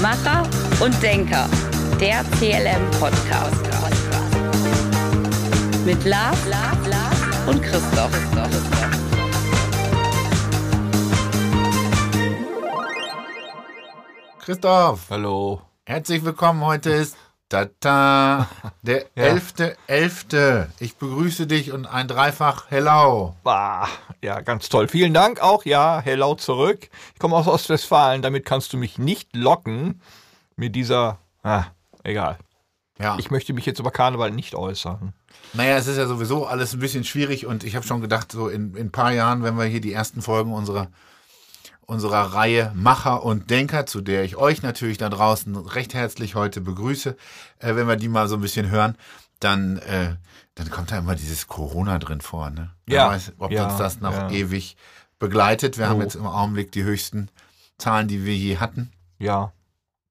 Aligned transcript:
Macher 0.00 0.48
und 0.82 1.02
Denker, 1.02 1.46
der 2.00 2.24
CLM-Podcast. 2.38 3.54
Mit 5.84 6.02
Lars, 6.06 6.38
Lars, 6.48 6.86
Lars 6.88 7.46
und 7.46 7.62
Christoph. 7.62 8.10
Christoph, 14.38 15.00
Hallo. 15.10 15.60
herzlich 15.84 16.24
willkommen. 16.24 16.64
Heute 16.64 16.90
ist 16.90 17.16
Tata, 17.50 18.48
der 18.82 19.06
Ja. 19.16 19.24
11.11. 19.34 20.66
Ich 20.78 20.96
begrüße 20.96 21.48
dich 21.48 21.72
und 21.72 21.84
ein 21.84 22.06
Dreifach 22.06 22.66
Hello. 22.70 23.34
Bah, 23.42 23.88
ja, 24.22 24.40
ganz 24.40 24.68
toll. 24.68 24.86
Vielen 24.86 25.12
Dank 25.12 25.40
auch. 25.42 25.64
Ja, 25.64 26.00
hello 26.02 26.36
zurück. 26.36 26.88
Ich 27.12 27.18
komme 27.18 27.34
aus 27.36 27.48
Ostwestfalen. 27.48 28.22
Damit 28.22 28.44
kannst 28.44 28.72
du 28.72 28.76
mich 28.76 28.98
nicht 28.98 29.34
locken 29.34 30.00
mit 30.54 30.76
dieser. 30.76 31.18
Ah, 31.42 31.64
egal. 32.04 32.38
Ja, 33.00 33.16
Ich 33.18 33.32
möchte 33.32 33.52
mich 33.52 33.66
jetzt 33.66 33.80
über 33.80 33.90
Karneval 33.90 34.30
nicht 34.30 34.54
äußern. 34.54 35.12
naja, 35.52 35.76
es 35.76 35.88
ist 35.88 35.96
ja 35.96 36.06
sowieso 36.06 36.46
alles 36.46 36.72
ein 36.74 36.78
bisschen 36.80 37.02
schwierig 37.02 37.46
und 37.46 37.64
ich 37.64 37.74
habe 37.74 37.84
schon 37.86 38.00
gedacht, 38.00 38.30
so 38.30 38.48
in, 38.48 38.74
in 38.76 38.86
ein 38.88 38.92
paar 38.92 39.10
Jahren, 39.12 39.42
wenn 39.42 39.56
wir 39.56 39.64
hier 39.64 39.80
die 39.80 39.92
ersten 39.92 40.22
Folgen 40.22 40.52
unserer, 40.52 40.86
unserer 41.90 42.34
Reihe 42.34 42.72
Macher 42.74 43.24
und 43.24 43.50
Denker, 43.50 43.84
zu 43.84 44.00
der 44.00 44.24
ich 44.24 44.36
euch 44.36 44.62
natürlich 44.62 44.96
da 44.96 45.08
draußen 45.08 45.56
recht 45.56 45.92
herzlich 45.92 46.36
heute 46.36 46.60
begrüße, 46.60 47.16
äh, 47.58 47.74
wenn 47.74 47.88
wir 47.88 47.96
die 47.96 48.08
mal 48.08 48.28
so 48.28 48.36
ein 48.36 48.40
bisschen 48.40 48.70
hören, 48.70 48.96
dann, 49.40 49.78
äh, 49.78 50.14
dann 50.54 50.70
kommt 50.70 50.92
da 50.92 50.98
immer 50.98 51.16
dieses 51.16 51.48
Corona 51.48 51.98
drin 51.98 52.20
vor. 52.20 52.50
Ne? 52.50 52.70
Ja, 52.88 53.08
weiß, 53.08 53.32
ob 53.38 53.50
ja, 53.50 53.66
uns 53.66 53.76
das 53.76 54.00
noch 54.00 54.12
ja. 54.12 54.30
ewig 54.30 54.76
begleitet. 55.18 55.78
Wir 55.78 55.88
haben 55.88 55.98
Oh. 55.98 56.02
jetzt 56.02 56.14
im 56.14 56.26
Augenblick 56.26 56.70
die 56.72 56.84
höchsten 56.84 57.28
Zahlen, 57.76 58.06
die 58.06 58.24
wir 58.24 58.36
je 58.36 58.58
hatten. 58.58 58.92
Ja. 59.18 59.52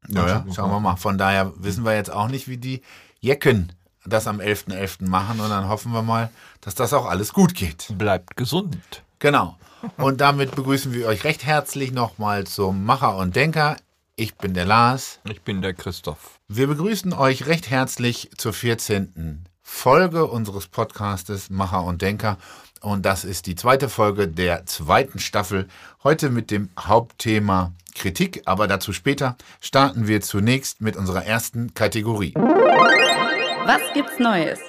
Naja, 0.07 0.45
schauen 0.53 0.71
wir 0.71 0.79
mal. 0.79 0.95
Von 0.97 1.17
daher 1.17 1.53
wissen 1.57 1.85
wir 1.85 1.95
jetzt 1.95 2.11
auch 2.11 2.27
nicht, 2.27 2.47
wie 2.47 2.57
die 2.57 2.81
Jecken 3.19 3.73
das 4.05 4.27
am 4.27 4.39
11.11. 4.39 5.07
machen 5.07 5.39
und 5.39 5.49
dann 5.49 5.67
hoffen 5.67 5.91
wir 5.91 6.01
mal, 6.01 6.29
dass 6.61 6.75
das 6.75 6.93
auch 6.93 7.05
alles 7.05 7.33
gut 7.33 7.53
geht. 7.53 7.87
Bleibt 7.97 8.35
gesund. 8.35 9.03
Genau. 9.19 9.57
Und 9.97 10.21
damit 10.21 10.55
begrüßen 10.55 10.93
wir 10.93 11.07
euch 11.07 11.23
recht 11.23 11.45
herzlich 11.45 11.91
nochmal 11.91 12.45
zum 12.45 12.85
Macher 12.85 13.17
und 13.17 13.35
Denker. 13.35 13.77
Ich 14.15 14.35
bin 14.35 14.53
der 14.53 14.65
Lars. 14.65 15.19
Ich 15.29 15.41
bin 15.41 15.61
der 15.61 15.73
Christoph. 15.73 16.39
Wir 16.47 16.67
begrüßen 16.67 17.13
euch 17.13 17.45
recht 17.45 17.69
herzlich 17.69 18.29
zur 18.37 18.53
14. 18.53 19.45
Folge 19.61 20.25
unseres 20.25 20.67
Podcastes 20.67 21.49
Macher 21.49 21.83
und 21.83 22.01
Denker. 22.01 22.37
Und 22.81 23.05
das 23.05 23.23
ist 23.23 23.45
die 23.45 23.55
zweite 23.55 23.89
Folge 23.89 24.27
der 24.27 24.65
zweiten 24.65 25.19
Staffel. 25.19 25.67
Heute 26.03 26.29
mit 26.29 26.51
dem 26.51 26.69
Hauptthema 26.77 27.73
Kritik, 27.95 28.41
aber 28.45 28.67
dazu 28.67 28.93
später 28.93 29.37
starten 29.59 30.07
wir 30.07 30.21
zunächst 30.21 30.81
mit 30.81 30.95
unserer 30.95 31.25
ersten 31.25 31.73
Kategorie. 31.73 32.33
Was 32.35 33.81
gibt's 33.93 34.19
Neues? 34.19 34.59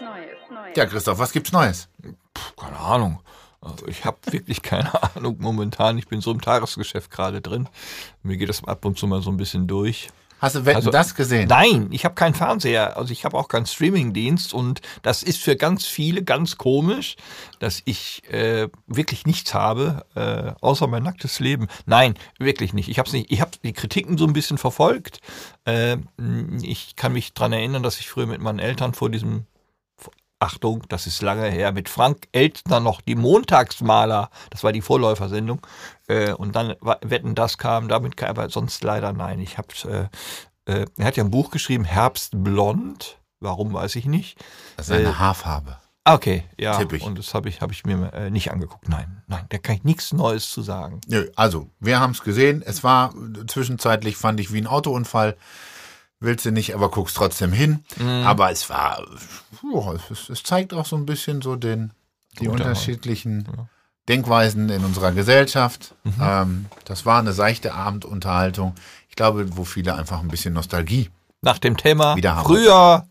Ja, 0.76 0.86
Christoph, 0.86 1.18
was 1.18 1.32
gibt's 1.32 1.52
Neues? 1.52 1.88
Puh, 2.34 2.64
keine 2.64 2.78
Ahnung. 2.78 3.20
Also 3.60 3.86
ich 3.88 4.04
habe 4.04 4.18
wirklich 4.30 4.62
keine 4.62 4.90
Ahnung 5.16 5.36
momentan. 5.38 5.98
Ich 5.98 6.08
bin 6.08 6.20
so 6.20 6.30
im 6.32 6.40
Tagesgeschäft 6.40 7.10
gerade 7.10 7.40
drin. 7.40 7.68
Mir 8.22 8.36
geht 8.36 8.48
das 8.48 8.64
ab 8.64 8.84
und 8.84 8.98
zu 8.98 9.06
mal 9.06 9.22
so 9.22 9.30
ein 9.30 9.36
bisschen 9.36 9.66
durch. 9.66 10.08
Hast 10.40 10.54
du 10.56 10.64
Wetten 10.64 10.76
Also, 10.76 10.90
das 10.90 11.14
gesehen? 11.14 11.48
Nein, 11.48 11.88
ich 11.90 12.06
habe 12.06 12.14
keinen 12.14 12.34
Fernseher, 12.34 12.96
also 12.96 13.12
ich 13.12 13.26
habe 13.26 13.36
auch 13.36 13.48
keinen 13.48 13.66
Streamingdienst 13.66 14.54
und 14.54 14.80
das 15.02 15.22
ist 15.22 15.38
für 15.42 15.54
ganz 15.54 15.84
viele 15.84 16.22
ganz 16.22 16.56
komisch, 16.56 17.16
dass 17.58 17.82
ich 17.84 18.22
äh, 18.30 18.68
wirklich 18.86 19.26
nichts 19.26 19.52
habe, 19.52 20.06
äh, 20.14 20.52
außer 20.62 20.86
mein 20.86 21.02
nacktes 21.02 21.40
Leben. 21.40 21.66
Nein, 21.84 22.14
wirklich 22.38 22.72
nicht. 22.72 22.88
Ich 22.88 22.98
habe 22.98 23.10
nicht. 23.10 23.30
Ich 23.30 23.42
habe 23.42 23.50
die 23.62 23.74
Kritiken 23.74 24.16
so 24.16 24.26
ein 24.26 24.32
bisschen 24.32 24.56
verfolgt. 24.56 25.20
Äh, 25.66 25.98
ich 26.62 26.96
kann 26.96 27.12
mich 27.12 27.34
dran 27.34 27.52
erinnern, 27.52 27.82
dass 27.82 28.00
ich 28.00 28.08
früher 28.08 28.26
mit 28.26 28.40
meinen 28.40 28.60
Eltern 28.60 28.94
vor 28.94 29.10
diesem 29.10 29.44
Achtung, 30.40 30.82
das 30.88 31.06
ist 31.06 31.20
lange 31.22 31.48
her, 31.48 31.70
mit 31.70 31.88
Frank 31.88 32.26
Elstner 32.32 32.80
noch 32.80 33.02
die 33.02 33.14
Montagsmaler, 33.14 34.30
das 34.48 34.64
war 34.64 34.72
die 34.72 34.80
Vorläufersendung, 34.80 35.60
äh, 36.08 36.32
und 36.32 36.56
dann 36.56 36.74
Wetten, 37.02 37.34
das 37.34 37.58
kam, 37.58 37.88
damit 37.88 38.16
kam, 38.16 38.30
aber 38.30 38.48
sonst 38.48 38.82
leider 38.82 39.12
nein. 39.12 39.38
Ich 39.38 39.58
habe, 39.58 39.68
äh, 40.66 40.72
äh, 40.72 40.86
er 40.96 41.04
hat 41.04 41.16
ja 41.16 41.24
ein 41.24 41.30
Buch 41.30 41.50
geschrieben, 41.50 41.84
Herbstblond, 41.84 43.18
warum 43.40 43.72
weiß 43.74 43.96
ich 43.96 44.06
nicht. 44.06 44.42
Das 44.76 44.88
ist 44.88 44.94
eine 44.94 45.10
äh, 45.10 45.12
Haarfarbe. 45.12 45.76
Ah, 46.04 46.14
Okay, 46.14 46.44
ja, 46.58 46.78
Tipp 46.78 46.94
ich. 46.94 47.02
und 47.02 47.18
das 47.18 47.34
habe 47.34 47.50
ich, 47.50 47.60
hab 47.60 47.70
ich 47.70 47.84
mir 47.84 48.12
äh, 48.14 48.30
nicht 48.30 48.50
angeguckt. 48.50 48.88
Nein, 48.88 49.22
nein, 49.26 49.44
da 49.50 49.58
kann 49.58 49.76
ich 49.76 49.84
nichts 49.84 50.12
Neues 50.14 50.48
zu 50.48 50.62
sagen. 50.62 51.00
Nö, 51.06 51.28
also, 51.36 51.68
wir 51.78 52.00
haben 52.00 52.12
es 52.12 52.22
gesehen. 52.22 52.62
Es 52.64 52.82
war 52.82 53.14
zwischenzeitlich, 53.46 54.16
fand 54.16 54.40
ich, 54.40 54.52
wie 54.52 54.58
ein 54.58 54.66
Autounfall. 54.66 55.36
Willst 56.20 56.44
du 56.44 56.52
nicht, 56.52 56.74
aber 56.74 56.90
guckst 56.90 57.16
trotzdem 57.16 57.52
hin. 57.52 57.84
Mhm. 57.96 58.26
Aber 58.26 58.50
es 58.50 58.68
war, 58.68 59.02
ja, 59.62 59.94
es, 60.10 60.28
es 60.28 60.42
zeigt 60.42 60.74
auch 60.74 60.84
so 60.84 60.96
ein 60.96 61.06
bisschen 61.06 61.40
so 61.40 61.56
den, 61.56 61.92
die 62.38 62.48
Unterhaltung. 62.48 62.66
unterschiedlichen 62.68 63.48
Denkweisen 64.08 64.68
in 64.68 64.84
unserer 64.84 65.12
Gesellschaft. 65.12 65.94
Mhm. 66.04 66.14
Ähm, 66.20 66.66
das 66.84 67.06
war 67.06 67.20
eine 67.20 67.32
seichte 67.32 67.74
Abendunterhaltung. 67.74 68.74
Ich 69.08 69.16
glaube, 69.16 69.56
wo 69.56 69.64
viele 69.64 69.94
einfach 69.94 70.20
ein 70.20 70.28
bisschen 70.28 70.52
Nostalgie. 70.52 71.10
Nach 71.40 71.58
dem 71.58 71.76
Thema, 71.76 72.16
früher 72.44 73.06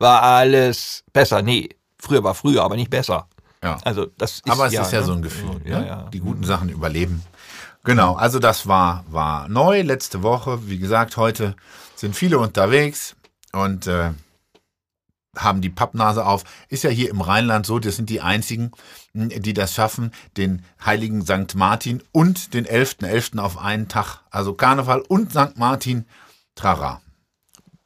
war 0.00 0.22
alles 0.22 1.04
besser. 1.12 1.42
Nee, 1.42 1.68
früher 1.96 2.24
war 2.24 2.34
früher, 2.34 2.64
aber 2.64 2.74
nicht 2.74 2.90
besser. 2.90 3.28
Ja. 3.62 3.78
Also 3.84 4.06
das 4.18 4.32
ist 4.32 4.50
Aber 4.50 4.66
es 4.66 4.72
ja, 4.72 4.82
ist 4.82 4.92
ja 4.92 5.00
ne? 5.00 5.06
so 5.06 5.12
ein 5.12 5.22
Gefühl. 5.22 5.60
Ja, 5.64 5.78
ne? 5.78 5.86
ja. 5.86 6.02
Die 6.12 6.18
guten 6.18 6.42
Sachen 6.42 6.68
überleben. 6.68 7.22
Genau, 7.84 8.14
also 8.14 8.38
das 8.38 8.66
war, 8.66 9.04
war 9.08 9.48
neu 9.48 9.82
letzte 9.82 10.22
Woche. 10.22 10.68
Wie 10.68 10.78
gesagt, 10.78 11.16
heute 11.16 11.54
sind 12.02 12.16
viele 12.16 12.40
unterwegs 12.40 13.14
und 13.52 13.86
äh, 13.86 14.10
haben 15.36 15.60
die 15.60 15.70
Pappnase 15.70 16.26
auf. 16.26 16.42
Ist 16.68 16.82
ja 16.82 16.90
hier 16.90 17.08
im 17.10 17.20
Rheinland 17.20 17.64
so, 17.64 17.78
das 17.78 17.94
sind 17.94 18.10
die 18.10 18.20
einzigen, 18.20 18.72
mh, 19.12 19.38
die 19.38 19.54
das 19.54 19.72
schaffen, 19.72 20.10
den 20.36 20.64
heiligen 20.84 21.22
St. 21.22 21.54
Martin 21.54 22.02
und 22.10 22.54
den 22.54 22.66
11.11. 22.66 23.38
auf 23.38 23.56
einen 23.56 23.86
Tag, 23.86 24.18
also 24.30 24.52
Karneval 24.54 25.00
und 25.00 25.30
St. 25.30 25.56
Martin, 25.56 26.04
trara. 26.56 27.00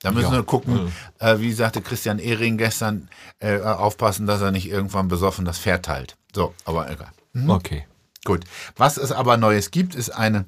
Da 0.01 0.13
müssen 0.13 0.33
Ja, 0.33 0.39
wir 0.39 0.45
gucken, 0.45 0.91
äh, 1.19 1.39
wie 1.39 1.53
sagte 1.53 1.83
Christian 1.83 2.19
Ehring 2.19 2.57
gestern, 2.57 3.11
äh, 3.39 3.61
aufpassen, 3.61 4.27
dass 4.27 4.41
er 4.41 4.51
nicht 4.51 4.69
irgendwann 4.69 5.09
besoffen 5.09 5.45
das 5.45 5.59
Pferd 5.59 5.85
teilt. 5.85 6.17
So, 6.35 6.55
aber 6.65 6.91
egal. 6.91 7.11
Okay. 7.49 7.87
Gut. 8.25 8.45
Was 8.77 8.97
es 8.97 9.13
aber 9.13 9.37
Neues 9.37 9.71
gibt, 9.71 9.95
ist 9.95 10.09
eine, 10.11 10.47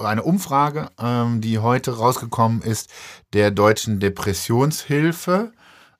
eine 0.00 0.22
Umfrage, 0.22 0.90
ähm, 0.98 1.40
die 1.40 1.58
heute 1.58 1.96
rausgekommen 1.96 2.62
ist, 2.62 2.90
der 3.32 3.50
Deutschen 3.50 4.00
Depressionshilfe. 4.00 5.52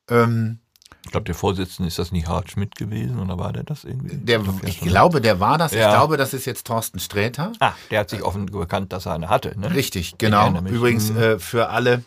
Ähm, 0.08 0.58
Ich 1.04 1.10
glaube, 1.12 1.24
der 1.24 1.34
Vorsitzende 1.34 1.88
ist 1.88 1.98
das 1.98 2.12
nicht 2.12 2.28
Harald 2.28 2.50
Schmidt 2.50 2.74
gewesen 2.76 3.18
oder 3.20 3.38
war 3.38 3.52
der 3.52 3.62
das 3.64 3.84
irgendwie? 3.84 4.16
der, 4.16 4.40
glaub, 4.40 4.64
ich 4.64 4.80
glaube, 4.80 5.20
der 5.20 5.40
war 5.40 5.56
das. 5.58 5.72
Ich 5.72 5.78
Ja. 5.78 5.90
glaube, 5.90 6.16
das 6.16 6.34
ist 6.34 6.44
jetzt 6.44 6.66
Thorsten 6.66 6.98
Sträter. 7.00 7.52
Ah, 7.60 7.72
der 7.90 8.00
hat 8.00 8.10
sich 8.10 8.22
offen 8.22 8.46
bekannt, 8.46 8.92
dass 8.92 9.06
er 9.06 9.14
eine 9.14 9.28
hatte. 9.28 9.58
Ne? 9.58 9.72
Richtig, 9.74 10.12
Ich 10.12 10.18
genau. 10.18 10.60
Übrigens 10.62 11.10
Mhm. 11.10 11.16
äh, 11.18 11.38
für 11.38 11.70
alle 11.70 12.04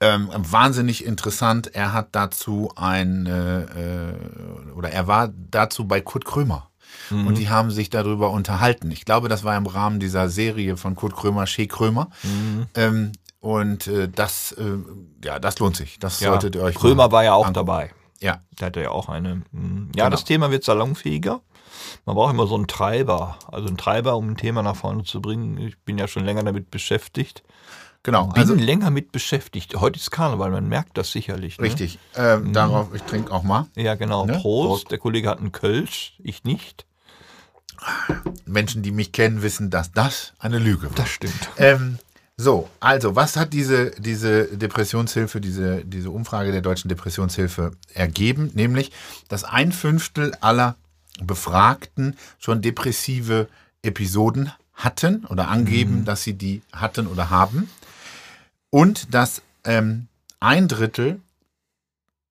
ähm, 0.00 0.30
wahnsinnig 0.36 1.04
interessant. 1.04 1.70
Er 1.74 1.92
hat 1.92 2.08
dazu 2.12 2.72
ein, 2.74 3.26
äh, 3.26 3.62
äh, 4.10 4.14
oder 4.74 4.90
er 4.90 5.06
war 5.06 5.30
dazu 5.50 5.86
bei 5.86 6.00
Kurt 6.00 6.24
Krömer. 6.24 6.68
Mhm. 7.10 7.26
Und 7.26 7.38
die 7.38 7.48
haben 7.48 7.70
sich 7.70 7.90
darüber 7.90 8.30
unterhalten. 8.30 8.90
Ich 8.90 9.04
glaube, 9.04 9.28
das 9.28 9.44
war 9.44 9.56
im 9.56 9.66
Rahmen 9.66 10.00
dieser 10.00 10.28
Serie 10.28 10.76
von 10.76 10.94
Kurt 10.94 11.14
Krömer, 11.14 11.46
Shea 11.46 11.66
Krömer. 11.66 12.08
Mhm. 12.22 12.66
Ähm, 12.74 13.12
und 13.40 13.86
äh, 13.88 14.08
das, 14.08 14.52
äh, 14.52 14.76
ja, 15.24 15.38
das 15.38 15.58
lohnt 15.58 15.76
sich. 15.76 15.98
Das 15.98 16.20
Ja, 16.20 16.30
solltet 16.30 16.54
ihr 16.54 16.62
euch 16.62 16.76
Krömer 16.76 17.10
war 17.12 17.24
ja 17.24 17.34
auch 17.34 17.46
angucken. 17.46 17.66
dabei. 17.66 17.90
Ja, 18.20 18.40
Der 18.60 18.66
hatte 18.66 18.80
ja 18.82 18.90
auch 18.90 19.08
eine. 19.08 19.42
mh, 19.50 19.88
Ja, 19.96 20.04
Genau. 20.04 20.10
das 20.10 20.24
Thema 20.24 20.50
wird 20.52 20.62
salonfähiger. 20.64 21.40
Man 22.06 22.14
braucht 22.14 22.32
immer 22.32 22.46
so 22.46 22.54
einen 22.54 22.68
Treiber. 22.68 23.36
Also 23.50 23.66
einen 23.66 23.76
Treiber, 23.76 24.16
um 24.16 24.28
ein 24.30 24.36
Thema 24.36 24.62
nach 24.62 24.76
vorne 24.76 25.02
zu 25.02 25.20
bringen. 25.20 25.58
Ich 25.58 25.76
bin 25.80 25.98
ja 25.98 26.06
schon 26.06 26.24
länger 26.24 26.44
damit 26.44 26.70
beschäftigt. 26.70 27.42
genau. 28.04 28.26
Bin 28.28 28.40
Also 28.40 28.54
länger 28.54 28.90
mit 28.90 29.10
beschäftigt. 29.10 29.74
Heute 29.80 29.98
ist 29.98 30.10
Karneval, 30.12 30.50
man 30.52 30.68
merkt 30.68 30.96
das 30.96 31.10
sicherlich. 31.10 31.58
Ne? 31.58 31.64
richtig. 31.64 31.98
Ähm, 32.14 32.52
Darauf, 32.52 32.94
ich 32.94 33.02
trinke 33.02 33.32
auch 33.32 33.42
mal. 33.42 33.66
Ja, 33.74 33.96
genau. 33.96 34.24
Ne? 34.26 34.34
Prost. 34.34 34.68
Prost. 34.68 34.90
Der 34.92 34.98
Kollege 34.98 35.28
hat 35.28 35.38
einen 35.38 35.50
Kölsch, 35.52 36.14
ich 36.22 36.44
nicht. 36.44 36.86
Menschen, 38.46 38.82
die 38.82 38.92
mich 38.92 39.12
kennen, 39.12 39.42
wissen, 39.42 39.70
dass 39.70 39.92
das 39.92 40.32
eine 40.38 40.58
Lüge 40.58 40.88
war. 40.88 40.96
Das 40.96 41.08
stimmt. 41.08 41.50
Ähm, 41.56 41.98
so, 42.36 42.68
also, 42.80 43.14
was 43.14 43.36
hat 43.36 43.52
diese, 43.52 43.90
diese 43.92 44.56
Depressionshilfe, 44.56 45.40
diese, 45.40 45.84
diese 45.84 46.10
Umfrage 46.10 46.50
der 46.50 46.62
Deutschen 46.62 46.88
Depressionshilfe 46.88 47.72
ergeben? 47.94 48.50
Nämlich, 48.54 48.90
dass 49.28 49.44
ein 49.44 49.72
Fünftel 49.72 50.34
aller 50.40 50.76
Befragten 51.20 52.16
schon 52.38 52.62
depressive 52.62 53.48
Episoden 53.82 54.52
hatten 54.72 55.26
oder 55.26 55.48
angeben, 55.48 56.04
dass 56.04 56.22
sie 56.22 56.34
die 56.34 56.62
hatten 56.72 57.06
oder 57.06 57.30
haben. 57.30 57.70
Und 58.70 59.14
dass 59.14 59.42
ähm, 59.64 60.08
ein 60.40 60.68
Drittel 60.68 61.20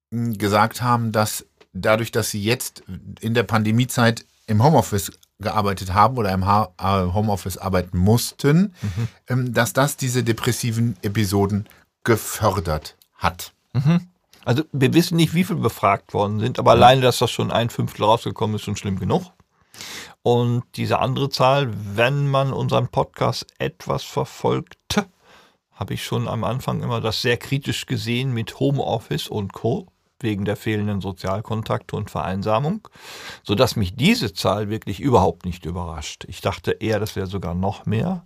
mh, 0.09 0.37
gesagt 0.37 0.81
haben, 0.81 1.11
dass 1.11 1.45
dadurch, 1.73 2.11
dass 2.11 2.31
sie 2.31 2.43
jetzt 2.43 2.83
in 3.21 3.33
der 3.33 3.43
Pandemiezeit 3.43 4.25
im 4.47 4.63
Homeoffice 4.63 5.11
gearbeitet 5.41 5.93
haben 5.93 6.17
oder 6.17 6.31
im 6.31 6.43
äh, 6.43 7.13
Homeoffice 7.13 7.57
arbeiten 7.57 7.97
mussten, 7.97 8.73
mhm. 9.27 9.53
dass 9.53 9.73
das 9.73 9.97
diese 9.97 10.23
depressiven 10.23 10.95
Episoden 11.01 11.67
gefördert 12.03 12.95
hat. 13.15 13.53
Mhm. 13.73 14.07
Also 14.43 14.63
wir 14.71 14.93
wissen 14.93 15.17
nicht, 15.17 15.33
wie 15.33 15.43
viele 15.43 15.59
befragt 15.59 16.13
worden 16.13 16.39
sind, 16.39 16.57
aber 16.57 16.71
alleine, 16.71 17.01
dass 17.01 17.19
das 17.19 17.29
schon 17.29 17.51
ein 17.51 17.69
Fünftel 17.69 18.05
rausgekommen 18.05 18.55
ist, 18.55 18.63
schon 18.63 18.75
schlimm 18.75 18.99
genug. 18.99 19.23
Und 20.23 20.63
diese 20.75 20.99
andere 20.99 21.29
Zahl, 21.29 21.71
wenn 21.95 22.27
man 22.27 22.53
unseren 22.53 22.87
Podcast 22.87 23.45
etwas 23.59 24.03
verfolgt, 24.03 25.05
habe 25.71 25.93
ich 25.93 26.03
schon 26.03 26.27
am 26.27 26.43
Anfang 26.43 26.83
immer 26.83 27.01
das 27.01 27.21
sehr 27.21 27.37
kritisch 27.37 27.85
gesehen 27.85 28.33
mit 28.33 28.59
Homeoffice 28.59 29.27
und 29.27 29.53
Co 29.53 29.87
wegen 30.23 30.45
der 30.45 30.55
fehlenden 30.55 31.01
Sozialkontakte 31.01 31.95
und 31.95 32.09
Vereinsamung, 32.09 32.87
sodass 33.43 33.75
mich 33.75 33.95
diese 33.95 34.33
Zahl 34.33 34.69
wirklich 34.69 34.99
überhaupt 34.99 35.45
nicht 35.45 35.65
überrascht. 35.65 36.25
Ich 36.27 36.41
dachte 36.41 36.71
eher, 36.71 36.99
das 36.99 37.15
wäre 37.15 37.27
sogar 37.27 37.55
noch 37.55 37.85
mehr, 37.85 38.25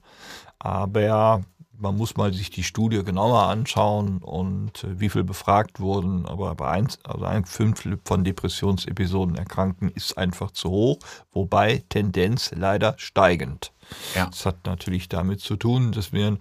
aber 0.59 1.43
man 1.77 1.97
muss 1.97 2.15
mal 2.15 2.33
sich 2.33 2.49
die 2.49 2.63
Studie 2.63 3.03
genauer 3.03 3.43
anschauen 3.43 4.19
und 4.19 4.83
äh, 4.83 4.99
wie 4.99 5.09
viel 5.09 5.23
befragt 5.23 5.79
wurden. 5.79 6.25
Aber 6.25 6.55
bei 6.55 6.69
eins, 6.69 6.99
also 7.03 7.25
ein 7.25 7.45
Fünftel 7.45 7.99
von 8.03 8.23
Depressionsepisoden 8.23 9.35
erkranken 9.35 9.89
ist 9.89 10.17
einfach 10.17 10.51
zu 10.51 10.69
hoch, 10.69 10.99
wobei 11.31 11.83
Tendenz 11.89 12.51
leider 12.55 12.95
steigend. 12.97 13.71
Ja. 14.15 14.25
Das 14.27 14.45
hat 14.45 14.65
natürlich 14.65 15.09
damit 15.09 15.41
zu 15.41 15.57
tun, 15.57 15.91
dass 15.91 16.11
wir 16.11 16.37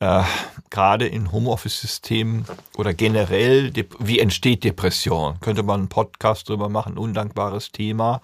äh, 0.00 0.22
gerade 0.70 1.06
in 1.06 1.32
Homeoffice-Systemen 1.32 2.44
oder 2.76 2.92
generell, 2.94 3.72
wie 3.98 4.20
entsteht 4.20 4.64
Depression? 4.64 5.40
Könnte 5.40 5.62
man 5.62 5.80
einen 5.80 5.88
Podcast 5.88 6.48
drüber 6.48 6.68
machen, 6.68 6.98
undankbares 6.98 7.72
Thema. 7.72 8.20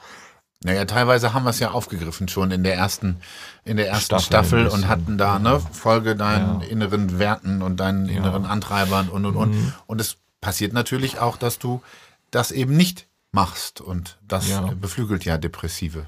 Naja, 0.65 0.85
teilweise 0.85 1.33
haben 1.33 1.45
wir 1.45 1.51
es 1.51 1.59
ja 1.59 1.73
aufgegriffen 1.73 2.29
schon 2.29 2.53
in 2.53 2.63
der 2.63 2.77
ersten, 2.77 3.21
in 3.65 3.77
der 3.77 3.89
ersten 3.89 4.21
Staffel, 4.21 4.61
Staffel 4.61 4.69
und 4.69 4.87
hatten 4.87 5.19
da, 5.19 5.39
ne, 5.39 5.61
Folge 5.73 6.15
deinen 6.15 6.61
ja. 6.61 6.67
inneren 6.69 7.19
Werten 7.19 7.63
und 7.63 7.79
deinen 7.79 8.07
ja. 8.07 8.19
inneren 8.19 8.45
Antreibern 8.45 9.09
und, 9.09 9.25
und, 9.27 9.37
und. 9.37 9.51
Mhm. 9.51 9.73
Und 9.87 10.01
es 10.01 10.19
passiert 10.41 10.73
natürlich 10.73 11.19
auch, 11.19 11.37
dass 11.37 11.59
du 11.59 11.83
das 12.31 12.53
eben 12.53 12.77
nicht 12.77 13.09
machst 13.33 13.81
und 13.81 14.19
das 14.29 14.49
ja. 14.49 14.61
beflügelt 14.61 15.25
ja 15.25 15.37
Depressive. 15.37 16.07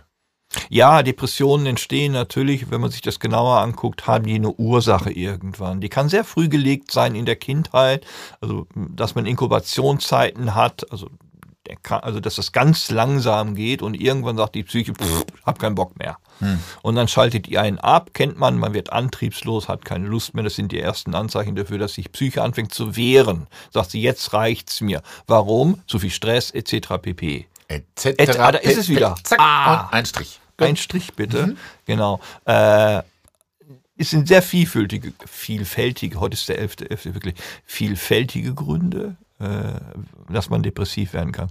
Ja, 0.68 1.02
Depressionen 1.02 1.66
entstehen 1.66 2.12
natürlich, 2.12 2.70
wenn 2.70 2.80
man 2.80 2.90
sich 2.90 3.02
das 3.02 3.20
genauer 3.20 3.60
anguckt, 3.60 4.06
haben 4.06 4.24
die 4.24 4.34
eine 4.34 4.50
Ursache 4.50 5.10
irgendwann. 5.10 5.80
Die 5.80 5.88
kann 5.88 6.08
sehr 6.08 6.24
früh 6.24 6.48
gelegt 6.48 6.90
sein 6.90 7.14
in 7.14 7.26
der 7.26 7.36
Kindheit, 7.36 8.06
also 8.40 8.66
dass 8.74 9.14
man 9.14 9.26
Inkubationszeiten 9.26 10.54
hat, 10.54 10.90
also 10.90 11.08
kann, 11.82 12.00
also 12.00 12.20
dass 12.20 12.36
das 12.36 12.52
ganz 12.52 12.90
langsam 12.90 13.54
geht 13.54 13.82
und 13.82 13.94
irgendwann 13.94 14.36
sagt 14.36 14.54
die 14.54 14.62
Psyche, 14.62 14.92
pff, 14.92 15.24
hab 15.44 15.58
keinen 15.58 15.74
Bock 15.74 15.98
mehr. 15.98 16.18
Hm. 16.40 16.58
Und 16.82 16.96
dann 16.96 17.08
schaltet 17.08 17.46
die 17.46 17.58
einen 17.58 17.78
ab, 17.78 18.10
kennt 18.12 18.38
man, 18.38 18.58
man 18.58 18.74
wird 18.74 18.92
antriebslos, 18.92 19.68
hat 19.68 19.84
keine 19.84 20.06
Lust 20.06 20.34
mehr. 20.34 20.44
Das 20.44 20.56
sind 20.56 20.72
die 20.72 20.80
ersten 20.80 21.14
Anzeichen 21.14 21.54
dafür, 21.56 21.78
dass 21.78 21.94
sich 21.94 22.12
Psyche 22.12 22.42
anfängt 22.42 22.74
zu 22.74 22.96
wehren. 22.96 23.46
Sagt 23.70 23.90
sie, 23.90 24.02
jetzt 24.02 24.32
reicht's 24.32 24.80
mir. 24.80 25.02
Warum? 25.26 25.82
Zu 25.86 25.98
viel 25.98 26.10
Stress 26.10 26.50
etc. 26.50 26.98
pp. 27.00 27.46
Etc. 27.68 28.06
Et, 28.06 28.38
ah, 28.38 28.52
da 28.52 28.58
ist 28.58 28.76
es 28.76 28.88
wieder. 28.88 29.14
Zack, 29.22 29.40
ah, 29.40 29.88
ein 29.90 30.04
Strich. 30.04 30.40
Ein 30.58 30.76
Strich 30.76 31.14
bitte. 31.14 31.48
Mhm. 31.48 31.56
Genau. 31.86 32.20
Äh, 32.44 33.02
es 33.96 34.10
sind 34.10 34.28
sehr 34.28 34.42
vielfältige, 34.42 35.12
vielfältige, 35.26 36.18
heute 36.18 36.34
ist 36.34 36.48
der 36.48 36.60
11.11. 36.60 36.88
.11. 36.88 37.14
wirklich 37.14 37.34
vielfältige 37.64 38.52
Gründe, 38.54 39.16
äh, 39.38 40.32
dass 40.32 40.50
man 40.50 40.62
depressiv 40.62 41.12
werden 41.12 41.32
kann. 41.32 41.50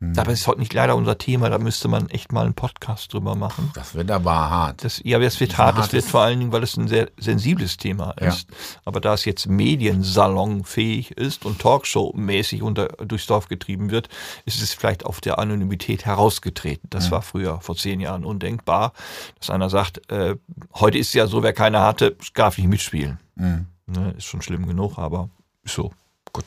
Hm. 0.00 0.12
Aber 0.18 0.30
es 0.30 0.40
ist 0.40 0.46
heute 0.46 0.60
nicht 0.60 0.74
leider 0.74 0.94
unser 0.94 1.16
Thema, 1.16 1.48
da 1.48 1.58
müsste 1.58 1.88
man 1.88 2.10
echt 2.10 2.30
mal 2.30 2.44
einen 2.44 2.52
Podcast 2.52 3.14
drüber 3.14 3.34
machen. 3.34 3.70
Das 3.74 3.94
wird 3.94 4.10
aber 4.10 4.32
hart. 4.32 4.84
Das, 4.84 5.00
ja, 5.02 5.18
das 5.18 5.40
wird 5.40 5.52
das 5.52 5.58
hart. 5.58 5.78
Das 5.78 5.92
wird 5.94 6.04
vor 6.04 6.20
allen 6.20 6.38
Dingen, 6.38 6.52
weil 6.52 6.62
es 6.62 6.76
ein 6.76 6.86
sehr 6.86 7.10
sensibles 7.18 7.78
Thema 7.78 8.10
ist. 8.10 8.50
Ja. 8.50 8.56
Aber 8.84 9.00
da 9.00 9.14
es 9.14 9.24
jetzt 9.24 9.46
mediensalonfähig 9.46 11.12
ist 11.12 11.46
und 11.46 11.62
Talkshow-mäßig 11.62 12.62
unter, 12.62 12.88
durchs 12.88 13.26
Dorf 13.26 13.48
getrieben 13.48 13.90
wird, 13.90 14.10
ist 14.44 14.60
es 14.60 14.74
vielleicht 14.74 15.06
auf 15.06 15.22
der 15.22 15.38
Anonymität 15.38 16.04
herausgetreten. 16.04 16.90
Das 16.90 17.06
ja. 17.06 17.12
war 17.12 17.22
früher, 17.22 17.62
vor 17.62 17.74
zehn 17.74 18.00
Jahren, 18.00 18.26
undenkbar, 18.26 18.92
dass 19.38 19.48
einer 19.48 19.70
sagt, 19.70 20.10
äh, 20.10 20.36
heute 20.74 20.98
ist 20.98 21.14
ja 21.14 21.26
so, 21.26 21.42
wer 21.42 21.54
keine 21.54 21.80
hatte, 21.80 22.16
darf 22.34 22.58
nicht 22.58 22.68
mitspielen. 22.68 23.18
Mhm. 23.36 23.66
Ne, 23.86 24.14
ist 24.18 24.24
schon 24.24 24.42
schlimm 24.42 24.66
genug, 24.66 24.98
aber 24.98 25.30
so, 25.64 25.92
gut. 26.32 26.44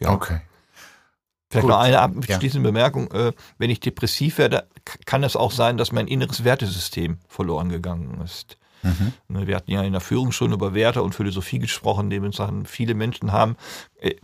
Ja. 0.00 0.10
Okay. 0.10 0.40
Vielleicht 1.52 1.66
Gut. 1.66 1.70
noch 1.72 1.80
eine 1.80 2.00
abschließende 2.00 2.66
ja. 2.66 2.72
Bemerkung. 2.72 3.10
Äh, 3.10 3.32
wenn 3.58 3.68
ich 3.68 3.78
depressiv 3.78 4.38
werde, 4.38 4.66
kann 5.04 5.22
es 5.22 5.36
auch 5.36 5.52
sein, 5.52 5.76
dass 5.76 5.92
mein 5.92 6.08
inneres 6.08 6.44
Wertesystem 6.44 7.18
verloren 7.28 7.68
gegangen 7.68 8.22
ist. 8.24 8.56
Mhm. 8.82 9.12
Ne, 9.28 9.46
wir 9.46 9.56
hatten 9.56 9.70
ja 9.70 9.82
in 9.82 9.92
der 9.92 10.00
Führung 10.00 10.32
schon 10.32 10.52
über 10.52 10.72
Werte 10.72 11.02
und 11.02 11.14
Philosophie 11.14 11.58
gesprochen, 11.58 12.08
dementsprechend 12.08 12.70
viele 12.70 12.94
Menschen 12.94 13.32
haben, 13.32 13.56
äh, 14.00 14.14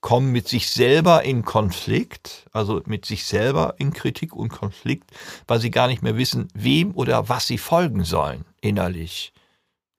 kommen 0.00 0.32
mit 0.32 0.48
sich 0.48 0.70
selber 0.70 1.22
in 1.22 1.44
Konflikt, 1.44 2.46
also 2.50 2.82
mit 2.86 3.06
sich 3.06 3.26
selber 3.26 3.76
in 3.78 3.92
Kritik 3.92 4.34
und 4.34 4.48
Konflikt, 4.48 5.08
weil 5.46 5.60
sie 5.60 5.70
gar 5.70 5.86
nicht 5.86 6.02
mehr 6.02 6.16
wissen, 6.16 6.48
wem 6.52 6.96
oder 6.96 7.28
was 7.28 7.46
sie 7.46 7.58
folgen 7.58 8.02
sollen, 8.02 8.44
innerlich 8.60 9.32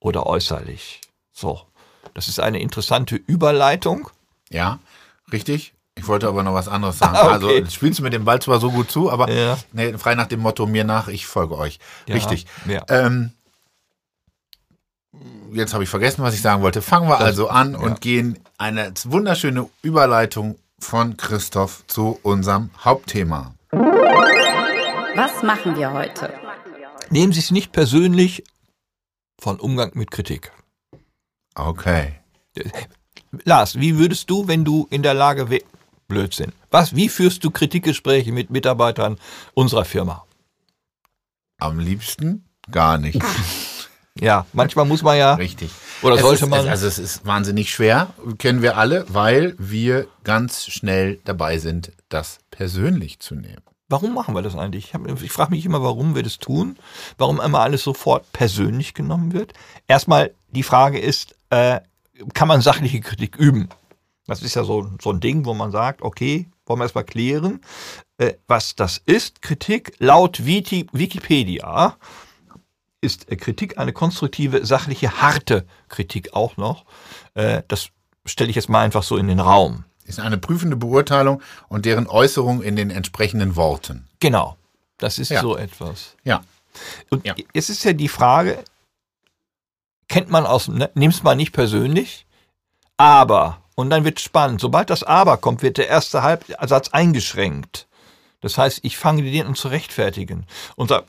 oder 0.02 0.26
äußerlich. 0.26 1.00
So, 1.32 1.62
das 2.14 2.28
ist 2.28 2.42
eine 2.42 2.60
interessante 2.60 3.16
Überleitung. 3.16 4.10
Ja. 4.50 4.80
Richtig. 5.32 5.73
Ich 5.96 6.08
wollte 6.08 6.28
aber 6.28 6.44
noch 6.44 6.54
was 6.54 6.68
anderes 6.68 7.00
sagen. 7.00 7.16
Ah, 7.16 7.36
okay. 7.36 7.58
Also 7.58 7.70
spielst 7.70 8.00
du 8.00 8.04
mit 8.04 8.14
dem 8.14 8.26
Ball 8.26 8.42
zwar 8.42 8.60
so 8.60 8.72
gut 8.72 8.92
zu, 8.92 9.12
aber 9.12 9.30
ja. 9.32 9.58
nee, 9.72 9.98
frei 9.98 10.16
nach 10.16 10.28
dem 10.28 10.42
Motto 10.42 10.66
mir 10.66 10.84
nach, 10.84 11.08
ich 11.08 11.28
folge 11.28 11.58
euch. 11.58 11.80
Ja. 12.08 12.16
Richtig. 12.16 12.46
Ja. 12.68 12.84
Ähm, 12.90 13.32
jetzt 15.52 15.74
habe 15.74 15.84
ich 15.84 15.90
vergessen, 15.90 16.24
was 16.24 16.34
ich 16.34 16.42
sagen 16.42 16.62
wollte. 16.62 16.82
Fangen 16.82 17.08
wir 17.08 17.18
das, 17.18 17.28
also 17.28 17.50
an 17.50 17.76
und 17.76 18.02
gehen 18.02 18.40
eine 18.58 18.94
wunderschöne 19.06 19.70
Überleitung 19.82 20.58
von 20.80 21.18
Christoph 21.18 21.86
zu 21.88 22.20
unserem 22.24 22.70
Hauptthema. 22.84 23.54
Was 23.72 25.44
machen 25.44 25.76
wir 25.76 25.94
heute? 25.94 26.34
Nehmen 27.10 27.32
Sie 27.32 27.40
es 27.40 27.52
nicht 27.52 27.72
persönlich 27.72 28.44
von 29.40 29.60
Umgang 29.60 29.92
mit 29.94 30.12
Kritik. 30.12 30.52
Okay. 31.56 32.16
Lars, 33.44 33.80
wie 33.80 33.98
würdest 33.98 34.30
du, 34.30 34.48
wenn 34.48 34.64
du 34.66 34.88
in 34.90 35.04
der 35.04 35.14
Lage 35.14 35.50
wärst, 35.50 35.66
Blödsinn. 36.14 36.52
Was, 36.70 36.96
wie 36.96 37.10
führst 37.10 37.44
du 37.44 37.50
Kritikgespräche 37.52 38.32
mit 38.32 38.52
Mitarbeitern 38.52 39.18
unserer 39.56 39.84
Firma? 39.84 40.26
Am 41.58 41.80
liebsten 41.80 42.46
gar 42.72 42.98
nicht. 42.98 43.22
Ja, 44.20 44.46
manchmal 44.54 44.86
muss 44.86 45.02
man 45.02 45.18
ja. 45.18 45.34
Richtig. 45.34 45.72
Oder 46.04 46.16
es 46.18 46.22
sollte 46.22 46.44
ist, 46.44 46.50
man. 46.50 46.68
Also 46.68 46.86
es 46.86 47.00
ist 47.00 47.26
wahnsinnig 47.26 47.72
schwer, 47.72 48.14
kennen 48.38 48.62
wir 48.62 48.78
alle, 48.78 49.06
weil 49.10 49.56
wir 49.58 50.06
ganz 50.24 50.68
schnell 50.68 51.20
dabei 51.26 51.58
sind, 51.58 51.92
das 52.10 52.38
persönlich 52.52 53.20
zu 53.20 53.34
nehmen. 53.34 53.64
Warum 53.90 54.14
machen 54.14 54.36
wir 54.36 54.44
das 54.44 54.56
eigentlich? 54.56 54.94
Ich, 54.94 55.24
ich 55.24 55.32
frage 55.32 55.50
mich 55.52 55.66
immer, 55.66 55.82
warum 55.82 56.14
wir 56.14 56.22
das 56.22 56.38
tun, 56.38 56.78
warum 57.18 57.42
immer 57.42 57.62
alles 57.62 57.84
sofort 57.84 58.32
persönlich 58.34 58.94
genommen 58.94 59.34
wird. 59.34 59.54
Erstmal 59.88 60.32
die 60.52 60.64
Frage 60.64 61.00
ist, 61.00 61.36
äh, 61.50 61.80
kann 62.34 62.48
man 62.48 62.62
sachliche 62.62 63.02
Kritik 63.02 63.36
üben? 63.36 63.70
Das 64.26 64.42
ist 64.42 64.56
ja 64.56 64.64
so, 64.64 64.90
so 65.02 65.12
ein 65.12 65.20
Ding, 65.20 65.46
wo 65.46 65.54
man 65.54 65.72
sagt, 65.72 66.02
okay, 66.02 66.48
wollen 66.66 66.80
wir 66.80 66.86
erstmal 66.86 67.04
klären, 67.04 67.62
äh, 68.18 68.34
was 68.48 68.76
das 68.76 68.98
ist. 69.06 69.42
Kritik 69.42 69.96
laut 70.00 70.46
Wikipedia 70.46 71.98
ist 73.02 73.30
äh, 73.30 73.36
Kritik 73.36 73.78
eine 73.78 73.94
konstruktive, 73.94 74.66
sachliche, 74.66 75.22
harte 75.22 75.66
Kritik 75.90 76.34
auch 76.34 76.58
noch. 76.58 76.86
Äh, 77.34 77.64
das 77.68 77.90
stelle 78.26 78.50
ich 78.50 78.56
jetzt 78.56 78.70
mal 78.70 78.82
einfach 78.82 79.04
so 79.04 79.18
in 79.18 79.28
den 79.28 79.40
Raum. 79.40 79.84
Ist 80.06 80.20
eine 80.20 80.38
prüfende 80.38 80.76
Beurteilung 80.76 81.42
und 81.70 81.86
deren 81.86 82.08
Äußerung 82.08 82.62
in 82.62 82.76
den 82.76 82.90
entsprechenden 82.90 83.56
Worten. 83.56 84.08
Genau, 84.20 84.58
das 84.98 85.20
ist 85.20 85.30
ja. 85.30 85.42
so 85.42 85.56
etwas. 85.56 86.16
Ja. 86.24 86.44
Und 87.10 87.26
ja. 87.26 87.36
jetzt 87.54 87.70
ist 87.70 87.84
ja 87.84 87.94
die 87.94 88.08
Frage, 88.08 88.64
kennt 90.08 90.30
man 90.30 90.46
aus, 90.46 90.68
ne, 90.68 90.90
nimm's 90.96 91.24
mal 91.24 91.36
nicht 91.36 91.52
persönlich, 91.52 92.26
aber, 92.98 93.63
und 93.76 93.90
dann 93.90 94.06
wird 94.06 94.20
spannend, 94.20 94.62
sobald 94.62 94.90
das 94.90 95.04
aber 95.04 95.38
kommt, 95.38 95.62
wird 95.62 95.78
der 95.78 95.88
erste 95.88 96.24
Halbsatz 96.24 96.90
eingeschränkt. 96.90 97.88
Das 98.42 98.58
heißt, 98.58 98.80
ich 98.84 98.98
fange 98.98 99.24
den 99.24 99.48
an 99.48 99.56
zu 99.56 99.70
rechtfertigen. 99.70 100.46
Und 100.76 100.92
da 100.92 101.04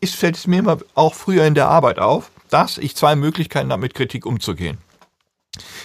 ist, 0.00 0.14
fällt 0.14 0.36
es 0.36 0.46
mir 0.46 0.60
immer 0.60 0.78
auch 0.94 1.14
früher 1.14 1.46
in 1.46 1.54
der 1.54 1.68
Arbeit 1.68 1.98
auf, 1.98 2.30
dass 2.48 2.78
ich 2.78 2.96
zwei 2.96 3.16
Möglichkeiten 3.16 3.70
habe, 3.72 3.82
mit 3.82 3.94
Kritik 3.94 4.26
umzugehen. 4.26 4.78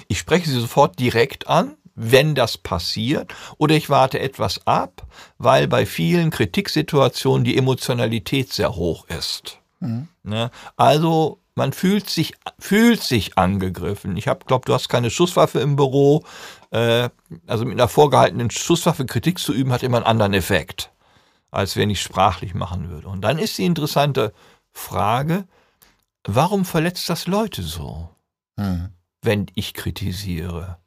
Ich 0.08 0.20
spreche 0.20 0.50
sie 0.50 0.60
sofort 0.60 1.00
direkt 1.00 1.48
an, 1.48 1.76
wenn 1.96 2.36
das 2.36 2.58
passiert, 2.58 3.34
oder 3.58 3.76
ich 3.76 3.90
warte 3.90 4.20
etwas 4.20 4.66
ab, 4.68 5.06
weil 5.40 5.68
bei 5.68 5.86
vielen 5.86 6.30
Kritiksituationen 6.30 7.44
die 7.44 7.58
Emotionalität 7.58 8.54
sehr 8.54 8.76
hoch 8.76 9.08
ist. 9.08 9.60
Mhm. 9.80 10.08
Ne? 10.24 10.52
Also 10.76 11.40
man 11.58 11.74
fühlt 11.74 12.10
sich, 12.10 12.34
fühlt 12.60 13.02
sich 13.04 13.38
angegriffen. 13.38 14.16
Ich 14.16 14.28
habe, 14.28 14.46
glaube, 14.46 14.66
du 14.66 14.74
hast 14.74 14.88
keine 14.90 15.10
Schusswaffe 15.10 15.60
im 15.60 15.76
Büro. 15.76 16.24
Äh, 16.72 17.10
also 17.48 17.66
mit 17.66 17.74
einer 17.74 17.88
vorgehaltenen 17.90 18.50
Schusswaffe 18.52 19.06
Kritik 19.06 19.40
zu 19.40 19.54
üben, 19.54 19.72
hat 19.74 19.84
immer 19.84 19.98
einen 19.98 20.06
anderen 20.06 20.34
Effekt. 20.34 20.92
als 21.50 21.78
wenn 21.78 21.90
ich 21.90 22.02
sprachlich 22.02 22.54
machen 22.54 22.90
würde. 22.90 23.08
Und 23.08 23.22
dann 23.22 23.40
ist 23.40 23.58
die 23.58 23.66
interessante 23.66 24.34
Frage, 24.74 25.48
warum 26.28 26.66
verletzt 26.66 27.10
das 27.10 27.26
Leute 27.26 27.64
so, 27.64 28.10
Hm. 28.60 28.90
wenn 29.22 29.48
ich 29.56 29.74
kritisiere? 29.74 30.78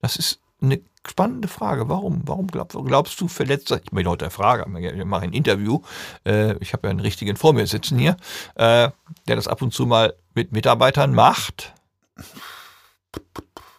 Das 0.00 0.16
ist 0.16 0.40
eine 0.64 0.80
spannende 1.06 1.48
Frage. 1.48 1.88
Warum? 1.88 2.22
Warum 2.24 2.46
glaub, 2.46 2.72
glaubst 2.86 3.20
du, 3.20 3.28
verletzt 3.28 3.70
das? 3.70 3.80
Ich 3.84 3.90
bin 3.90 4.06
heute 4.08 4.24
der 4.24 4.30
Frage, 4.30 4.64
ich 4.80 5.04
mache 5.04 5.24
ein 5.24 5.32
Interview. 5.32 5.80
Äh, 6.24 6.56
ich 6.58 6.72
habe 6.72 6.86
ja 6.86 6.90
einen 6.90 7.00
richtigen 7.00 7.36
vor 7.36 7.52
mir 7.52 7.66
sitzen 7.66 7.98
hier, 7.98 8.16
äh, 8.54 8.90
der 9.28 9.36
das 9.36 9.46
ab 9.48 9.62
und 9.62 9.72
zu 9.74 9.86
mal 9.86 10.14
mit 10.34 10.52
Mitarbeitern 10.52 11.14
macht. 11.14 11.72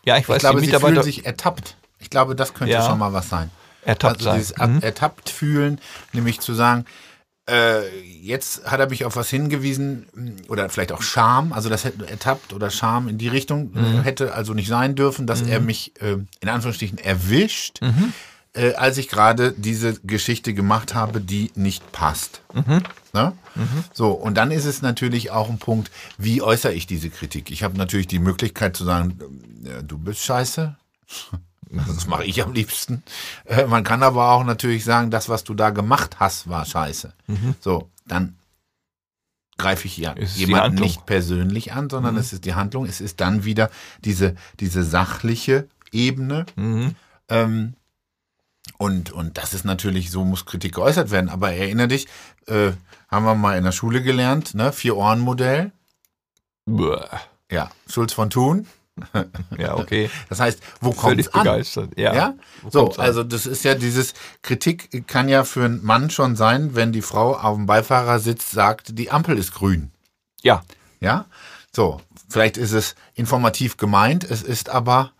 Ja, 0.06 0.18
ich 0.18 0.30
weiß, 0.30 0.38
Ich 0.38 0.40
glaube, 0.42 0.60
die 0.60 0.66
sie 0.68 0.72
Mitarbeiter 0.72 0.94
fühlen 1.02 1.04
sich 1.04 1.26
ertappt. 1.26 1.78
Ich 2.00 2.10
glaube, 2.10 2.36
das 2.36 2.54
könnte 2.54 2.74
Ja. 2.74 2.86
schon 2.86 3.00
mal 3.00 3.14
was 3.14 3.30
sein. 3.30 3.50
ertappt 3.84 4.16
also 4.18 4.26
sein. 4.26 4.40
dieses 4.40 4.58
Mhm. 4.58 4.80
ertappt 4.82 5.30
fühlen, 5.30 5.80
nämlich 6.12 6.40
zu 6.40 6.54
sagen, 6.54 6.86
äh, 7.48 7.88
jetzt 8.22 8.66
hat 8.66 8.80
er 8.80 8.90
mich 8.90 9.06
auf 9.06 9.16
was 9.16 9.30
hingewiesen 9.30 10.08
mh, 10.14 10.32
oder 10.50 10.68
vielleicht 10.70 10.92
auch 10.92 11.02
Scham, 11.02 11.54
also 11.54 11.70
das 11.70 11.84
hätte 11.84 12.08
ertappt 12.08 12.54
oder 12.54 12.70
Scham 12.72 13.08
in 13.08 13.18
die 13.18 13.28
Richtung 13.28 13.72
Mhm. 13.74 14.00
äh, 14.00 14.04
hätte 14.04 14.34
also 14.34 14.54
nicht 14.54 14.68
sein 14.68 14.96
dürfen, 14.96 15.28
dass 15.28 15.42
er 15.42 15.60
mich 15.60 15.94
äh, 16.02 16.18
in 16.40 16.50
Anführungsstrichen 16.50 16.98
erwischt, 16.98 17.82
Mhm. 17.82 18.14
äh, 18.54 18.74
als 18.74 18.98
ich 18.98 19.10
gerade 19.10 19.52
diese 19.52 19.94
Geschichte 20.04 20.54
gemacht 20.54 20.96
habe, 20.96 21.22
die 21.22 21.52
nicht 21.56 21.92
passt. 21.92 22.42
Mhm. 22.54 22.82
Ne? 23.14 23.34
So, 23.94 24.12
und 24.12 24.36
dann 24.36 24.52
ist 24.52 24.66
es 24.66 24.82
natürlich 24.82 25.32
auch 25.32 25.50
ein 25.50 25.60
Punkt, 25.60 25.90
wie 26.18 26.42
äußere 26.42 26.74
ich 26.74 26.88
diese 26.88 27.10
Kritik? 27.10 27.52
Ich 27.52 27.64
habe 27.64 27.78
natürlich 27.78 28.08
die 28.08 28.20
Möglichkeit 28.20 28.76
zu 28.76 28.84
sagen, 28.86 29.20
äh, 29.66 29.84
du 29.84 29.98
bist 29.98 30.22
scheiße. 30.24 30.76
Das 31.88 32.08
mache 32.08 32.26
ich 32.26 32.42
am 32.44 32.54
liebsten. 32.54 33.04
Äh, 33.46 33.66
man 33.66 33.84
kann 33.84 34.04
aber 34.04 34.32
auch 34.32 34.44
natürlich 34.44 34.84
sagen, 34.84 35.12
das, 35.12 35.30
was 35.30 35.44
du 35.44 35.54
da 35.54 35.70
gemacht 35.70 36.20
hast, 36.20 36.50
war 36.50 36.66
scheiße. 36.66 37.14
So, 37.60 37.90
dann 38.06 38.36
greife 39.58 39.88
ich 39.88 39.94
hier 39.94 40.16
die 40.16 40.24
jemanden 40.24 40.82
nicht 40.82 41.06
persönlich 41.06 41.74
an, 41.74 41.90
sondern 41.90 42.18
es 42.18 42.34
ist 42.34 42.46
die 42.46 42.56
Handlung. 42.56 42.86
Es 42.86 43.02
ist 43.02 43.22
dann 43.22 43.46
wieder 43.46 43.70
diese, 44.04 44.36
diese 44.60 44.84
sachliche 44.84 45.68
Ebene. 45.92 46.46
Mhm. 46.56 46.96
Ähm, 47.30 47.74
und, 48.78 49.12
und 49.12 49.38
das 49.38 49.54
ist 49.54 49.64
natürlich, 49.64 50.12
so 50.12 50.26
muss 50.26 50.46
Kritik 50.46 50.76
geäußert 50.76 51.12
werden. 51.12 51.30
Aber 51.30 51.54
erinnere 51.54 51.88
dich, 51.88 52.08
äh, 52.48 52.72
haben 53.08 53.26
wir 53.26 53.36
mal 53.36 53.58
in 53.58 53.64
der 53.64 53.72
Schule 53.72 54.02
gelernt, 54.02 54.56
ne? 54.56 54.74
Vier-Ohren-Modell. 54.74 55.72
Ja, 57.50 57.72
Schulz 57.88 58.14
von 58.14 58.30
Thun. 58.30 58.68
Ja, 59.58 59.76
okay. 59.76 60.10
Das 60.30 60.40
heißt, 60.40 60.60
wo 60.82 60.92
kommt 60.92 61.20
es 61.20 61.34
an? 61.34 61.44
begeistert. 61.44 61.98
Ja. 61.98 62.14
Ja, 62.14 62.34
so, 62.70 62.92
also 62.98 63.24
das 63.24 63.46
ist 63.46 63.64
ja 63.64 63.76
dieses 63.76 64.14
Kritik 64.42 65.06
kann 65.08 65.28
ja 65.30 65.44
für 65.44 65.66
einen 65.66 65.84
Mann 65.86 66.10
schon 66.10 66.36
sein, 66.36 66.76
wenn 66.76 66.92
die 66.92 67.02
Frau 67.02 67.36
auf 67.36 67.56
dem 67.56 67.66
Beifahrersitz 67.66 68.52
sagt, 68.52 68.98
die 68.98 69.12
Ampel 69.12 69.38
ist 69.38 69.54
grün. 69.54 69.92
Ja, 70.42 70.64
Ja, 71.02 71.26
so, 71.76 72.00
vielleicht 72.30 72.58
ist 72.58 72.72
es 72.72 72.96
informativ 73.16 73.78
gemeint, 73.78 74.24
es 74.24 74.42
ist 74.44 74.70
aber 74.70 75.12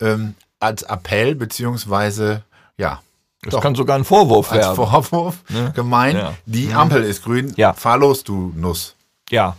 ähm, 0.00 0.34
als 0.60 0.82
Appell 0.82 1.34
beziehungsweise 1.34 2.42
ja 2.76 3.00
das 3.44 3.52
Doch. 3.54 3.60
kann 3.62 3.74
sogar 3.74 3.96
ein 3.96 4.04
Vorwurf 4.04 4.52
als 4.52 4.66
werden. 4.66 4.76
Vorwurf 4.76 5.38
Ne? 5.48 5.72
gemeint, 5.74 6.16
Ja. 6.18 6.34
die 6.46 6.72
Ampel 6.72 7.02
ist 7.02 7.24
grün, 7.24 7.52
Ja. 7.56 7.72
fahr 7.72 7.98
los, 7.98 8.22
du 8.22 8.52
Nuss. 8.54 8.94
Ja. 9.30 9.56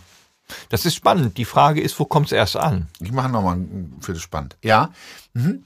Das 0.68 0.84
ist 0.86 0.94
spannend. 0.94 1.36
Die 1.38 1.44
Frage 1.44 1.80
ist, 1.80 1.98
wo 1.98 2.04
kommt 2.04 2.26
es 2.26 2.32
erst 2.32 2.56
an? 2.56 2.88
Ich 3.00 3.12
mache 3.12 3.28
nochmal 3.30 3.58
für 4.00 4.12
das 4.12 4.22
spannend. 4.22 4.56
Ja. 4.62 4.90
Mhm. 5.32 5.64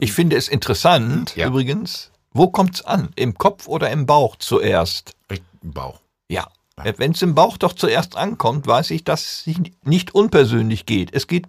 Ich 0.00 0.12
finde 0.12 0.36
es 0.36 0.48
interessant, 0.48 1.36
Ja. 1.36 1.46
übrigens, 1.46 2.10
wo 2.32 2.48
kommt 2.48 2.76
es 2.76 2.84
an? 2.84 3.10
Im 3.16 3.34
Kopf 3.34 3.68
oder 3.68 3.90
im 3.90 4.06
Bauch 4.06 4.36
zuerst? 4.36 5.14
Im 5.28 5.72
Bauch. 5.72 6.00
Ja. 6.28 6.48
Wenn 6.96 7.12
es 7.12 7.22
im 7.22 7.36
Bauch 7.36 7.56
doch 7.56 7.74
zuerst 7.74 8.16
ankommt, 8.16 8.66
weiß 8.66 8.90
ich, 8.90 9.04
dass 9.04 9.20
es 9.22 9.44
sich 9.44 9.58
nicht 9.84 10.12
unpersönlich 10.12 10.86
geht. 10.86 11.14
Es 11.14 11.28
geht, 11.28 11.46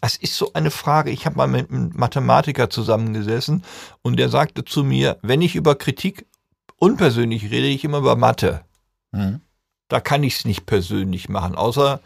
es 0.00 0.16
ist 0.16 0.34
so 0.36 0.52
eine 0.54 0.72
Frage. 0.72 1.10
Ich 1.12 1.26
habe 1.26 1.36
mal 1.36 1.46
mit 1.46 1.70
einem 1.70 1.92
Mathematiker 1.94 2.70
zusammengesessen 2.70 3.62
und 4.02 4.16
der 4.16 4.30
sagte 4.30 4.64
zu 4.64 4.82
mir, 4.82 5.18
wenn 5.22 5.42
ich 5.42 5.54
über 5.54 5.76
Kritik 5.76 6.26
unpersönlich 6.78 7.44
rede, 7.52 7.68
ich 7.68 7.84
immer 7.84 7.98
über 7.98 8.16
Mathe. 8.16 8.62
Mhm. 9.12 9.42
Da 9.94 10.00
kann 10.00 10.24
ich 10.24 10.38
es 10.38 10.44
nicht 10.44 10.66
persönlich 10.66 11.28
machen, 11.28 11.54
außer 11.54 12.00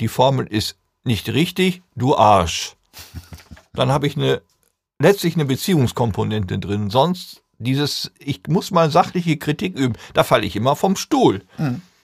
die 0.00 0.08
Formel 0.08 0.48
ist 0.48 0.74
nicht 1.04 1.28
richtig, 1.28 1.80
du 1.94 2.16
Arsch. 2.16 2.74
Dann 3.72 3.92
habe 3.92 4.08
ich 4.08 4.16
eine 4.16 4.42
letztlich 4.98 5.36
eine 5.36 5.44
Beziehungskomponente 5.44 6.58
drin. 6.58 6.90
Sonst 6.90 7.44
dieses, 7.58 8.10
ich 8.18 8.40
muss 8.48 8.72
mal 8.72 8.90
sachliche 8.90 9.36
Kritik 9.36 9.78
üben, 9.78 9.94
da 10.12 10.24
falle 10.24 10.44
ich 10.44 10.56
immer 10.56 10.74
vom 10.74 10.96
Stuhl. 10.96 11.44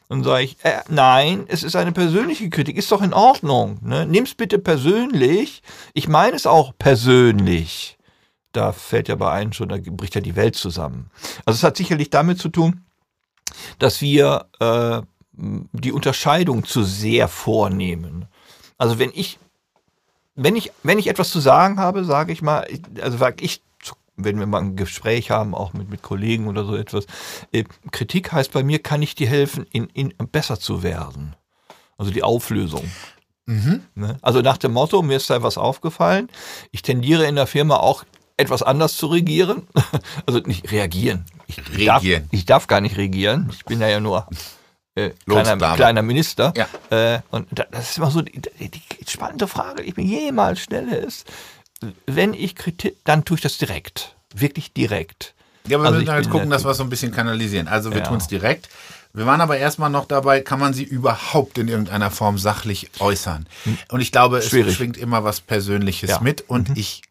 Und 0.07 0.23
sage 0.23 0.45
ich, 0.45 0.59
äh, 0.63 0.83
nein, 0.89 1.47
es 1.49 1.65
ist 1.65 1.75
eine 1.75 1.91
persönliche 1.91 2.49
Kritik, 2.49 2.77
ist 2.77 2.93
doch 2.93 3.03
in 3.03 3.13
Ordnung. 3.13 3.81
Ne? 3.83 4.07
Nimm's 4.07 4.37
bitte 4.37 4.61
persönlich. 4.61 5.61
Ich 5.93 6.07
meine 6.07 6.37
es 6.37 6.47
auch 6.47 6.73
persönlich. 6.79 7.99
Da 8.53 8.71
fällt 8.71 9.09
ja 9.09 9.17
bei 9.17 9.33
einem 9.33 9.53
schon, 9.53 9.71
da 9.71 9.77
bricht 9.77 10.15
ja 10.15 10.21
die 10.21 10.37
Welt 10.37 10.55
zusammen. 10.55 11.11
Also 11.45 11.57
es 11.57 11.65
hat 11.65 11.77
sicherlich 11.77 12.11
damit 12.11 12.39
zu 12.39 12.49
tun, 12.49 12.85
dass 13.81 14.01
wir 14.01 14.47
äh, 14.61 15.03
die 15.37 15.93
Unterscheidung 15.93 16.65
zu 16.65 16.83
sehr 16.83 17.29
vornehmen. 17.29 18.27
Also 18.79 18.99
wenn 18.99 19.11
ich, 19.15 19.39
wenn 20.35 20.57
ich, 20.57 20.73
wenn 20.83 20.99
ich 20.99 21.09
etwas 21.09 21.31
zu 21.31 21.41
sagen 21.41 21.79
habe, 21.79 22.05
sage 22.05 22.33
ich 22.33 22.43
mal, 22.43 22.67
also 23.01 23.19
sage 23.19 23.45
ich, 23.45 23.63
wenn 24.17 24.39
wir 24.39 24.47
mal 24.47 24.63
ein 24.63 24.77
Gespräch 24.77 25.31
haben, 25.31 25.55
auch 25.55 25.75
mit, 25.75 25.91
mit 25.91 26.03
Kollegen 26.03 26.49
oder 26.49 26.65
so 26.65 26.75
etwas, 26.75 27.07
äh, 27.53 27.65
Kritik 27.91 28.33
heißt 28.33 28.53
bei 28.53 28.63
mir, 28.63 28.79
kann 28.79 29.03
ich 29.03 29.15
dir 29.15 29.29
helfen, 29.29 29.67
in, 29.73 29.89
in 29.91 30.15
besser 30.33 30.59
zu 30.59 30.83
werden. 30.83 31.37
Also 31.99 32.11
die 32.11 32.23
Auflösung. 32.23 32.91
Ne? 33.95 34.19
Also 34.23 34.41
nach 34.41 34.57
dem 34.57 34.73
Motto, 34.73 35.03
mir 35.03 35.17
ist 35.19 35.31
da 35.31 35.43
was 35.43 35.59
aufgefallen, 35.59 36.29
ich 36.73 36.83
tendiere 36.83 37.27
in 37.27 37.37
der 37.37 37.47
Firma 37.47 37.77
auch 37.77 38.05
etwas 38.37 38.63
anders 38.63 38.97
zu 38.97 39.07
regieren. 39.07 39.67
Also 40.27 40.41
nicht 40.41 40.73
reagieren. 40.73 41.25
Ich 41.47 41.57
Darf, 41.87 42.03
Regieren. 42.03 42.29
ich 42.33 42.45
darf 42.45 42.67
gar 42.67 42.81
nicht 42.81 42.97
regieren. 42.97 43.49
Ich 43.53 43.65
bin 43.65 43.81
ja, 43.81 43.87
ja 43.89 44.01
nur 44.01 44.27
äh, 44.97 45.11
kleiner, 45.11 45.45
Lohnsklave. 45.51 45.77
kleiner 45.77 46.03
Minister. 46.03 46.53
Ja. 46.57 46.67
Äh, 47.15 47.21
und 47.31 47.47
da- 47.53 47.67
das 47.71 47.91
ist 47.91 47.99
immer 47.99 48.11
so 48.11 48.23
die, 48.23 48.41
die, 48.41 48.69
die 48.71 48.83
spannende 49.11 49.47
Frage, 49.47 49.83
die 49.83 49.91
ich 49.91 49.97
mir 49.97 50.05
jemals 50.05 50.61
stelle, 50.61 50.97
ist, 50.97 51.27
wenn 52.07 52.35
ich 52.35 52.57
Kritik, 52.57 52.97
dann 53.05 53.25
tue 53.25 53.37
ich 53.37 53.43
das 53.43 53.59
direkt. 53.59 54.17
Wirklich 54.35 54.73
direkt. 54.73 55.35
Ja, 55.69 55.77
aber 55.79 55.87
Also 55.87 55.97
wir 55.99 56.01
müssen 56.03 56.13
halt 56.15 56.31
gucken, 56.31 56.51
dass 56.51 56.65
wir 56.65 56.71
es 56.73 56.79
so 56.79 56.83
ein 56.85 56.91
bisschen 56.91 57.13
kanalisieren. 57.13 57.69
Also 57.69 57.91
wir 57.93 57.99
Ja. 57.99 58.05
tun 58.09 58.17
es 58.19 58.27
direkt. 58.27 58.69
Wir 59.13 59.25
waren 59.27 59.41
aber 59.41 59.57
erstmal 59.57 59.89
noch 59.89 60.05
dabei, 60.07 60.41
kann 60.43 60.61
man 60.61 60.75
sie 60.75 60.85
überhaupt 60.85 61.57
in 61.59 61.69
irgendeiner 61.69 62.11
Form 62.11 62.37
sachlich 62.39 62.91
äußern? 62.99 63.47
Und 63.91 64.01
ich 64.01 64.13
glaube, 64.13 64.39
es 64.39 64.49
Schwierig. 64.51 64.77
schwingt 64.77 64.97
immer 64.99 65.25
was 65.25 65.41
Persönliches 65.41 66.11
Ja. 66.11 66.21
mit. 66.21 66.43
Und 66.49 66.77
ich 66.77 67.03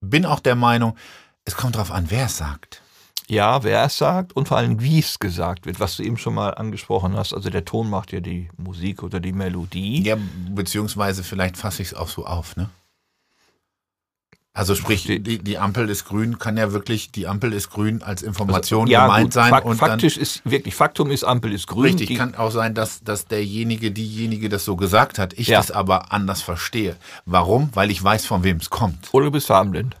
bin 0.00 0.26
auch 0.26 0.40
der 0.40 0.56
Meinung, 0.56 0.96
es 1.44 1.54
kommt 1.56 1.76
darauf 1.76 1.92
an, 1.92 2.06
wer 2.10 2.26
es 2.26 2.36
sagt. 2.36 2.82
Ja, 3.28 3.64
wer 3.64 3.84
es 3.84 3.98
sagt 3.98 4.34
und 4.34 4.46
vor 4.46 4.56
allem, 4.56 4.80
wie 4.80 5.00
es 5.00 5.18
gesagt 5.18 5.66
wird, 5.66 5.80
was 5.80 5.96
du 5.96 6.04
eben 6.04 6.16
schon 6.16 6.34
mal 6.34 6.50
angesprochen 6.50 7.16
hast. 7.16 7.34
Also 7.34 7.50
der 7.50 7.64
Ton 7.64 7.90
macht 7.90 8.12
ja 8.12 8.20
die 8.20 8.48
Musik 8.56 9.02
oder 9.02 9.18
die 9.18 9.32
Melodie. 9.32 10.02
Ja, 10.04 10.16
beziehungsweise 10.50 11.24
vielleicht 11.24 11.56
fasse 11.56 11.82
ich 11.82 11.88
es 11.88 11.94
auch 11.94 12.08
so 12.08 12.24
auf, 12.24 12.56
ne? 12.56 12.70
Also 14.52 14.74
sprich, 14.74 15.02
Die- 15.04 15.20
die, 15.42 15.58
Ampel 15.58 15.90
ist 15.90 16.06
grün, 16.06 16.38
kann 16.38 16.56
ja 16.56 16.72
wirklich, 16.72 17.10
die 17.12 17.26
Ampel 17.26 17.52
ist 17.52 17.68
grün 17.68 18.02
als 18.02 18.22
Information 18.22 18.82
Also, 18.82 18.92
ja, 18.92 19.02
gemeint 19.02 19.24
gut, 19.24 19.32
sein. 19.34 19.50
fak 19.50 19.64
und 19.66 19.76
faktisch 19.76 20.16
ist 20.16 20.40
wirklich, 20.50 20.74
Faktum 20.74 21.10
ist, 21.10 21.24
Ampel 21.24 21.52
ist 21.52 21.68
dann, 21.68 21.74
grün. 21.74 21.84
richtig, 21.84 22.06
die, 22.08 22.14
kann 22.14 22.34
auch 22.36 22.50
sein, 22.50 22.72
dass, 22.74 23.02
dass 23.04 23.26
derjenige, 23.26 23.90
diejenige 23.90 24.48
das 24.48 24.64
so 24.64 24.74
gesagt 24.76 25.18
hat, 25.18 25.34
ich 25.34 25.48
Ja. 25.48 25.58
das 25.58 25.70
aber 25.72 26.10
anders 26.10 26.40
verstehe. 26.40 26.96
Warum? 27.26 27.68
Weil 27.74 27.90
ich 27.90 28.02
weiß, 28.02 28.24
von 28.24 28.44
wem 28.44 28.56
es 28.56 28.70
kommt. 28.70 29.08
oder 29.12 29.26
du 29.26 29.32
bist 29.32 29.48
farbenblind. 29.48 29.94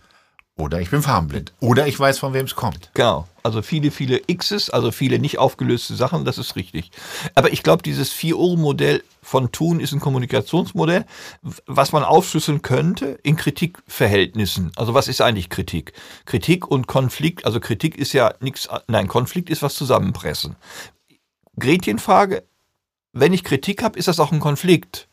Oder 0.58 0.80
ich 0.80 0.88
bin 0.88 1.02
farbenblind. 1.02 1.52
Oder 1.60 1.86
ich 1.86 2.00
weiß, 2.00 2.18
von 2.18 2.32
wem 2.32 2.46
es 2.46 2.54
kommt. 2.54 2.90
Genau. 2.94 3.28
Also 3.42 3.60
viele, 3.60 3.90
viele 3.90 4.20
Xs, 4.20 4.70
also 4.70 4.90
viele 4.90 5.18
nicht 5.18 5.38
aufgelöste 5.38 5.94
Sachen, 5.94 6.24
das 6.24 6.38
ist 6.38 6.56
richtig. 6.56 6.90
Aber 7.34 7.52
ich 7.52 7.62
glaube, 7.62 7.82
dieses 7.82 8.10
Vier-Ohren-Modell 8.10 9.04
von 9.22 9.52
Thun 9.52 9.80
ist 9.80 9.92
ein 9.92 10.00
Kommunikationsmodell, 10.00 11.04
was 11.66 11.92
man 11.92 12.04
aufschlüsseln 12.04 12.62
könnte 12.62 13.18
in 13.22 13.36
Kritikverhältnissen. 13.36 14.72
Also 14.76 14.94
was 14.94 15.08
ist 15.08 15.20
eigentlich 15.20 15.50
Kritik? 15.50 15.92
Kritik 16.24 16.66
und 16.66 16.86
Konflikt, 16.86 17.44
also 17.44 17.60
Kritik 17.60 17.98
ist 17.98 18.14
ja 18.14 18.32
nichts, 18.40 18.66
nein, 18.88 19.08
Konflikt 19.08 19.50
ist 19.50 19.62
was 19.62 19.74
zusammenpressen. 19.74 20.56
Gretchenfrage, 21.58 22.44
wenn 23.12 23.34
ich 23.34 23.44
Kritik 23.44 23.82
habe, 23.82 23.98
ist 23.98 24.08
das 24.08 24.18
auch 24.18 24.32
ein 24.32 24.40
Konflikt? 24.40 25.08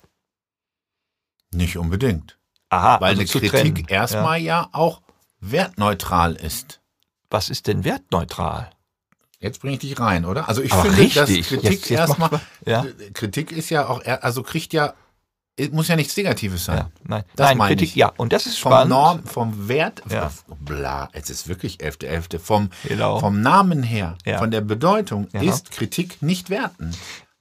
Nicht 1.52 1.78
unbedingt. 1.78 2.38
Aha, 2.70 3.00
Weil 3.02 3.20
also 3.20 3.40
eine 3.40 3.50
Kritik 3.50 3.92
erstmal 3.92 4.40
ja. 4.40 4.70
auch 4.72 5.03
wertneutral 5.52 6.34
ist. 6.36 6.80
Was 7.30 7.50
ist 7.50 7.68
denn 7.68 7.84
wertneutral? 7.84 8.70
Jetzt 9.40 9.60
bringe 9.60 9.74
ich 9.74 9.80
dich 9.80 10.00
rein, 10.00 10.24
oder? 10.26 10.48
Also 10.48 10.62
ich 10.62 10.72
Aber 10.72 10.84
finde, 10.84 11.14
dass 11.14 11.28
richtig. 11.30 11.48
Kritik 11.50 11.64
Jetzt- 11.72 11.90
jetzt 11.90 12.00
erstmal, 12.00 12.30
ja. 12.66 12.86
Kritik 13.14 13.52
ist 13.52 13.70
ja 13.70 13.88
auch, 13.88 14.04
also 14.06 14.42
kriegt 14.44 14.74
ja 14.74 14.94
es 15.56 15.70
muss 15.70 15.88
ja 15.88 15.96
nichts 15.96 16.18
Negatives 16.18 16.66
sein. 16.66 16.78
Ja, 16.78 16.90
nein, 17.04 17.24
Das 17.36 17.50
nein 17.50 17.58
meine 17.60 17.76
Kritik, 17.76 17.90
ich. 17.90 17.96
ja, 17.96 18.12
und 18.18 18.34
das 18.34 18.48
ist 18.48 18.58
Vom 18.58 18.72
spannend. 18.72 18.90
Norm, 18.90 19.24
vom 19.24 19.68
Wert, 19.68 20.02
Ja. 20.10 20.32
bla, 20.60 21.10
es 21.14 21.30
ist 21.30 21.48
wirklich 21.48 21.80
11.11. 21.80 22.40
Vom, 22.40 22.72
Genau. 22.88 23.20
vom 23.20 23.40
Namen 23.40 23.84
her, 23.84 24.18
Ja. 24.26 24.40
von 24.40 24.50
der 24.50 24.62
Bedeutung 24.62 25.28
ist 25.28 25.70
Kritik 25.70 26.24
nicht 26.24 26.50
werten, 26.50 26.90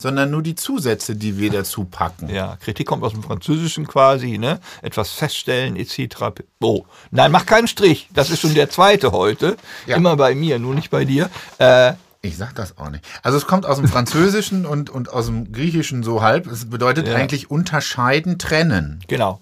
sondern 0.02 0.30
nur 0.30 0.42
die 0.42 0.54
Zusätze, 0.54 1.16
die 1.16 1.38
wir 1.38 1.50
dazu 1.50 1.84
packen. 1.84 2.28
Ja, 2.28 2.56
Kritik 2.56 2.86
kommt 2.86 3.02
aus 3.04 3.12
dem 3.12 3.22
Französischen 3.22 3.86
quasi, 3.86 4.36
ne? 4.38 4.60
Etwas 4.82 5.10
feststellen, 5.12 5.76
etc. 5.76 6.16
Oh, 6.60 6.84
nein, 7.10 7.32
mach 7.32 7.46
keinen 7.46 7.68
Strich. 7.68 8.08
Das 8.12 8.28
ist 8.30 8.40
schon 8.40 8.54
der 8.54 8.68
zweite 8.68 9.12
heute. 9.12 9.56
Ja. 9.86 9.96
Immer 9.96 10.16
bei 10.16 10.34
mir, 10.34 10.58
nur 10.58 10.74
nicht 10.74 10.90
bei 10.90 11.04
dir. 11.06 11.30
Äh, 11.58 11.94
Ich 12.24 12.36
sag 12.36 12.54
das 12.54 12.76
auch 12.78 12.90
nicht. 12.90 13.04
Also 13.22 13.38
es 13.38 13.46
kommt 13.46 13.64
aus 13.66 13.78
dem 13.78 13.88
Französischen 13.88 14.66
und, 14.72 14.90
und 14.90 15.12
aus 15.12 15.26
dem 15.26 15.50
Griechischen 15.52 16.02
so 16.02 16.22
halb. 16.22 16.46
Es 16.46 16.68
bedeutet 16.68 17.08
Ja. 17.08 17.14
eigentlich 17.16 17.50
unterscheiden, 17.50 18.38
trennen. 18.38 19.00
genau. 19.08 19.40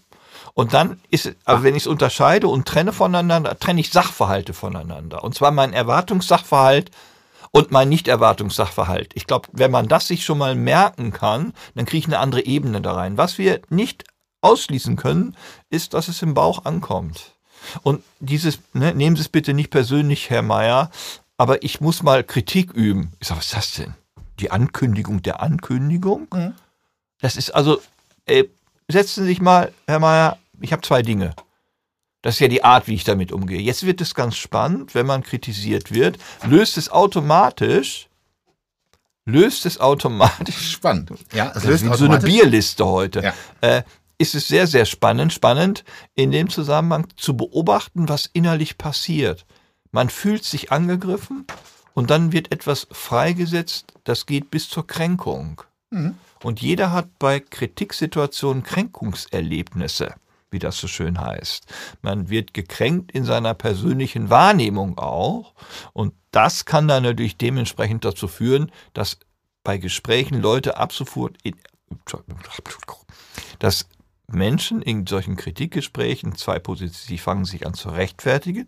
Und 0.52 0.74
dann 0.74 0.98
ist, 1.10 1.26
es- 1.26 1.36
aber 1.44 1.62
wenn 1.62 1.76
ich 1.76 1.84
es 1.84 1.86
unterscheide 1.86 2.48
und 2.48 2.66
trenne 2.66 2.92
voneinander, 2.92 3.56
trenne 3.58 3.80
ich 3.80 3.90
Sachverhalte 3.90 4.52
voneinander. 4.52 5.22
Und 5.22 5.34
zwar 5.34 5.52
mein 5.52 5.72
Erwartungssachverhalt 5.72 6.90
und 7.52 7.70
mein 7.70 7.88
Nicht-Erwartungssachverhalt. 7.88 9.12
Ich 9.14 9.26
glaube, 9.26 9.48
wenn 9.52 9.70
man 9.70 9.88
das 9.88 10.06
sich 10.06 10.24
schon 10.24 10.38
mal 10.38 10.54
merken 10.54 11.12
kann, 11.12 11.52
dann 11.74 11.86
kriege 11.86 11.98
ich 11.98 12.06
eine 12.06 12.18
andere 12.18 12.44
Ebene 12.44 12.80
da 12.80 12.92
rein. 12.92 13.16
Was 13.18 13.38
wir 13.38 13.60
nicht 13.68 14.04
ausschließen 14.40 14.96
können, 14.96 15.36
ist, 15.68 15.94
dass 15.94 16.08
es 16.08 16.22
im 16.22 16.34
Bauch 16.34 16.64
ankommt. 16.64 17.32
Und 17.82 18.02
dieses, 18.20 18.58
ne, 18.72 18.94
nehmen 18.94 19.16
Sie 19.16 19.22
es 19.22 19.28
bitte 19.28 19.52
nicht 19.52 19.70
persönlich, 19.70 20.30
Herr 20.30 20.42
Meier, 20.42 20.90
aber 21.36 21.62
ich 21.62 21.80
muss 21.80 22.02
mal 22.02 22.24
Kritik 22.24 22.72
üben. 22.72 23.12
Ich 23.20 23.28
sage, 23.28 23.38
was 23.38 23.46
ist 23.46 23.56
das 23.56 23.72
denn? 23.72 23.94
Die 24.38 24.50
Ankündigung 24.50 25.22
der 25.22 25.42
Ankündigung? 25.42 26.28
Das 27.20 27.36
ist 27.36 27.50
also, 27.50 27.80
äh, 28.26 28.44
setzen 28.88 29.24
Sie 29.24 29.30
sich 29.30 29.40
mal, 29.40 29.72
Herr 29.86 29.98
Meier, 29.98 30.38
ich 30.60 30.72
habe 30.72 30.82
zwei 30.82 31.02
Dinge. 31.02 31.34
Das 32.22 32.34
ist 32.34 32.40
ja 32.40 32.48
die 32.48 32.64
Art, 32.64 32.86
wie 32.86 32.94
ich 32.94 33.04
damit 33.04 33.32
umgehe. 33.32 33.60
Jetzt 33.60 33.86
wird 33.86 34.00
es 34.00 34.14
ganz 34.14 34.36
spannend, 34.36 34.94
wenn 34.94 35.06
man 35.06 35.22
kritisiert 35.22 35.90
wird, 35.90 36.18
löst 36.46 36.76
es 36.76 36.90
automatisch, 36.90 38.08
löst 39.24 39.64
es 39.64 39.80
automatisch 39.80 40.70
Spannend. 40.72 41.12
Ja, 41.32 41.48
es 41.48 41.54
das 41.54 41.64
löst 41.64 41.84
ist 41.84 41.90
wie 41.92 41.96
so 41.96 42.04
eine 42.04 42.18
Bierliste 42.18 42.86
heute. 42.86 43.22
Ja. 43.22 43.34
Äh, 43.60 43.82
ist 44.18 44.34
es 44.34 44.48
sehr, 44.48 44.66
sehr 44.66 44.84
spannend, 44.84 45.32
spannend 45.32 45.82
in 46.14 46.30
dem 46.30 46.50
Zusammenhang 46.50 47.06
zu 47.16 47.38
beobachten, 47.38 48.08
was 48.10 48.28
innerlich 48.30 48.76
passiert. 48.76 49.46
Man 49.92 50.10
fühlt 50.10 50.44
sich 50.44 50.70
angegriffen 50.70 51.46
und 51.94 52.10
dann 52.10 52.30
wird 52.30 52.52
etwas 52.52 52.86
freigesetzt, 52.90 53.94
das 54.04 54.26
geht 54.26 54.50
bis 54.50 54.68
zur 54.68 54.86
Kränkung. 54.86 55.62
Mhm. 55.90 56.16
Und 56.42 56.60
jeder 56.60 56.92
hat 56.92 57.18
bei 57.18 57.40
Kritiksituationen 57.40 58.62
Kränkungserlebnisse, 58.62 60.14
wie 60.50 60.58
das 60.58 60.78
so 60.78 60.88
schön 60.88 61.20
heißt. 61.20 61.66
Man 62.02 62.28
wird 62.28 62.54
gekränkt 62.54 63.12
in 63.12 63.24
seiner 63.24 63.54
persönlichen 63.54 64.30
Wahrnehmung 64.30 64.98
auch. 64.98 65.54
Und 65.92 66.14
das 66.30 66.64
kann 66.64 66.88
dann 66.88 67.02
natürlich 67.02 67.36
dementsprechend 67.36 68.04
dazu 68.04 68.28
führen, 68.28 68.70
dass 68.92 69.18
bei 69.64 69.78
Gesprächen 69.78 70.40
Leute 70.40 70.76
ab 70.76 70.92
sofort 70.92 71.36
in, 71.42 71.56
dass 73.58 73.88
Menschen 74.28 74.82
in 74.82 75.06
solchen 75.06 75.36
Kritikgesprächen 75.36 76.36
zwei 76.36 76.58
Positionen, 76.58 77.06
sie 77.06 77.18
fangen 77.18 77.44
sich 77.44 77.66
an 77.66 77.74
zu 77.74 77.90
rechtfertigen, 77.90 78.66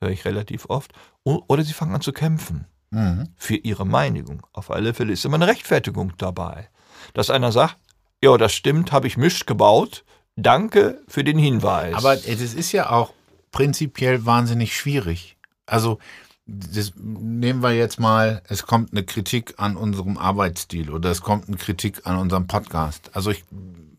höre 0.00 0.10
ich 0.10 0.24
relativ 0.24 0.66
oft, 0.66 0.92
oder 1.22 1.62
sie 1.62 1.74
fangen 1.74 1.94
an 1.94 2.00
zu 2.00 2.12
kämpfen 2.12 2.66
Mhm. 2.92 3.30
für 3.36 3.56
ihre 3.56 3.86
Meinung. 3.86 4.46
Auf 4.52 4.70
alle 4.70 4.92
Fälle 4.92 5.14
ist 5.14 5.24
immer 5.24 5.36
eine 5.36 5.46
Rechtfertigung 5.46 6.12
dabei. 6.18 6.68
Dass 7.14 7.30
einer 7.30 7.50
sagt, 7.50 7.78
ja, 8.22 8.36
das 8.36 8.52
stimmt, 8.52 8.92
habe 8.92 9.06
ich 9.06 9.16
Mist 9.16 9.46
gebaut, 9.46 10.04
danke 10.36 11.00
für 11.08 11.24
den 11.24 11.38
Hinweis. 11.38 11.94
Aber 11.94 12.14
es 12.14 12.26
ist 12.54 12.72
ja 12.72 12.90
auch 12.90 13.12
prinzipiell 13.50 14.24
wahnsinnig 14.26 14.76
schwierig. 14.76 15.36
Also, 15.66 15.98
das 16.46 16.92
nehmen 16.96 17.62
wir 17.62 17.72
jetzt 17.72 18.00
mal, 18.00 18.42
es 18.48 18.64
kommt 18.66 18.92
eine 18.92 19.04
Kritik 19.04 19.54
an 19.58 19.76
unserem 19.76 20.18
Arbeitsstil 20.18 20.90
oder 20.90 21.10
es 21.10 21.20
kommt 21.22 21.48
eine 21.48 21.56
Kritik 21.56 22.02
an 22.04 22.16
unserem 22.16 22.46
Podcast. 22.46 23.10
Also 23.14 23.30
ich, 23.30 23.44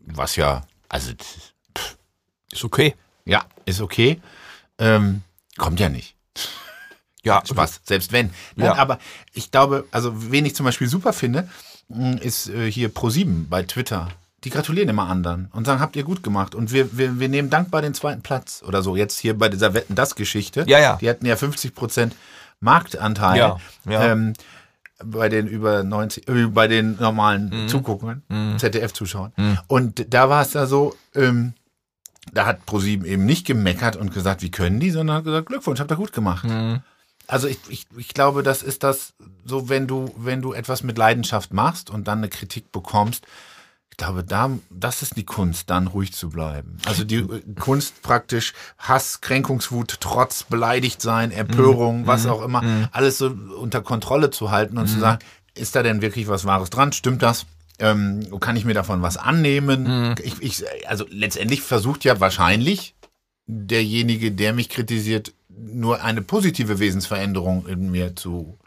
was 0.06 0.36
ja, 0.36 0.62
also 0.88 1.12
das- 1.14 1.54
ist 2.52 2.64
okay. 2.64 2.94
ja, 3.24 3.44
ist 3.64 3.80
okay. 3.80 4.20
Ähm, 4.78 5.22
kommt 5.56 5.80
ja 5.80 5.88
nicht. 5.88 6.14
Ja, 7.24 7.42
Spaß, 7.48 7.80
selbst 7.84 8.12
wenn. 8.12 8.30
Nein, 8.56 8.66
Ja. 8.66 8.74
Aber 8.76 8.98
ich 9.32 9.50
glaube, 9.50 9.86
also 9.90 10.30
wen 10.30 10.44
ich 10.44 10.54
zum 10.54 10.64
Beispiel 10.64 10.88
super 10.88 11.12
finde, 11.14 11.48
mh, 11.88 12.18
ist 12.18 12.48
äh, 12.50 12.70
hier 12.70 12.90
Pro7 12.92 13.48
bei 13.48 13.62
Twitter. 13.62 14.08
Die 14.44 14.50
gratulieren 14.50 14.88
immer 14.90 15.08
anderen 15.08 15.48
und 15.52 15.66
sagen, 15.66 15.80
habt 15.80 15.96
ihr 15.96 16.04
gut 16.04 16.22
gemacht. 16.22 16.54
Und 16.54 16.72
wir, 16.72 16.96
wir, 16.96 17.18
wir 17.18 17.28
nehmen 17.28 17.50
dankbar 17.50 17.82
den 17.82 17.94
zweiten 17.94 18.22
Platz 18.22 18.62
oder 18.66 18.82
so. 18.82 18.94
Jetzt 18.94 19.18
hier 19.18 19.36
bei 19.38 19.48
dieser 19.48 19.72
Wetten-Das-Geschichte. 19.74 20.64
Ja, 20.68 20.78
ja. 20.78 20.96
Die 21.00 21.08
hatten 21.08 21.24
ja 21.26 21.36
50 21.36 21.74
Prozent 21.74 22.14
Marktanteil. 22.60 23.38
Ja, 23.38 23.56
ja. 23.88 24.12
Ähm, 24.12 24.34
bei 25.02 25.28
den 25.28 25.46
über 25.46 25.82
90, 25.82 26.28
äh, 26.28 26.46
bei 26.46 26.68
den 26.68 26.96
normalen 26.96 27.64
Mhm. 27.64 27.68
Zuguckern, 27.68 28.22
ZDF-Zuschauern. 28.58 29.32
Und 29.66 30.06
da 30.14 30.28
war 30.28 30.42
es 30.42 30.52
da 30.52 30.66
so, 30.66 30.94
ähm, 31.14 31.54
da 32.32 32.46
hat 32.46 32.64
ProSieben 32.64 33.06
eben 33.06 33.26
nicht 33.26 33.46
gemeckert 33.46 33.96
und 33.96 34.12
gesagt, 34.12 34.42
wie 34.42 34.50
können 34.50 34.80
die, 34.80 34.90
sondern 34.90 35.16
hat 35.16 35.24
gesagt, 35.24 35.46
Glückwunsch, 35.46 35.80
habt 35.80 35.90
ihr 35.90 35.96
gut 35.96 36.12
gemacht. 36.12 36.44
Mhm. 36.44 36.80
Also 37.26 37.48
ich, 37.48 37.58
ich, 37.68 37.86
ich 37.96 38.08
glaube, 38.08 38.42
das 38.42 38.62
ist 38.62 38.82
das, 38.82 39.14
so 39.44 39.68
wenn 39.68 39.86
du, 39.86 40.14
wenn 40.16 40.42
du 40.42 40.52
etwas 40.52 40.82
mit 40.82 40.98
Leidenschaft 40.98 41.52
machst 41.52 41.90
und 41.90 42.06
dann 42.06 42.18
eine 42.18 42.28
Kritik 42.28 42.70
bekommst, 42.70 43.26
ich 43.94 43.98
glaube, 43.98 44.24
da, 44.24 44.50
das 44.70 45.02
ist 45.02 45.16
die 45.16 45.24
Kunst, 45.24 45.70
dann 45.70 45.86
ruhig 45.86 46.12
zu 46.12 46.28
bleiben. 46.28 46.78
Also 46.84 47.04
die 47.04 47.18
äh, 47.18 47.42
Kunst 47.60 48.02
praktisch 48.02 48.52
Hass, 48.76 49.20
Kränkungswut, 49.20 49.98
Trotz, 50.00 50.42
beleidigt 50.42 51.00
sein, 51.00 51.30
Empörung, 51.30 52.04
was 52.08 52.26
auch 52.26 52.42
immer, 52.42 52.88
alles 52.90 53.18
so 53.18 53.28
unter 53.28 53.82
Kontrolle 53.82 54.30
zu 54.30 54.50
halten 54.50 54.78
und 54.78 54.88
zu 54.88 54.98
sagen, 54.98 55.20
ist 55.54 55.76
da 55.76 55.84
denn 55.84 56.02
wirklich 56.02 56.26
was 56.26 56.44
Wahres 56.44 56.70
dran? 56.70 56.90
Stimmt 56.90 57.22
das? 57.22 57.46
Ähm, 57.78 58.26
kann 58.40 58.56
ich 58.56 58.64
mir 58.64 58.74
davon 58.74 59.00
was 59.00 59.16
annehmen? 59.16 60.16
Ich, 60.24 60.42
ich, 60.42 60.64
also 60.88 61.06
letztendlich 61.08 61.62
versucht 61.62 62.02
ja 62.02 62.18
wahrscheinlich 62.18 62.96
derjenige, 63.46 64.32
der 64.32 64.54
mich 64.54 64.70
kritisiert, 64.70 65.32
nur 65.48 66.02
eine 66.02 66.20
positive 66.20 66.80
Wesensveränderung 66.80 67.68
in 67.68 67.92
mir 67.92 68.16
zu, 68.16 68.58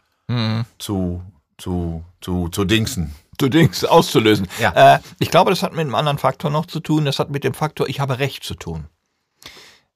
zu, 0.78 1.20
zu, 1.58 2.02
zu, 2.22 2.48
zu 2.48 2.64
dingsen. 2.64 3.14
Zu 3.38 3.48
Dings 3.48 3.84
auszulösen. 3.84 4.48
Ja. 4.60 4.96
Äh, 4.96 5.00
ich 5.18 5.30
glaube, 5.30 5.50
das 5.50 5.62
hat 5.62 5.72
mit 5.72 5.80
einem 5.80 5.94
anderen 5.94 6.18
Faktor 6.18 6.50
noch 6.50 6.66
zu 6.66 6.80
tun. 6.80 7.04
Das 7.04 7.18
hat 7.18 7.30
mit 7.30 7.44
dem 7.44 7.54
Faktor, 7.54 7.88
ich 7.88 8.00
habe 8.00 8.18
Recht 8.18 8.44
zu 8.44 8.54
tun. 8.54 8.86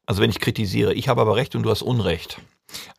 Also 0.06 0.20
wenn 0.22 0.30
ich 0.30 0.40
kritisiere, 0.40 0.94
ich 0.94 1.08
habe 1.08 1.20
aber 1.20 1.36
Recht 1.36 1.54
und 1.54 1.62
du 1.62 1.70
hast 1.70 1.82
Unrecht. 1.82 2.40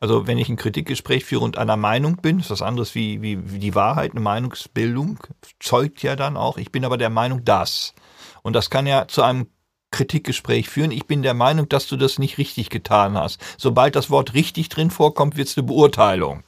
Also 0.00 0.26
wenn 0.26 0.38
ich 0.38 0.48
ein 0.48 0.56
Kritikgespräch 0.56 1.24
führe 1.24 1.44
und 1.44 1.58
einer 1.58 1.76
Meinung 1.76 2.16
bin, 2.16 2.38
ist 2.38 2.50
das 2.50 2.62
anderes 2.62 2.94
wie, 2.94 3.22
wie, 3.22 3.52
wie 3.52 3.58
die 3.58 3.74
Wahrheit, 3.74 4.12
eine 4.12 4.20
Meinungsbildung, 4.20 5.18
zeugt 5.60 6.02
ja 6.02 6.16
dann 6.16 6.36
auch, 6.36 6.58
ich 6.58 6.70
bin 6.70 6.84
aber 6.84 6.96
der 6.96 7.10
Meinung, 7.10 7.44
das. 7.44 7.94
Und 8.42 8.54
das 8.54 8.70
kann 8.70 8.86
ja 8.86 9.08
zu 9.08 9.22
einem 9.22 9.48
Kritikgespräch 9.90 10.68
führen. 10.68 10.90
Ich 10.90 11.06
bin 11.06 11.22
der 11.22 11.34
Meinung, 11.34 11.68
dass 11.68 11.86
du 11.86 11.96
das 11.96 12.18
nicht 12.18 12.36
richtig 12.36 12.68
getan 12.68 13.16
hast. 13.16 13.40
Sobald 13.56 13.94
das 13.94 14.10
Wort 14.10 14.34
richtig 14.34 14.68
drin 14.68 14.90
vorkommt, 14.90 15.36
wird 15.36 15.46
es 15.46 15.56
eine 15.56 15.68
Beurteilung. 15.68 16.42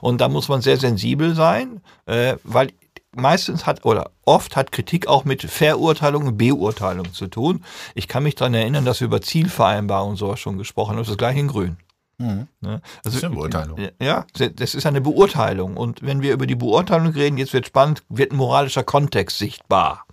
Und 0.00 0.22
da 0.22 0.28
muss 0.30 0.48
man 0.48 0.62
sehr 0.62 0.78
sensibel 0.78 1.34
sein, 1.34 1.82
äh, 2.06 2.36
weil 2.44 2.72
meistens 3.14 3.66
hat 3.66 3.84
oder 3.84 4.10
oft 4.24 4.56
hat 4.56 4.72
Kritik 4.72 5.06
auch 5.08 5.24
mit 5.24 5.42
Verurteilung 5.42 6.26
und 6.26 6.38
Beurteilung 6.38 7.12
zu 7.12 7.26
tun. 7.26 7.64
Ich 7.94 8.08
kann 8.08 8.22
mich 8.22 8.34
daran 8.34 8.54
erinnern, 8.54 8.84
dass 8.84 9.00
wir 9.00 9.06
über 9.06 9.20
Zielvereinbarung 9.20 10.10
und 10.10 10.16
sowas 10.16 10.40
schon 10.40 10.58
gesprochen 10.58 10.90
haben. 10.90 10.98
Das 10.98 11.08
ist 11.08 11.12
das 11.12 11.18
gleiche 11.18 11.40
in 11.40 11.48
Grün. 11.48 11.76
Ne? 12.18 12.48
Also, 12.60 12.80
Das 13.04 13.14
ist 13.14 13.24
eine 13.24 13.34
Beurteilung. 13.34 13.78
Ja, 14.02 14.26
das 14.34 14.74
ist 14.74 14.86
eine 14.86 15.00
Beurteilung. 15.00 15.76
Und 15.76 16.02
wenn 16.02 16.20
wir 16.20 16.32
über 16.32 16.46
die 16.46 16.56
Beurteilung 16.56 17.12
reden, 17.12 17.38
jetzt 17.38 17.52
wird 17.52 17.66
spannend, 17.66 18.02
wird 18.08 18.32
ein 18.32 18.36
moralischer 18.36 18.82
Kontext 18.82 19.38
sichtbar. 19.38 20.04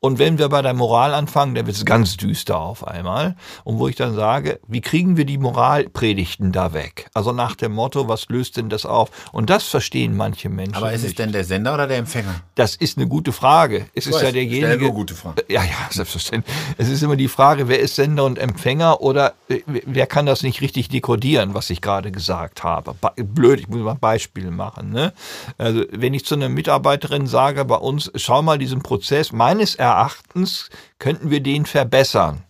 Und 0.00 0.18
wenn 0.18 0.38
wir 0.38 0.48
bei 0.48 0.62
der 0.62 0.74
Moral 0.74 1.14
anfangen, 1.14 1.54
dann 1.54 1.66
wird 1.66 1.76
es 1.76 1.84
ganz 1.84 2.16
düster 2.16 2.58
auf 2.58 2.86
einmal. 2.86 3.36
Und 3.64 3.78
wo 3.78 3.88
ich 3.88 3.96
dann 3.96 4.14
sage, 4.14 4.60
wie 4.66 4.80
kriegen 4.80 5.16
wir 5.16 5.24
die 5.24 5.38
Moralpredigten 5.38 6.52
da 6.52 6.72
weg? 6.72 7.08
Also 7.14 7.32
nach 7.32 7.54
dem 7.54 7.72
Motto, 7.72 8.08
was 8.08 8.28
löst 8.28 8.56
denn 8.56 8.68
das 8.68 8.86
auf? 8.86 9.10
Und 9.32 9.50
das 9.50 9.64
verstehen 9.64 10.16
manche 10.16 10.48
Menschen. 10.48 10.74
Aber 10.74 10.92
ist 10.92 11.02
es 11.02 11.08
nicht. 11.08 11.18
denn 11.18 11.32
der 11.32 11.44
Sender 11.44 11.74
oder 11.74 11.86
der 11.86 11.98
Empfänger? 11.98 12.42
Das 12.54 12.76
ist 12.76 12.96
eine 12.96 13.06
gute 13.08 13.32
Frage. 13.32 13.86
Es 13.94 14.06
ist 14.06 14.14
weiß, 14.14 14.22
ja 14.22 14.32
derjenige. 14.32 14.84
nur 14.84 14.94
gute 14.94 15.14
Fragen. 15.14 15.36
Ja, 15.48 15.62
ja, 15.62 15.70
selbstverständlich. 15.90 16.54
Es 16.78 16.88
ist 16.88 17.02
immer 17.02 17.16
die 17.16 17.28
Frage, 17.28 17.68
wer 17.68 17.80
ist 17.80 17.96
Sender 17.96 18.24
und 18.24 18.38
Empfänger 18.38 19.00
oder 19.00 19.34
äh, 19.48 19.60
wer 19.66 20.06
kann 20.06 20.26
das 20.26 20.42
nicht 20.42 20.60
richtig 20.60 20.88
dekodieren, 20.88 21.54
was 21.54 21.70
ich 21.70 21.80
gerade 21.80 22.10
gesagt 22.10 22.64
habe. 22.64 22.94
Blöd, 23.16 23.60
ich 23.60 23.68
muss 23.68 23.80
mal 23.80 23.94
Beispiele 23.94 24.50
machen. 24.50 24.90
Ne? 24.90 25.12
Also 25.58 25.84
wenn 25.90 26.14
ich 26.14 26.24
zu 26.24 26.34
einer 26.34 26.48
Mitarbeiterin 26.48 27.26
sage, 27.26 27.64
bei 27.64 27.76
uns, 27.76 28.10
schau 28.14 28.42
mal 28.42 28.58
diesen 28.58 28.82
Prozess, 28.82 29.32
meines 29.60 29.74
Erachtens 29.74 30.70
könnten 30.98 31.28
wir 31.28 31.42
den 31.42 31.66
verbessern. 31.66 32.44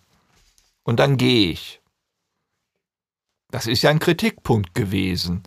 Und 0.83 1.01
dann 1.01 1.17
gehe 1.17 1.51
ich. 1.51 1.81
Das 3.51 3.67
ist 3.67 3.81
ja 3.81 3.89
ein 3.89 3.99
Kritikpunkt 3.99 4.73
gewesen. 4.73 5.43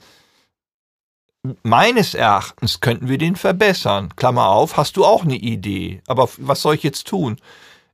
Meines 1.62 2.12
Erachtens 2.12 2.80
könnten 2.80 3.08
wir 3.08 3.16
den 3.16 3.34
verbessern. 3.34 4.14
Klammer 4.14 4.48
auf, 4.48 4.76
hast 4.76 4.98
du 4.98 5.06
auch 5.06 5.22
eine 5.22 5.36
Idee. 5.36 6.02
Aber 6.06 6.28
was 6.36 6.60
soll 6.60 6.74
ich 6.74 6.82
jetzt 6.82 7.06
tun? 7.06 7.40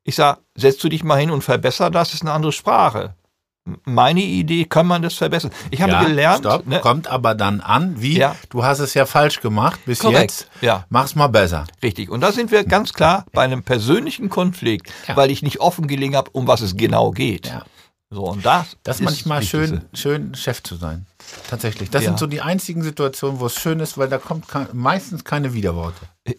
Ich 0.02 0.16
sage, 0.16 0.40
setz 0.56 0.78
du 0.78 0.88
dich 0.88 1.04
mal 1.04 1.20
hin 1.20 1.30
und 1.30 1.44
verbessere 1.44 1.92
das, 1.92 2.12
ist 2.12 2.22
eine 2.22 2.32
andere 2.32 2.50
Sprache. 2.50 3.14
Meine 3.84 4.20
Idee, 4.22 4.64
kann 4.64 4.86
man 4.86 5.02
das 5.02 5.14
verbessern? 5.14 5.50
Ich 5.70 5.82
habe 5.82 5.92
ja, 5.92 6.02
gelernt, 6.04 6.40
Stopp, 6.40 6.66
ne, 6.66 6.80
kommt 6.80 7.06
aber 7.08 7.34
dann 7.34 7.60
an, 7.60 8.00
wie 8.00 8.18
Ja. 8.18 8.34
du 8.48 8.64
hast 8.64 8.78
es 8.80 8.94
ja 8.94 9.04
falsch 9.06 9.40
gemacht 9.40 9.78
bis 9.84 9.98
Korrekt, 10.00 10.18
jetzt. 10.20 10.48
ja. 10.62 10.86
Mach's 10.88 11.14
mal 11.14 11.28
besser. 11.28 11.66
richtig. 11.82 12.08
Und 12.10 12.22
da 12.22 12.32
sind 12.32 12.50
wir 12.50 12.64
ganz 12.64 12.92
klar 12.94 13.26
bei 13.32 13.42
einem 13.42 13.62
persönlichen 13.62 14.30
Konflikt, 14.30 14.90
Ja. 15.06 15.16
weil 15.16 15.30
ich 15.30 15.42
nicht 15.42 15.60
offen 15.60 15.86
gelegen 15.86 16.16
habe, 16.16 16.30
um 16.32 16.46
was 16.48 16.62
es 16.62 16.76
genau 16.76 17.10
geht. 17.10 17.46
Ja. 17.48 17.64
So, 18.12 18.24
und 18.24 18.44
das, 18.44 18.76
Das 18.82 18.96
ist 18.98 19.04
manchmal 19.04 19.42
schön, 19.42 19.82
schön, 19.92 20.34
Chef 20.34 20.62
zu 20.64 20.74
sein. 20.74 21.06
Tatsächlich. 21.48 21.90
Das 21.90 22.02
sind 22.02 22.18
so 22.18 22.26
die 22.26 22.40
einzigen 22.40 22.82
Situationen, 22.82 23.38
wo 23.38 23.46
es 23.46 23.54
schön 23.54 23.78
ist, 23.78 23.98
weil 23.98 24.08
da 24.08 24.18
kommt 24.18 24.48
kein, 24.48 24.66
meistens 24.72 25.22
keine 25.22 25.52
Widerworte. 25.54 26.00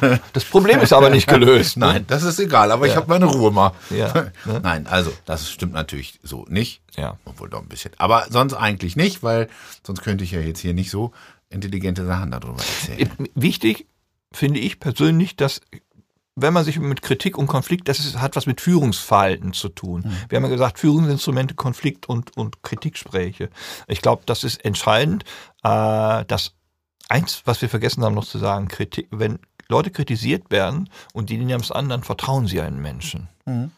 Das 0.32 0.44
Problem 0.44 0.80
ist 0.80 0.92
aber 0.92 1.10
nicht 1.10 1.26
gelöst. 1.28 1.76
ne? 1.76 1.86
Nein, 1.86 2.04
das 2.06 2.22
ist 2.22 2.38
egal, 2.38 2.72
aber 2.72 2.86
ich 2.86 2.96
habe 2.96 3.06
meine 3.08 3.26
Ruhe 3.26 3.50
mal. 3.50 3.72
Ja, 3.90 4.12
ne? 4.44 4.60
Nein, 4.62 4.86
also 4.86 5.12
das 5.24 5.50
stimmt 5.50 5.72
natürlich 5.72 6.18
so 6.22 6.46
nicht. 6.48 6.82
Ja. 6.96 7.16
Obwohl 7.24 7.48
doch 7.48 7.60
ein 7.60 7.68
bisschen. 7.68 7.92
Aber 7.98 8.26
sonst 8.30 8.54
eigentlich 8.54 8.96
nicht, 8.96 9.22
weil 9.22 9.48
sonst 9.84 10.02
könnte 10.02 10.24
ich 10.24 10.32
ja 10.32 10.40
jetzt 10.40 10.60
hier 10.60 10.74
nicht 10.74 10.90
so 10.90 11.12
intelligente 11.48 12.06
Sachen 12.06 12.30
darüber 12.30 12.58
erzählen. 12.58 13.10
Wichtig 13.34 13.86
finde 14.32 14.60
ich 14.60 14.80
persönlich, 14.80 15.36
dass 15.36 15.60
wenn 16.36 16.52
man 16.52 16.64
sich 16.64 16.78
mit 16.78 17.02
Kritik 17.02 17.36
und 17.36 17.46
Konflikt, 17.46 17.88
das 17.88 17.98
ist, 17.98 18.20
hat 18.20 18.36
was 18.36 18.46
mit 18.46 18.60
Führungsverhalten 18.60 19.52
zu 19.52 19.68
tun. 19.68 20.02
Mhm. 20.06 20.16
Wir 20.28 20.36
haben 20.36 20.44
ja 20.44 20.50
gesagt, 20.50 20.78
Führungsinstrumente, 20.78 21.54
Konflikt 21.54 22.08
und, 22.08 22.36
und 22.36 22.62
Kritikgespräche. 22.62 23.50
Ich 23.88 24.00
glaube, 24.00 24.22
das 24.26 24.44
ist 24.44 24.64
entscheidend. 24.64 25.24
Äh, 25.62 26.24
dass 26.26 26.54
eins, 27.08 27.42
was 27.44 27.60
wir 27.60 27.68
vergessen 27.68 28.04
haben 28.04 28.14
noch 28.14 28.26
zu 28.26 28.38
sagen, 28.38 28.68
Kritik, 28.68 29.08
wenn 29.10 29.38
Leute 29.70 29.90
kritisiert 29.90 30.50
werden 30.50 30.90
und 31.12 31.30
die 31.30 31.38
dienen 31.38 31.48
dem 31.48 31.72
anderen, 31.72 32.02
vertrauen 32.02 32.46
sie 32.46 32.60
einen 32.60 32.80
Menschen. 32.80 33.28
Mhm. 33.46 33.72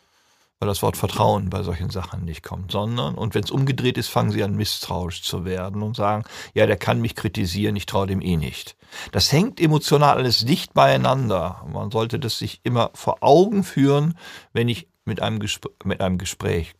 Weil 0.58 0.68
das 0.68 0.82
Wort 0.82 0.96
Vertrauen 0.96 1.50
bei 1.50 1.64
solchen 1.64 1.90
Sachen 1.90 2.24
nicht 2.24 2.44
kommt, 2.44 2.70
sondern, 2.70 3.16
und 3.16 3.34
wenn 3.34 3.42
es 3.42 3.50
umgedreht 3.50 3.98
ist, 3.98 4.08
fangen 4.08 4.30
sie 4.30 4.44
an, 4.44 4.54
misstrauisch 4.54 5.22
zu 5.22 5.44
werden 5.44 5.82
und 5.82 5.96
sagen, 5.96 6.22
ja, 6.54 6.66
der 6.66 6.76
kann 6.76 7.00
mich 7.00 7.16
kritisieren, 7.16 7.74
ich 7.74 7.86
traue 7.86 8.06
dem 8.06 8.20
eh 8.20 8.36
nicht. 8.36 8.76
Das 9.10 9.32
hängt 9.32 9.58
emotional 9.60 10.16
alles 10.16 10.44
dicht 10.44 10.72
beieinander. 10.72 11.64
Man 11.72 11.90
sollte 11.90 12.20
das 12.20 12.38
sich 12.38 12.60
immer 12.62 12.90
vor 12.94 13.18
Augen 13.22 13.64
führen, 13.64 14.16
wenn 14.52 14.68
ich 14.68 14.86
mit 15.04 15.20
einem, 15.20 15.40
Gespr 15.40 15.68
mit 15.84 16.00
einem 16.00 16.18
Gespräch, 16.18 16.74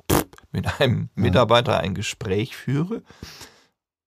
mit 0.53 0.81
einem 0.81 1.09
Mitarbeiter 1.15 1.79
ein 1.81 1.95
Gespräch 1.95 2.57
führe. 2.57 3.03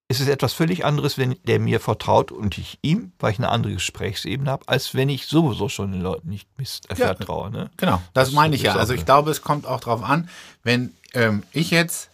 Ist 0.08 0.20
es 0.22 0.28
etwas 0.28 0.54
völlig 0.54 0.86
anderes, 0.86 1.18
wenn 1.18 1.36
der 1.46 1.60
mir 1.60 1.80
vertraut 1.80 2.32
und 2.32 2.60
ich 2.60 2.78
ihm, 2.84 3.12
weil 3.18 3.32
ich 3.32 3.40
eine 3.40 3.50
andere 3.50 3.74
Gesprächsebene 3.74 4.52
habe, 4.52 4.68
als 4.68 4.94
wenn 4.94 5.10
ich 5.10 5.26
sowieso 5.26 5.68
schon 5.68 5.92
den 5.94 6.02
Leuten 6.02 6.30
nicht 6.30 6.48
misst, 6.60 6.92
äh, 6.92 6.96
Ja. 6.96 7.08
vertraue. 7.08 7.50
Ne? 7.50 7.72
Genau, 7.78 8.02
das, 8.14 8.28
Das 8.28 8.32
meine 8.36 8.56
ich 8.56 8.62
ist 8.62 8.66
ja. 8.68 8.74
Also 8.76 8.94
so. 8.94 9.00
ich 9.00 9.06
glaube, 9.06 9.32
es 9.32 9.42
kommt 9.42 9.66
auch 9.66 9.80
drauf 9.80 10.04
an, 10.04 10.30
wenn 10.62 10.94
ähm, 11.14 11.42
ich 11.54 11.72
jetzt, 11.72 12.12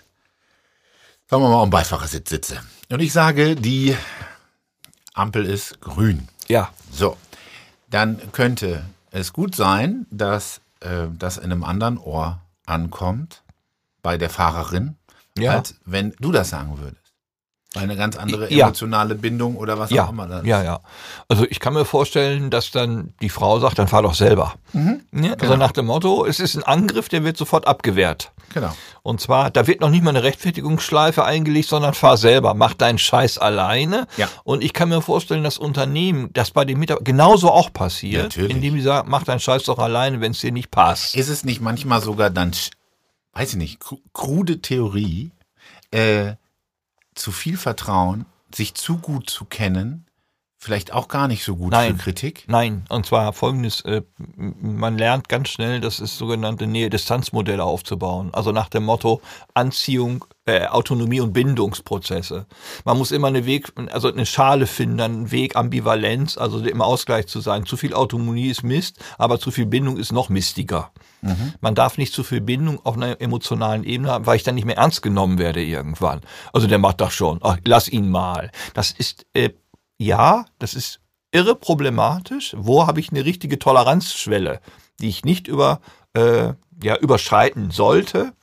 sagen 1.30 1.44
wir 1.44 1.50
mal, 1.50 1.62
am 1.64 1.70
Beifahrersitz 1.70 2.30
sitze 2.30 2.62
und 2.90 3.02
ich 3.02 3.12
sage, 3.12 3.56
die 3.58 3.96
Ampel 5.14 5.46
ist 5.46 5.82
grün. 5.82 6.30
Ja, 6.48 6.72
So, 6.92 7.18
dann 7.90 8.32
könnte 8.32 8.86
es 9.12 9.34
gut 9.34 9.54
sein, 9.56 10.06
dass 10.12 10.62
äh, 10.80 11.08
das 11.20 11.36
in 11.38 11.46
einem 11.52 11.66
anderen 11.66 11.98
Ohr 11.98 12.40
ankommt 12.66 13.44
bei 14.02 14.18
der 14.18 14.30
Fahrerin, 14.30 14.96
Ja. 15.38 15.58
als 15.58 15.76
wenn 15.84 16.14
du 16.22 16.32
das 16.32 16.50
sagen 16.52 16.78
würdest. 16.80 17.01
Eine 17.74 17.96
ganz 17.96 18.18
andere 18.18 18.52
Ja. 18.54 18.66
emotionale 18.66 19.16
Bindung 19.16 19.56
oder 19.56 19.80
was 19.80 19.92
ja, 19.92 20.06
auch 20.06 20.10
immer 20.10 20.28
das 20.28 20.46
ja, 20.46 20.62
ja. 20.62 20.82
Also 21.30 21.46
ich 21.50 21.62
kann 21.62 21.74
mir 21.74 21.86
vorstellen, 21.86 22.50
dass 22.50 22.70
dann 22.72 23.14
die 23.22 23.30
Frau 23.30 23.60
sagt, 23.62 23.80
dann 23.80 23.88
fahr 23.88 24.02
doch 24.02 24.14
selber. 24.14 24.56
Mhm. 24.74 25.04
Ne? 25.12 25.30
Also 25.32 25.46
Genau. 25.46 25.56
nach 25.56 25.72
dem 25.72 25.86
Motto, 25.86 26.26
es 26.26 26.42
ist 26.42 26.58
ein 26.58 26.64
Angriff, 26.64 27.08
der 27.08 27.24
wird 27.24 27.38
sofort 27.38 27.68
abgewehrt. 27.68 28.34
Genau. 28.54 28.76
Und 29.04 29.22
zwar, 29.22 29.50
da 29.52 29.68
wird 29.68 29.80
noch 29.80 29.90
nicht 29.90 30.04
mal 30.04 30.10
eine 30.10 30.24
Rechtfertigungsschleife 30.24 31.24
eingelegt, 31.24 31.70
sondern 31.70 31.94
fahr 31.94 32.18
selber, 32.18 32.54
mach 32.56 32.74
deinen 32.74 32.98
Scheiß 32.98 33.38
alleine. 33.38 34.06
Ja. 34.18 34.28
Und 34.44 34.66
ich 34.66 34.74
kann 34.74 34.90
mir 34.90 35.02
vorstellen, 35.02 35.46
dass 35.46 35.58
Unternehmen, 35.58 36.30
das 36.34 36.52
bei 36.52 36.66
den 36.66 36.78
Mitarbeitern 36.78 37.06
genauso 37.06 37.50
auch 37.52 37.72
passiert, 37.72 38.24
Natürlich. 38.24 38.52
indem 38.52 38.76
die 38.76 38.82
sagen, 38.82 39.10
mach 39.10 39.24
deinen 39.24 39.40
Scheiß 39.40 39.64
doch 39.64 39.80
alleine, 39.80 40.20
wenn 40.20 40.34
es 40.34 40.40
dir 40.40 40.52
nicht 40.52 40.72
passt. 40.72 41.16
Ist 41.16 41.30
es 41.30 41.46
nicht 41.46 41.62
manchmal 41.62 42.02
sogar 42.02 42.30
dann, 42.30 42.52
weiß 43.32 43.52
ich 43.52 43.56
nicht, 43.56 43.82
kru- 43.82 44.00
krude 44.12 44.60
Theorie, 44.60 45.32
äh, 45.92 46.34
zu 47.16 47.32
viel 47.32 47.58
Vertrauen, 47.58 48.26
sich 48.54 48.74
zu 48.74 48.98
gut 48.98 49.30
zu 49.30 49.46
kennen, 49.46 50.06
vielleicht 50.58 50.94
auch 50.94 51.08
gar 51.08 51.28
nicht 51.28 51.44
so 51.44 51.56
gut 51.56 51.72
Nein. 51.72 51.98
für 51.98 52.04
Kritik? 52.04 52.46
Nein, 52.48 52.86
und 52.90 53.06
zwar 53.06 53.34
folgendes, 53.34 53.82
äh, 53.82 54.04
man 54.38 54.98
lernt 54.98 55.28
ganz 55.28 55.50
schnell, 55.50 55.82
das 55.82 56.00
ist 56.00 56.18
sogenannte 56.18 56.68
Nähe-Distanz-Modelle 56.68 57.64
aufzubauen. 57.64 58.30
Also 58.34 58.52
nach 58.52 58.70
dem 58.70 58.84
Motto 58.84 59.22
Anziehung, 59.56 60.26
äh, 60.46 60.66
Autonomie 60.66 61.22
und 61.22 61.34
Bindungsprozesse. 61.34 62.48
Man 62.84 62.98
muss 62.98 63.12
immer 63.12 63.28
eine 63.28 63.46
Weg, 63.46 63.72
also 63.92 64.12
eine 64.12 64.26
Schale 64.26 64.68
finden, 64.68 65.00
einen 65.00 65.32
Weg 65.32 65.56
Ambivalenz, 65.56 66.38
also 66.38 66.60
im 66.60 66.82
Ausgleich 66.82 67.28
zu 67.28 67.42
sein. 67.42 67.66
Zu 67.66 67.78
viel 67.78 67.94
Autonomie 67.94 68.50
ist 68.50 68.64
Mist, 68.64 68.98
aber 69.18 69.40
zu 69.40 69.52
viel 69.52 69.68
Bindung 69.68 69.98
ist 69.98 70.12
noch 70.12 70.30
mistiger. 70.30 70.92
Man 71.62 71.76
darf 71.76 71.98
nicht 72.00 72.14
zu 72.14 72.24
viel 72.24 72.42
Bindung 72.42 72.84
auf 72.84 72.96
einer 72.96 73.22
emotionalen 73.22 73.84
Ebene 73.84 74.10
haben, 74.10 74.26
weil 74.26 74.38
ich 74.38 74.44
dann 74.44 74.56
nicht 74.56 74.66
mehr 74.66 74.78
ernst 74.78 75.04
genommen 75.04 75.38
werde 75.38 75.64
irgendwann. 75.64 76.22
Also 76.52 76.66
der 76.66 76.80
macht 76.80 77.00
das 77.00 77.14
schon. 77.14 77.40
Ach, 77.44 77.58
lass 77.64 77.88
ihn 77.88 78.10
mal. 78.10 78.52
Das 78.74 78.92
ist 78.92 79.28
äh, 79.34 79.52
ja, 80.00 80.46
das 80.58 80.74
ist 80.74 81.00
irre 81.32 81.56
problematisch. 81.56 82.56
Wo 82.58 82.88
habe 82.88 83.00
ich 83.00 83.12
eine 83.12 83.24
richtige 83.24 83.60
Toleranzschwelle, 83.60 84.60
die 85.00 85.10
ich 85.10 85.24
nicht 85.24 85.48
über, 85.48 85.80
äh, 86.14 86.54
ja, 86.82 86.98
überschreiten 86.98 87.70
sollte? 87.70 88.34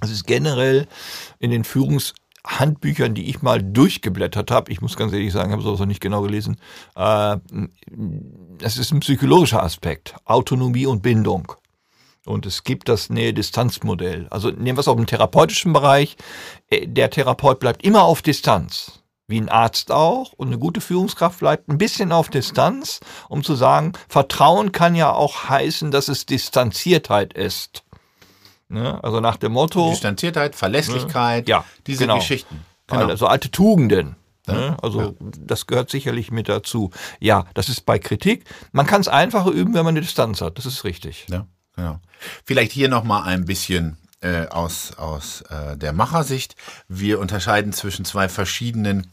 Das 0.00 0.10
ist 0.10 0.26
generell 0.26 0.86
in 1.38 1.50
den 1.50 1.64
Führungshandbüchern, 1.64 3.14
die 3.14 3.28
ich 3.28 3.42
mal 3.42 3.62
durchgeblättert 3.62 4.50
habe. 4.50 4.72
Ich 4.72 4.80
muss 4.80 4.96
ganz 4.96 5.12
ehrlich 5.12 5.32
sagen, 5.32 5.50
ich 5.50 5.52
habe 5.52 5.62
sowas 5.62 5.80
noch 5.80 5.86
nicht 5.86 6.00
genau 6.00 6.22
gelesen. 6.22 6.56
Äh, 6.96 7.36
ist 8.62 8.92
ein 8.92 9.00
psychologischer 9.00 9.62
Aspekt. 9.62 10.14
Autonomie 10.24 10.86
und 10.86 11.02
Bindung. 11.02 11.52
Und 12.26 12.46
es 12.46 12.64
gibt 12.64 12.88
das 12.88 13.10
Nähe-Distanz-Modell. 13.10 14.26
Also 14.30 14.50
nehmen 14.50 14.76
wir 14.76 14.80
es 14.80 14.88
auch 14.88 14.96
im 14.96 15.06
therapeutischen 15.06 15.72
Bereich. 15.72 16.16
Äh, 16.70 16.86
Der 16.86 17.10
Therapeut 17.10 17.60
bleibt 17.60 17.82
immer 17.82 18.04
auf 18.04 18.22
Distanz. 18.22 19.02
Wie 19.26 19.40
ein 19.40 19.48
Arzt 19.48 19.90
auch. 19.90 20.32
Und 20.32 20.48
eine 20.48 20.58
gute 20.58 20.80
Führungskraft 20.80 21.38
bleibt 21.38 21.68
ein 21.68 21.78
bisschen 21.78 22.12
auf 22.12 22.28
Distanz, 22.28 23.00
um 23.28 23.44
zu 23.44 23.54
sagen, 23.54 23.92
Vertrauen 24.08 24.72
kann 24.72 24.94
ja 24.94 25.12
auch 25.12 25.48
heißen, 25.48 25.90
dass 25.90 26.08
es 26.08 26.26
Distanziertheit 26.26 27.32
ist. 27.34 27.84
Ne? 28.70 29.02
Also 29.02 29.20
nach 29.20 29.36
dem 29.36 29.52
Motto. 29.52 29.90
Distanziertheit, 29.90 30.54
Verlässlichkeit, 30.54 31.48
Ja, 31.48 31.64
diese 31.86 32.04
genau. 32.04 32.16
Geschichten. 32.16 32.64
Genau. 32.86 33.06
Also 33.06 33.26
alte 33.26 33.50
Tugenden. 33.50 34.16
Ne? 34.46 34.76
Also 34.80 35.16
das 35.20 35.66
gehört 35.66 35.90
sicherlich 35.90 36.30
mit 36.30 36.48
dazu. 36.48 36.90
Ja, 37.18 37.46
das 37.54 37.68
ist 37.68 37.84
bei 37.84 37.98
Kritik. 37.98 38.44
Man 38.72 38.86
kann 38.86 39.00
es 39.00 39.08
einfacher 39.08 39.50
üben, 39.50 39.74
wenn 39.74 39.84
man 39.84 39.92
eine 39.92 40.00
Distanz 40.00 40.40
hat. 40.40 40.58
Das 40.58 40.66
ist 40.66 40.84
richtig. 40.84 41.26
Ja, 41.28 41.46
genau. 41.76 42.00
Vielleicht 42.44 42.72
hier 42.72 42.88
nochmal 42.88 43.24
ein 43.24 43.44
bisschen 43.44 43.96
äh, 44.20 44.46
aus, 44.46 44.92
aus 44.96 45.42
äh, 45.42 45.76
der 45.76 45.92
Machersicht. 45.92 46.56
Wir 46.88 47.20
unterscheiden 47.20 47.72
zwischen 47.72 48.04
zwei 48.04 48.28
verschiedenen 48.28 49.12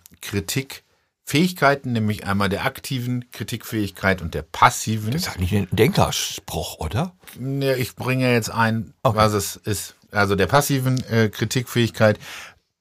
Kritikfähigkeiten, 1.28 1.92
nämlich 1.92 2.26
einmal 2.26 2.48
der 2.48 2.66
aktiven 2.66 3.30
Kritikfähigkeit 3.32 4.22
und 4.22 4.34
der 4.34 4.44
passiven. 4.44 5.12
Das 5.12 5.24
ist 5.24 5.36
eigentlich 5.36 5.54
ein 5.54 5.68
Denkerspruch, 5.72 6.80
oder? 6.80 7.14
Ja, 7.40 7.76
ich 7.76 7.96
bringe 7.96 8.32
jetzt 8.32 8.50
ein, 8.50 8.94
Okay. 9.04 9.18
was 9.18 9.34
es 9.34 9.58
ist. 9.58 9.96
Also 10.12 10.36
der 10.36 10.48
passiven 10.48 11.04
äh, 11.10 11.28
Kritikfähigkeit 11.28 12.18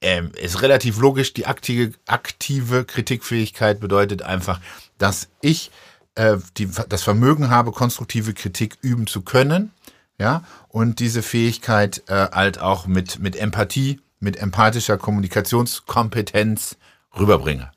ähm, 0.01 0.31
ist 0.41 0.63
relativ 0.63 0.99
logisch. 0.99 1.35
Die 1.35 1.47
aktive, 1.47 1.93
aktive 2.07 2.85
Kritikfähigkeit 2.85 3.81
bedeutet 3.81 4.23
einfach, 4.23 4.61
dass 4.97 5.29
ich 5.41 5.73
äh, 6.15 6.37
die, 6.57 6.71
das 6.89 7.03
Vermögen 7.03 7.51
habe, 7.51 7.73
konstruktive 7.73 8.33
Kritik 8.33 8.79
üben 8.81 9.09
zu 9.09 9.23
können. 9.23 9.73
Ja, 10.19 10.45
und 10.69 11.01
diese 11.01 11.21
Fähigkeit 11.23 12.05
äh, 12.07 12.29
halt 12.31 12.61
auch 12.61 12.87
mit, 12.87 13.19
mit 13.19 13.35
Empathie, 13.35 14.01
mit 14.21 14.37
empathischer 14.37 14.97
Kommunikationskompetenz 14.99 16.77
rüberbringe. 17.19 17.71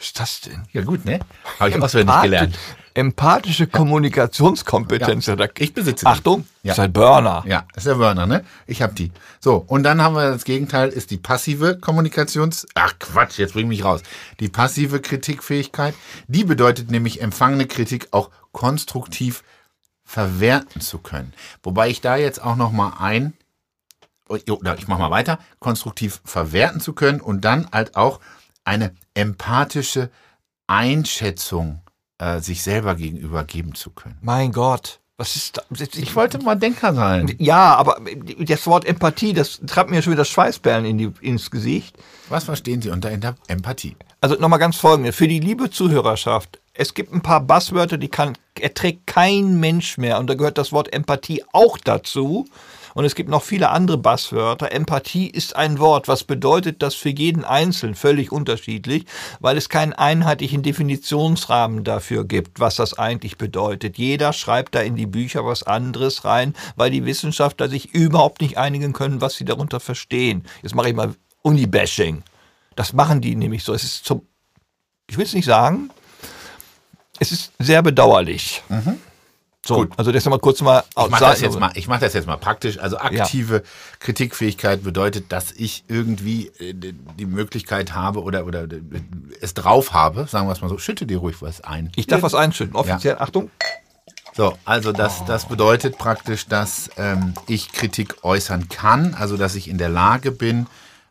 Was 0.00 0.06
ist 0.06 0.18
das 0.20 0.40
denn? 0.40 0.62
Ja, 0.72 0.80
gut, 0.80 1.04
ne? 1.04 1.20
Habe 1.58 1.70
ich 1.70 1.80
auswendig 1.82 2.14
Empathi- 2.14 2.22
gelernt. 2.22 2.58
Empathische 2.94 3.66
Kommunikationskompetenz. 3.66 5.26
Ja, 5.26 5.36
ich 5.58 5.74
besitze 5.74 6.06
die. 6.06 6.10
Achtung, 6.10 6.46
Ja. 6.62 6.72
ist 6.72 6.80
ein 6.80 6.92
Burner. 6.92 7.44
Ja, 7.46 7.66
ist 7.76 7.86
der 7.86 7.98
Wörner, 7.98 8.26
ne? 8.26 8.44
Ich 8.66 8.80
hab 8.80 8.96
die. 8.96 9.12
So, 9.40 9.56
und 9.56 9.82
dann 9.82 10.02
haben 10.02 10.14
wir 10.16 10.30
das 10.30 10.44
Gegenteil, 10.44 10.88
ist 10.88 11.10
die 11.10 11.18
passive 11.18 11.78
Kommunikations... 11.78 12.66
Ach 12.74 12.94
Quatsch, 12.98 13.38
jetzt 13.38 13.52
bring 13.52 13.68
mich 13.68 13.84
raus. 13.84 14.02
Die 14.40 14.48
passive 14.48 15.00
Kritikfähigkeit, 15.00 15.94
die 16.28 16.44
bedeutet 16.44 16.90
nämlich, 16.90 17.20
empfangene 17.20 17.66
Kritik 17.66 18.08
auch 18.10 18.30
konstruktiv 18.52 19.44
verwerten 20.02 20.80
zu 20.80 20.98
können. 20.98 21.34
Wobei 21.62 21.90
ich 21.90 22.00
da 22.00 22.16
jetzt 22.16 22.42
auch 22.42 22.56
noch 22.56 22.72
mal 22.72 22.94
ein... 22.98 23.34
ich 24.30 24.88
mach 24.88 24.98
mal 24.98 25.10
weiter. 25.10 25.38
Konstruktiv 25.58 26.22
verwerten 26.24 26.80
zu 26.80 26.94
können 26.94 27.20
und 27.20 27.44
dann 27.44 27.68
halt 27.70 27.96
auch 27.96 28.18
eine 28.64 28.94
empathische 29.14 30.10
Einschätzung 30.66 31.80
äh, 32.18 32.40
sich 32.40 32.62
selber 32.62 32.94
gegenüber 32.94 33.44
geben 33.44 33.74
zu 33.74 33.90
können. 33.90 34.18
Mein 34.20 34.52
Gott, 34.52 35.00
Was 35.16 35.36
ist 35.36 35.58
da? 35.58 35.62
Ich 35.96 36.14
wollte 36.16 36.38
mal 36.38 36.54
Denker 36.54 36.94
sein. 36.94 37.34
Ja, 37.38 37.74
aber 37.74 38.00
das 38.38 38.66
Wort 38.66 38.86
Empathie, 38.86 39.34
das 39.34 39.60
treibt 39.66 39.90
mir 39.90 40.00
schon 40.00 40.14
wieder 40.14 40.24
Schweißperlen 40.24 40.86
in 40.86 40.96
die, 40.96 41.12
ins 41.20 41.50
Gesicht. 41.50 41.94
Was 42.30 42.44
verstehen 42.44 42.80
Sie 42.80 42.88
unter 42.88 43.10
Empathie? 43.48 43.96
Also 44.22 44.36
nochmal 44.36 44.58
ganz 44.58 44.76
folgendes. 44.76 45.16
Für 45.16 45.28
die 45.28 45.40
liebe 45.40 45.70
Zuhörerschaft, 45.70 46.58
es 46.72 46.94
gibt 46.94 47.12
ein 47.12 47.20
paar 47.20 47.40
Basswörter, 47.40 47.98
die 47.98 48.08
kann, 48.08 48.38
erträgt 48.58 49.06
kein 49.06 49.60
Mensch 49.60 49.98
mehr. 49.98 50.18
Und 50.18 50.28
da 50.28 50.34
gehört 50.34 50.56
das 50.56 50.72
Wort 50.72 50.90
Empathie 50.92 51.44
auch 51.52 51.76
dazu. 51.76 52.46
Und 52.94 53.04
es 53.04 53.14
gibt 53.14 53.28
noch 53.28 53.42
viele 53.42 53.70
andere 53.70 53.98
Basswörter. 53.98 54.72
Empathie 54.72 55.28
ist 55.28 55.56
ein 55.56 55.78
Wort, 55.78 56.08
was 56.08 56.24
bedeutet 56.24 56.82
das 56.82 56.94
für 56.94 57.10
jeden 57.10 57.44
Einzelnen 57.44 57.94
völlig 57.94 58.32
unterschiedlich, 58.32 59.04
weil 59.40 59.56
es 59.56 59.68
keinen 59.68 59.92
einheitlichen 59.92 60.62
Definitionsrahmen 60.62 61.84
dafür 61.84 62.24
gibt, 62.24 62.60
was 62.60 62.76
das 62.76 62.98
eigentlich 62.98 63.38
bedeutet. 63.38 63.98
Jeder 63.98 64.32
schreibt 64.32 64.74
da 64.74 64.80
in 64.80 64.96
die 64.96 65.06
Bücher 65.06 65.44
was 65.44 65.62
anderes 65.62 66.24
rein, 66.24 66.54
weil 66.76 66.90
die 66.90 67.04
Wissenschaftler 67.04 67.68
sich 67.68 67.94
überhaupt 67.94 68.40
nicht 68.40 68.58
einigen 68.58 68.92
können, 68.92 69.20
was 69.20 69.36
sie 69.36 69.44
darunter 69.44 69.80
verstehen. 69.80 70.44
Jetzt 70.62 70.74
mache 70.74 70.88
ich 70.88 70.94
mal 70.94 71.14
Uni-Bashing. 71.42 72.22
Das 72.76 72.92
machen 72.92 73.20
die 73.20 73.34
nämlich 73.36 73.64
so. 73.64 73.74
Es 73.74 73.84
ist 73.84 74.04
zum, 74.04 74.22
ich 75.06 75.16
will 75.16 75.24
es 75.24 75.34
nicht 75.34 75.44
sagen, 75.44 75.90
es 77.18 77.32
ist 77.32 77.52
sehr 77.58 77.82
bedauerlich. 77.82 78.62
Mhm. 78.68 78.98
So, 79.64 79.76
Gut. 79.76 79.92
also 79.98 80.10
das 80.10 80.24
mal 80.24 80.38
kurz 80.38 80.62
mal 80.62 80.84
Ich 80.88 81.10
mache 81.10 81.20
das, 81.20 81.40
jetzt 81.42 81.60
mal, 81.60 81.70
ich 81.74 81.86
mach 81.86 82.00
das 82.00 82.14
jetzt 82.14 82.26
mal 82.26 82.38
praktisch. 82.38 82.78
Also 82.78 82.96
aktive 82.96 83.56
ja. 83.56 83.62
Kritikfähigkeit 83.98 84.82
bedeutet, 84.82 85.30
dass 85.32 85.52
ich 85.52 85.84
irgendwie 85.86 86.46
äh, 86.58 86.72
die 86.74 87.26
Möglichkeit 87.26 87.94
habe 87.94 88.22
oder, 88.22 88.46
oder 88.46 88.66
es 89.40 89.52
drauf 89.52 89.92
habe, 89.92 90.26
sagen 90.26 90.48
wir 90.48 90.52
es 90.52 90.62
mal 90.62 90.68
so, 90.68 90.78
schütte 90.78 91.04
dir 91.04 91.18
ruhig 91.18 91.42
was 91.42 91.60
ein. 91.60 91.92
Ich 91.96 92.06
darf 92.06 92.22
was 92.22 92.34
einschütten, 92.34 92.74
offiziell, 92.74 93.16
ja. 93.16 93.20
Achtung. 93.20 93.50
So, 94.34 94.56
also 94.64 94.92
das, 94.92 95.24
das 95.26 95.46
bedeutet 95.46 95.98
praktisch, 95.98 96.46
dass 96.46 96.88
ähm, 96.96 97.34
ich 97.46 97.72
Kritik 97.72 98.24
äußern 98.24 98.70
kann, 98.70 99.12
also 99.12 99.36
dass 99.36 99.56
ich 99.56 99.68
in 99.68 99.76
der 99.76 99.90
Lage 99.90 100.30
bin, 100.30 100.68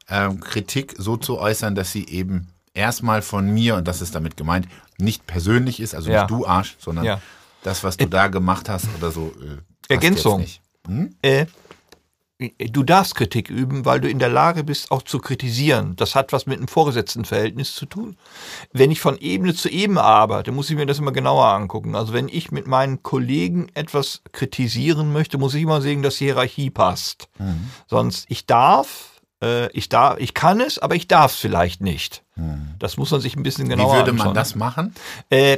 ähm, 0.09 0.39
Kritik 0.39 0.95
so 0.97 1.17
zu 1.17 1.37
äußern, 1.37 1.75
dass 1.75 1.91
sie 1.91 2.07
eben 2.07 2.47
erstmal 2.73 3.21
von 3.21 3.47
mir, 3.53 3.75
und 3.75 3.87
das 3.87 4.01
ist 4.01 4.15
damit 4.15 4.37
gemeint, 4.37 4.67
nicht 4.97 5.27
persönlich 5.27 5.79
ist, 5.79 5.93
also 5.93 6.09
ja. 6.09 6.21
nicht 6.21 6.31
du 6.31 6.47
Arsch, 6.47 6.77
sondern 6.79 7.05
ja 7.05 7.21
das, 7.63 7.83
was 7.83 7.97
du 7.97 8.05
äh, 8.05 8.07
da 8.07 8.27
gemacht 8.27 8.69
hast 8.69 8.87
oder 8.97 9.11
so. 9.11 9.33
Äh, 9.41 9.93
Ergänzung. 9.93 10.45
Hm? 10.87 11.15
Äh, 11.21 11.45
du 12.39 12.83
darfst 12.83 13.15
Kritik 13.15 13.49
üben, 13.49 13.83
weil 13.85 13.99
du 13.99 14.09
in 14.09 14.19
der 14.19 14.29
Lage 14.29 14.63
bist, 14.63 14.91
auch 14.91 15.01
zu 15.01 15.19
kritisieren. 15.19 15.95
Das 15.97 16.15
hat 16.15 16.31
was 16.31 16.45
mit 16.45 16.57
einem 16.57 16.69
Vorgesetztenverhältnis 16.69 17.75
zu 17.75 17.85
tun. 17.85 18.15
Wenn 18.71 18.91
ich 18.91 19.01
von 19.01 19.17
Ebene 19.17 19.53
zu 19.53 19.67
Ebene 19.69 20.01
arbeite, 20.01 20.51
muss 20.51 20.69
ich 20.69 20.77
mir 20.77 20.85
das 20.85 20.99
immer 20.99 21.11
genauer 21.11 21.47
angucken. 21.47 21.95
Also 21.95 22.13
wenn 22.13 22.29
ich 22.29 22.51
mit 22.51 22.65
meinen 22.65 23.03
Kollegen 23.03 23.67
etwas 23.73 24.21
kritisieren 24.31 25.11
möchte, 25.11 25.37
muss 25.37 25.53
ich 25.53 25.63
immer 25.63 25.81
sehen, 25.81 26.01
dass 26.01 26.17
die 26.17 26.25
Hierarchie 26.25 26.69
passt. 26.69 27.27
Mhm. 27.39 27.69
Sonst, 27.87 28.25
ich 28.29 28.45
darf, 28.45 29.21
äh, 29.43 29.69
ich 29.73 29.89
darf, 29.89 30.17
ich 30.19 30.33
kann 30.33 30.61
es, 30.61 30.79
aber 30.79 30.95
ich 30.95 31.09
darf 31.09 31.33
es 31.33 31.37
vielleicht 31.37 31.81
nicht. 31.81 32.23
Mhm. 32.37 32.75
Das 32.79 32.95
muss 32.95 33.11
man 33.11 33.19
sich 33.19 33.35
ein 33.35 33.43
bisschen 33.43 33.67
genauer 33.67 33.91
anschauen. 33.91 34.01
Wie 34.01 34.05
würde 34.05 34.13
man 34.13 34.27
anschauen. 34.27 34.35
das 34.35 34.55
machen? 34.55 34.95
Äh, 35.29 35.57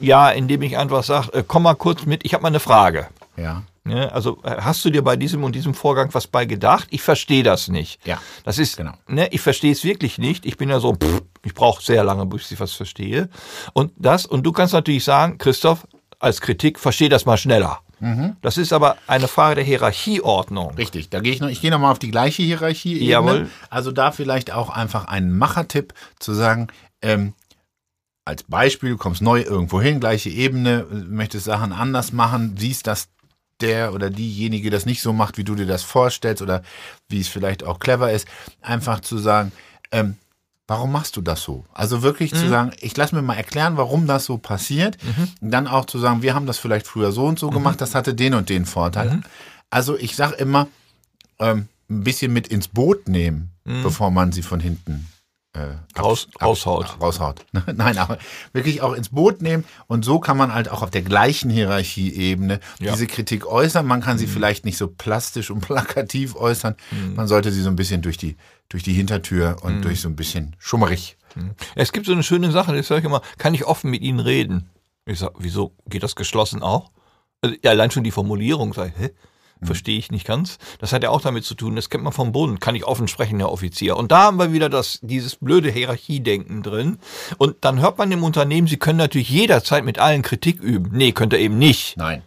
ja, 0.00 0.30
indem 0.30 0.62
ich 0.62 0.76
einfach 0.76 1.04
sage, 1.04 1.32
äh, 1.32 1.44
komm 1.46 1.64
mal 1.64 1.74
kurz 1.74 2.06
mit, 2.06 2.24
ich 2.24 2.34
habe 2.34 2.42
mal 2.42 2.48
eine 2.48 2.60
Frage. 2.60 3.08
Ja. 3.36 3.62
Ja, 3.88 4.08
also 4.08 4.38
äh, 4.42 4.56
hast 4.60 4.84
du 4.84 4.90
dir 4.90 5.02
bei 5.02 5.16
diesem 5.16 5.44
und 5.44 5.54
diesem 5.54 5.72
Vorgang 5.72 6.08
was 6.12 6.26
bei 6.26 6.44
gedacht? 6.44 6.88
Ich 6.90 7.02
verstehe 7.02 7.42
das 7.42 7.68
nicht. 7.68 8.04
Ja. 8.04 8.18
Das 8.44 8.58
ist, 8.58 8.76
genau. 8.76 8.94
ne, 9.06 9.28
ich 9.30 9.40
verstehe 9.40 9.72
es 9.72 9.84
wirklich 9.84 10.18
nicht. 10.18 10.44
Ich 10.44 10.56
bin 10.56 10.68
ja 10.68 10.80
so, 10.80 10.94
pff, 10.94 11.22
ich 11.44 11.54
brauche 11.54 11.82
sehr 11.82 12.02
lange, 12.02 12.26
bis 12.26 12.50
ich 12.50 12.58
was 12.58 12.72
verstehe. 12.72 13.28
Und 13.74 13.92
das, 13.96 14.26
und 14.26 14.42
du 14.42 14.52
kannst 14.52 14.74
natürlich 14.74 15.04
sagen, 15.04 15.38
Christoph, 15.38 15.86
als 16.18 16.40
Kritik, 16.40 16.80
verstehe 16.80 17.08
das 17.08 17.26
mal 17.26 17.36
schneller. 17.36 17.78
Mhm. 18.00 18.36
Das 18.42 18.58
ist 18.58 18.72
aber 18.72 18.96
eine 19.06 19.28
Frage 19.28 19.56
der 19.56 19.64
Hierarchieordnung. 19.64 20.74
Richtig, 20.74 21.08
da 21.10 21.20
gehe 21.20 21.32
ich 21.32 21.40
noch, 21.40 21.48
ich 21.48 21.60
gehe 21.60 21.70
nochmal 21.70 21.92
auf 21.92 21.98
die 21.98 22.10
gleiche 22.10 22.42
Hierarchie. 22.42 23.02
Jawohl. 23.04 23.48
Also 23.70 23.92
da 23.92 24.10
vielleicht 24.12 24.50
auch 24.52 24.70
einfach 24.70 25.06
einen 25.06 25.36
Machertipp 25.36 25.94
zu 26.18 26.34
sagen, 26.34 26.68
ähm, 27.02 27.34
als 28.26 28.42
Beispiel, 28.42 28.90
du 28.90 28.96
kommst 28.96 29.22
neu 29.22 29.40
irgendwo 29.40 29.80
hin, 29.80 30.00
gleiche 30.00 30.28
Ebene, 30.30 30.84
möchtest 30.90 31.44
Sachen 31.44 31.72
anders 31.72 32.12
machen, 32.12 32.56
siehst, 32.58 32.86
dass 32.86 33.08
der 33.60 33.94
oder 33.94 34.10
diejenige 34.10 34.68
das 34.68 34.84
nicht 34.84 35.00
so 35.00 35.12
macht, 35.12 35.38
wie 35.38 35.44
du 35.44 35.54
dir 35.54 35.64
das 35.64 35.84
vorstellst 35.84 36.42
oder 36.42 36.62
wie 37.08 37.20
es 37.20 37.28
vielleicht 37.28 37.64
auch 37.64 37.78
clever 37.78 38.12
ist, 38.12 38.26
einfach 38.60 39.00
zu 39.00 39.16
sagen, 39.16 39.52
ähm, 39.92 40.16
warum 40.66 40.90
machst 40.90 41.16
du 41.16 41.20
das 41.22 41.42
so? 41.42 41.64
Also 41.72 42.02
wirklich 42.02 42.32
mhm. 42.32 42.36
zu 42.36 42.48
sagen, 42.48 42.72
ich 42.80 42.96
lass 42.96 43.12
mir 43.12 43.22
mal 43.22 43.36
erklären, 43.36 43.76
warum 43.76 44.08
das 44.08 44.24
so 44.24 44.38
passiert. 44.38 44.98
Mhm. 45.02 45.28
Und 45.40 45.50
dann 45.52 45.68
auch 45.68 45.84
zu 45.84 46.00
sagen, 46.00 46.20
wir 46.20 46.34
haben 46.34 46.46
das 46.46 46.58
vielleicht 46.58 46.88
früher 46.88 47.12
so 47.12 47.26
und 47.26 47.38
so 47.38 47.50
mhm. 47.50 47.54
gemacht, 47.54 47.80
das 47.80 47.94
hatte 47.94 48.12
den 48.12 48.34
und 48.34 48.48
den 48.48 48.66
Vorteil. 48.66 49.10
Mhm. 49.10 49.22
Also 49.70 49.96
ich 49.96 50.16
sage 50.16 50.34
immer, 50.34 50.66
ähm, 51.38 51.68
ein 51.88 52.02
bisschen 52.02 52.32
mit 52.32 52.48
ins 52.48 52.66
Boot 52.66 53.08
nehmen, 53.08 53.52
mhm. 53.64 53.84
bevor 53.84 54.10
man 54.10 54.32
sie 54.32 54.42
von 54.42 54.58
hinten 54.58 55.06
äh, 55.56 55.98
Raus, 55.98 56.28
ab, 56.34 56.42
raushaut. 56.42 56.84
Ab, 56.84 57.00
raushaut. 57.00 57.46
Nein, 57.74 57.96
aber 57.96 58.18
wirklich 58.52 58.82
auch 58.82 58.92
ins 58.92 59.08
Boot 59.08 59.40
nehmen. 59.40 59.64
Und 59.86 60.04
so 60.04 60.18
kann 60.18 60.36
man 60.36 60.52
halt 60.52 60.68
auch 60.68 60.82
auf 60.82 60.90
der 60.90 61.02
gleichen 61.02 61.50
Hierarchieebene 61.50 62.60
ja. 62.78 62.92
diese 62.92 63.06
Kritik 63.06 63.46
äußern. 63.46 63.86
Man 63.86 64.02
kann 64.02 64.18
sie 64.18 64.26
mhm. 64.26 64.30
vielleicht 64.30 64.64
nicht 64.64 64.76
so 64.76 64.88
plastisch 64.88 65.50
und 65.50 65.60
plakativ 65.66 66.36
äußern. 66.36 66.76
Mhm. 66.90 67.14
Man 67.14 67.26
sollte 67.26 67.50
sie 67.52 67.62
so 67.62 67.70
ein 67.70 67.76
bisschen 67.76 68.02
durch 68.02 68.18
die, 68.18 68.36
durch 68.68 68.82
die 68.82 68.92
Hintertür 68.92 69.56
und 69.62 69.76
mhm. 69.76 69.82
durch 69.82 70.00
so 70.02 70.08
ein 70.08 70.16
bisschen 70.16 70.54
schummerig. 70.58 71.16
Mhm. 71.34 71.52
Es 71.74 71.92
gibt 71.92 72.06
so 72.06 72.12
eine 72.12 72.22
schöne 72.22 72.50
Sache, 72.50 72.76
das 72.76 72.88
sage 72.88 73.00
ich 73.00 73.06
immer, 73.06 73.22
kann 73.38 73.54
ich 73.54 73.64
offen 73.64 73.90
mit 73.90 74.02
Ihnen 74.02 74.20
reden? 74.20 74.68
Ich 75.06 75.20
sage, 75.20 75.34
wieso 75.38 75.72
geht 75.88 76.02
das 76.02 76.16
geschlossen 76.16 76.62
auch? 76.62 76.90
Also, 77.40 77.56
ja, 77.62 77.70
allein 77.70 77.90
schon 77.90 78.04
die 78.04 78.10
Formulierung, 78.10 78.74
sag 78.74 78.88
ich, 78.88 78.98
hä? 78.98 79.10
Mhm. 79.60 79.66
Verstehe 79.66 79.98
ich 79.98 80.10
nicht 80.10 80.26
ganz. 80.26 80.58
Das 80.78 80.92
hat 80.92 81.02
ja 81.02 81.10
auch 81.10 81.20
damit 81.20 81.44
zu 81.44 81.54
tun, 81.54 81.76
das 81.76 81.90
kennt 81.90 82.04
man 82.04 82.12
vom 82.12 82.32
Boden, 82.32 82.60
kann 82.60 82.74
ich 82.74 82.84
offen 82.84 83.08
sprechen, 83.08 83.38
Herr 83.38 83.52
Offizier. 83.52 83.96
Und 83.96 84.12
da 84.12 84.24
haben 84.24 84.38
wir 84.38 84.52
wieder 84.52 84.68
das, 84.68 84.98
dieses 85.02 85.36
blöde 85.36 85.70
Hierarchiedenken 85.70 86.62
drin. 86.62 86.98
Und 87.38 87.56
dann 87.62 87.80
hört 87.80 87.98
man 87.98 88.12
im 88.12 88.22
Unternehmen, 88.24 88.66
Sie 88.66 88.76
können 88.76 88.98
natürlich 88.98 89.30
jederzeit 89.30 89.84
mit 89.84 89.98
allen 89.98 90.22
Kritik 90.22 90.60
üben. 90.60 90.90
Nee, 90.92 91.12
könnt 91.12 91.32
ihr 91.32 91.38
eben 91.38 91.58
nicht. 91.58 91.96
Nein. 91.96 92.22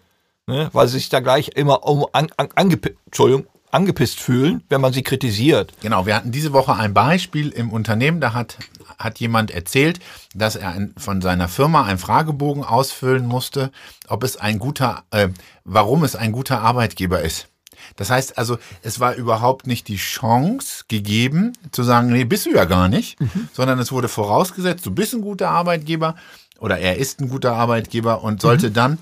Ne, 0.47 0.67
weil 0.73 0.87
sie 0.87 0.97
sich 0.97 1.09
da 1.09 1.19
gleich 1.19 1.49
immer 1.49 1.83
um, 1.83 2.07
an, 2.11 2.29
an, 2.35 2.49
angepisst, 2.55 2.97
Entschuldigung, 3.05 3.45
angepisst 3.71 4.19
fühlen, 4.19 4.63
wenn 4.69 4.81
man 4.81 4.93
sie 4.93 5.03
kritisiert. 5.03 5.73
Genau, 5.81 6.05
wir 6.05 6.15
hatten 6.15 6.31
diese 6.31 6.53
Woche 6.53 6.75
ein 6.75 6.93
Beispiel 6.93 7.49
im 7.49 7.71
Unternehmen, 7.71 8.19
da 8.19 8.33
hat 8.33 8.57
hat 8.99 9.19
jemand 9.19 9.49
erzählt, 9.49 9.99
dass 10.35 10.55
er 10.55 10.69
ein, 10.69 10.93
von 10.97 11.21
seiner 11.21 11.47
Firma 11.47 11.85
einen 11.85 11.97
Fragebogen 11.97 12.63
ausfüllen 12.63 13.25
musste, 13.25 13.71
ob 14.07 14.23
es 14.23 14.37
ein 14.37 14.59
guter, 14.59 15.03
äh, 15.11 15.29
warum 15.63 16.03
es 16.03 16.15
ein 16.15 16.33
guter 16.33 16.61
Arbeitgeber 16.61 17.21
ist. 17.21 17.47
Das 17.95 18.09
heißt 18.09 18.37
also, 18.37 18.57
es 18.81 18.99
war 18.99 19.15
überhaupt 19.15 19.65
nicht 19.65 19.87
die 19.87 19.95
Chance 19.95 20.83
gegeben, 20.89 21.53
zu 21.71 21.83
sagen, 21.83 22.11
nee, 22.11 22.25
bist 22.25 22.45
du 22.45 22.51
ja 22.51 22.65
gar 22.65 22.89
nicht, 22.89 23.19
mhm. 23.21 23.47
sondern 23.53 23.79
es 23.79 23.91
wurde 23.91 24.09
vorausgesetzt, 24.09 24.85
du 24.85 24.91
bist 24.91 25.13
ein 25.13 25.21
guter 25.21 25.49
Arbeitgeber 25.49 26.15
oder 26.59 26.77
er 26.77 26.97
ist 26.97 27.21
ein 27.21 27.29
guter 27.29 27.55
Arbeitgeber 27.55 28.21
und 28.21 28.41
sollte 28.41 28.69
mhm. 28.69 28.73
dann 28.73 28.97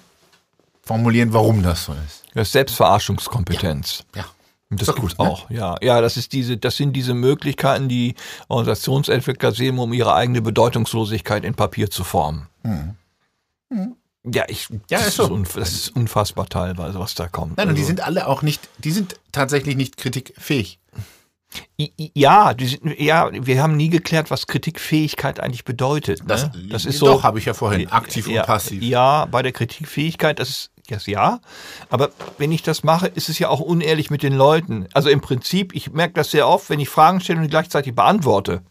formulieren, 0.83 1.33
warum 1.33 1.63
das 1.63 1.85
so 1.85 1.93
ist. 1.93 2.23
Das 2.35 2.49
ist 2.49 2.53
Selbstverarschungskompetenz. 2.53 4.03
ja. 4.15 4.21
ja. 4.21 4.27
Das 4.69 4.93
gibt 4.93 5.17
ne? 5.17 5.25
auch, 5.25 5.49
ja. 5.49 5.77
Ja, 5.81 6.01
das 6.01 6.17
ist 6.17 6.33
diese, 6.33 6.57
das 6.57 6.75
sind 6.75 6.93
diese 6.93 7.13
Möglichkeiten, 7.13 7.87
die 7.87 8.15
Organisationsentwickler 8.49 9.53
sehen, 9.53 9.77
um 9.79 9.93
ihre 9.93 10.13
eigene 10.13 10.41
Bedeutungslosigkeit 10.41 11.45
in 11.45 11.53
Papier 11.53 11.89
zu 11.89 12.03
formen. 12.03 12.47
Hm. 12.63 12.95
Hm. 13.71 13.95
Ja, 14.29 14.43
ich, 14.49 14.67
ja, 14.69 14.99
das, 14.99 15.07
ist 15.07 15.15
so. 15.15 15.37
das 15.55 15.71
ist 15.71 15.95
unfassbar 15.95 16.49
teilweise, 16.49 16.99
was 16.99 17.15
da 17.15 17.29
kommt. 17.29 17.55
Nein, 17.55 17.67
also. 17.67 17.69
und 17.69 17.75
die 17.75 17.81
also 17.81 17.87
sind 17.87 18.01
alle 18.01 18.27
auch 18.27 18.41
nicht, 18.41 18.67
die 18.79 18.91
sind 18.91 19.17
tatsächlich 19.31 19.77
nicht 19.77 19.95
kritikfähig. 19.95 20.79
Ja, 21.77 22.53
sind, 22.59 22.99
ja, 22.99 23.29
wir 23.31 23.63
haben 23.63 23.77
nie 23.77 23.89
geklärt, 23.89 24.29
was 24.29 24.47
Kritikfähigkeit 24.47 25.39
eigentlich 25.39 25.63
bedeutet. 25.63 26.21
Das, 26.27 26.51
ne? 26.53 26.67
das 26.69 26.85
ist 26.85 26.97
so. 26.97 27.05
Doch, 27.05 27.23
habe 27.23 27.39
ich 27.39 27.45
ja 27.45 27.53
vorhin, 27.53 27.87
aktiv 27.89 28.27
ja, 28.27 28.41
und 28.41 28.47
passiv. 28.47 28.83
Ja, 28.83 29.25
bei 29.25 29.41
der 29.41 29.53
Kritikfähigkeit, 29.53 30.39
das 30.39 30.49
ist 30.49 30.71
yes, 30.89 31.07
ja. 31.07 31.39
Aber 31.89 32.09
wenn 32.37 32.51
ich 32.51 32.63
das 32.63 32.83
mache, 32.83 33.07
ist 33.07 33.29
es 33.29 33.39
ja 33.39 33.49
auch 33.49 33.59
unehrlich 33.59 34.09
mit 34.09 34.23
den 34.23 34.33
Leuten. 34.33 34.87
Also 34.93 35.09
im 35.09 35.21
Prinzip, 35.21 35.75
ich 35.75 35.91
merke 35.91 36.13
das 36.13 36.31
sehr 36.31 36.47
oft, 36.47 36.69
wenn 36.69 36.79
ich 36.79 36.89
Fragen 36.89 37.19
stelle 37.21 37.41
und 37.41 37.49
gleichzeitig 37.49 37.95
beantworte. 37.95 38.61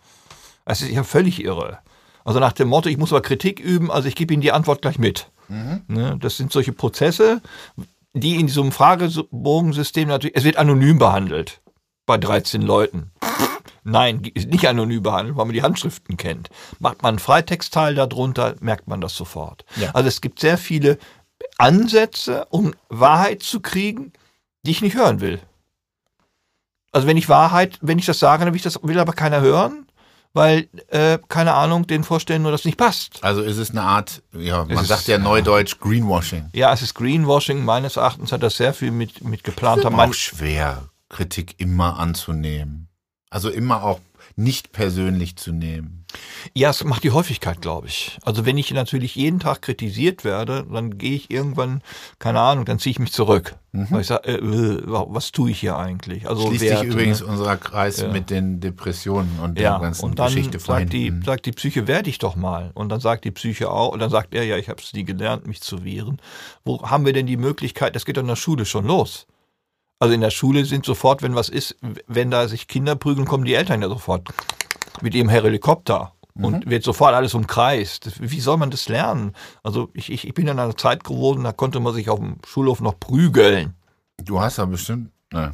Das 0.64 0.82
ist 0.82 0.90
ja 0.90 1.04
völlig 1.04 1.42
irre. 1.42 1.78
Also 2.24 2.40
nach 2.40 2.52
dem 2.52 2.68
Motto, 2.68 2.88
ich 2.88 2.98
muss 2.98 3.12
aber 3.12 3.22
Kritik 3.22 3.60
üben, 3.60 3.90
also 3.90 4.08
ich 4.08 4.16
gebe 4.16 4.34
Ihnen 4.34 4.40
die 4.40 4.52
Antwort 4.52 4.82
gleich 4.82 4.98
mit. 4.98 5.30
Mhm. 5.48 5.82
Ne, 5.86 6.16
das 6.20 6.36
sind 6.36 6.52
solche 6.52 6.72
Prozesse, 6.72 7.40
die 8.14 8.34
in 8.34 8.48
diesem 8.48 8.72
Fragebogensystem 8.72 10.08
natürlich, 10.08 10.36
es 10.36 10.44
wird 10.44 10.56
anonym 10.56 10.98
behandelt. 10.98 11.60
Bei 12.04 12.18
13 12.18 12.62
Leuten. 12.62 13.12
Nein, 13.88 14.22
ist 14.34 14.48
nicht 14.48 14.66
anonym 14.66 15.04
behandelt, 15.04 15.36
weil 15.36 15.44
man 15.44 15.54
die 15.54 15.62
Handschriften 15.62 16.16
kennt. 16.16 16.50
Macht 16.80 17.02
man 17.02 17.10
einen 17.10 17.18
Freitextteil 17.20 17.94
darunter, 17.94 18.56
merkt 18.60 18.88
man 18.88 19.00
das 19.00 19.14
sofort. 19.14 19.64
Ja. 19.76 19.92
Also 19.92 20.08
es 20.08 20.20
gibt 20.20 20.40
sehr 20.40 20.58
viele 20.58 20.98
Ansätze, 21.58 22.46
um 22.50 22.74
Wahrheit 22.88 23.42
zu 23.42 23.60
kriegen, 23.60 24.12
die 24.64 24.70
ich 24.72 24.82
nicht 24.82 24.96
hören 24.96 25.20
will. 25.20 25.40
Also 26.92 27.06
wenn 27.06 27.16
ich 27.16 27.28
Wahrheit, 27.28 27.78
wenn 27.82 27.98
ich 27.98 28.06
das 28.06 28.18
sage, 28.18 28.44
dann 28.44 28.54
will, 28.54 28.60
das, 28.60 28.78
will 28.82 28.98
aber 28.98 29.12
keiner 29.12 29.40
hören. 29.40 29.82
weil, 30.32 30.68
äh, 30.88 31.18
keine 31.28 31.54
Ahnung, 31.54 31.86
den 31.86 32.04
Vorstellen 32.04 32.42
nur 32.42 32.52
das 32.52 32.66
nicht 32.66 32.76
passt. 32.76 33.24
Also 33.24 33.40
ist 33.40 33.56
es 33.56 33.70
eine 33.70 33.80
Art, 33.80 34.22
ja, 34.34 34.64
man 34.66 34.82
ist- 34.82 34.88
sagt 34.88 35.06
ja 35.08 35.16
neudeutsch 35.16 35.78
Greenwashing. 35.80 36.50
Ja, 36.52 36.74
es 36.74 36.82
ist 36.82 36.92
Greenwashing. 36.92 37.64
Meines 37.64 37.96
Erachtens 37.96 38.32
hat 38.32 38.42
das 38.42 38.58
sehr 38.58 38.74
viel 38.74 38.90
mit, 38.90 39.24
mit 39.24 39.44
geplanter 39.44 39.88
auch 39.88 39.92
Man 39.92 40.12
schwer, 40.12 40.90
Kritik 41.08 41.54
immer 41.58 41.98
anzunehmen. 41.98 42.88
Also 43.30 43.48
immer 43.48 43.82
auch 43.82 43.98
nicht 44.34 44.72
persönlich 44.72 45.36
zu 45.36 45.52
nehmen. 45.52 46.04
Ja, 46.54 46.70
es 46.70 46.84
macht 46.84 47.02
die 47.04 47.10
Häufigkeit, 47.10 47.60
glaube 47.60 47.88
ich. 47.88 48.18
Also 48.24 48.46
wenn 48.46 48.56
ich 48.58 48.70
natürlich 48.72 49.14
jeden 49.16 49.40
Tag 49.40 49.62
kritisiert 49.62 50.24
werde, 50.24 50.66
dann 50.72 50.98
gehe 50.98 51.14
ich 51.14 51.30
irgendwann, 51.30 51.82
keine 52.18 52.40
Ahnung, 52.40 52.64
dann 52.64 52.78
ziehe 52.78 52.92
ich 52.92 52.98
mich 52.98 53.12
zurück. 53.12 53.56
Weil 53.72 54.00
ich 54.00 54.06
sage, 54.06 54.28
äh, 54.28 54.36
äh, 54.36 54.82
was 54.86 55.32
tue 55.32 55.50
ich 55.50 55.60
hier 55.60 55.76
eigentlich? 55.76 56.26
Also 56.28 56.46
Schließt 56.46 56.62
Werte, 56.64 56.80
sich 56.80 56.88
übrigens 56.94 57.20
ne? 57.20 57.26
unser 57.26 57.56
Kreis 57.58 58.00
Ja. 58.00 58.08
mit 58.08 58.30
den 58.30 58.58
Depressionen 58.60 59.38
und 59.42 59.58
ja, 59.58 59.72
der 59.72 59.80
ganzen 59.80 60.04
und 60.06 60.18
dann 60.18 60.28
Geschichte 60.28 60.58
vorhin. 60.60 60.86
sagt 60.86 60.92
die, 60.94 61.12
sagt 61.24 61.46
die 61.46 61.52
Psyche, 61.52 61.86
wehr 61.86 62.02
dich 62.02 62.18
doch 62.18 62.36
mal. 62.36 62.70
Und 62.72 62.88
dann 62.88 63.00
sagt 63.00 63.24
die 63.26 63.30
Psyche 63.32 63.70
auch, 63.70 63.92
und 63.92 63.98
dann 63.98 64.08
sagt 64.10 64.34
er, 64.34 64.44
ja, 64.44 64.56
ich 64.56 64.70
habe 64.70 64.80
es 64.82 64.94
nie 64.94 65.04
gelernt, 65.04 65.46
mich 65.46 65.60
zu 65.60 65.84
wehren. 65.84 66.20
Wo 66.64 66.80
haben 66.88 67.04
wir 67.04 67.12
denn 67.12 67.26
die 67.26 67.36
Möglichkeit, 67.36 67.94
das 67.94 68.06
geht 68.06 68.16
doch 68.16 68.22
in 68.22 68.28
der 68.28 68.36
Schule 68.36 68.64
schon 68.64 68.86
los. 68.86 69.26
Also 69.98 70.14
in 70.14 70.20
der 70.20 70.30
Schule 70.30 70.64
sind 70.64 70.84
sofort, 70.86 71.22
wenn 71.22 71.34
was 71.34 71.48
ist, 71.48 71.76
wenn 72.06 72.30
da 72.30 72.48
sich 72.48 72.68
Kinder 72.68 72.96
prügeln, 72.96 73.26
kommen 73.26 73.44
die 73.44 73.54
Eltern 73.54 73.82
ja 73.82 73.88
sofort 73.88 74.28
mit 75.02 75.14
ihrem 75.14 75.28
Helikopter 75.28 76.12
und 76.34 76.68
wird 76.68 76.84
sofort 76.84 77.14
alles 77.14 77.34
umkreist. 77.34 78.20
Wie 78.20 78.40
soll 78.40 78.56
man 78.56 78.70
das 78.70 78.88
lernen? 78.88 79.32
Also 79.62 79.90
ich, 79.94 80.12
ich, 80.12 80.26
ich 80.26 80.34
bin 80.34 80.46
in 80.48 80.58
einer 80.58 80.76
Zeit 80.76 81.04
geworden, 81.04 81.44
da 81.44 81.52
konnte 81.52 81.80
man 81.80 81.94
sich 81.94 82.10
auf 82.10 82.18
dem 82.18 82.38
Schulhof 82.46 82.80
noch 82.80 82.98
prügeln. 82.98 83.74
du 84.22 84.40
hast 84.40 84.58
da 84.58 84.66
bestimmt 84.66 85.10
ne, 85.32 85.52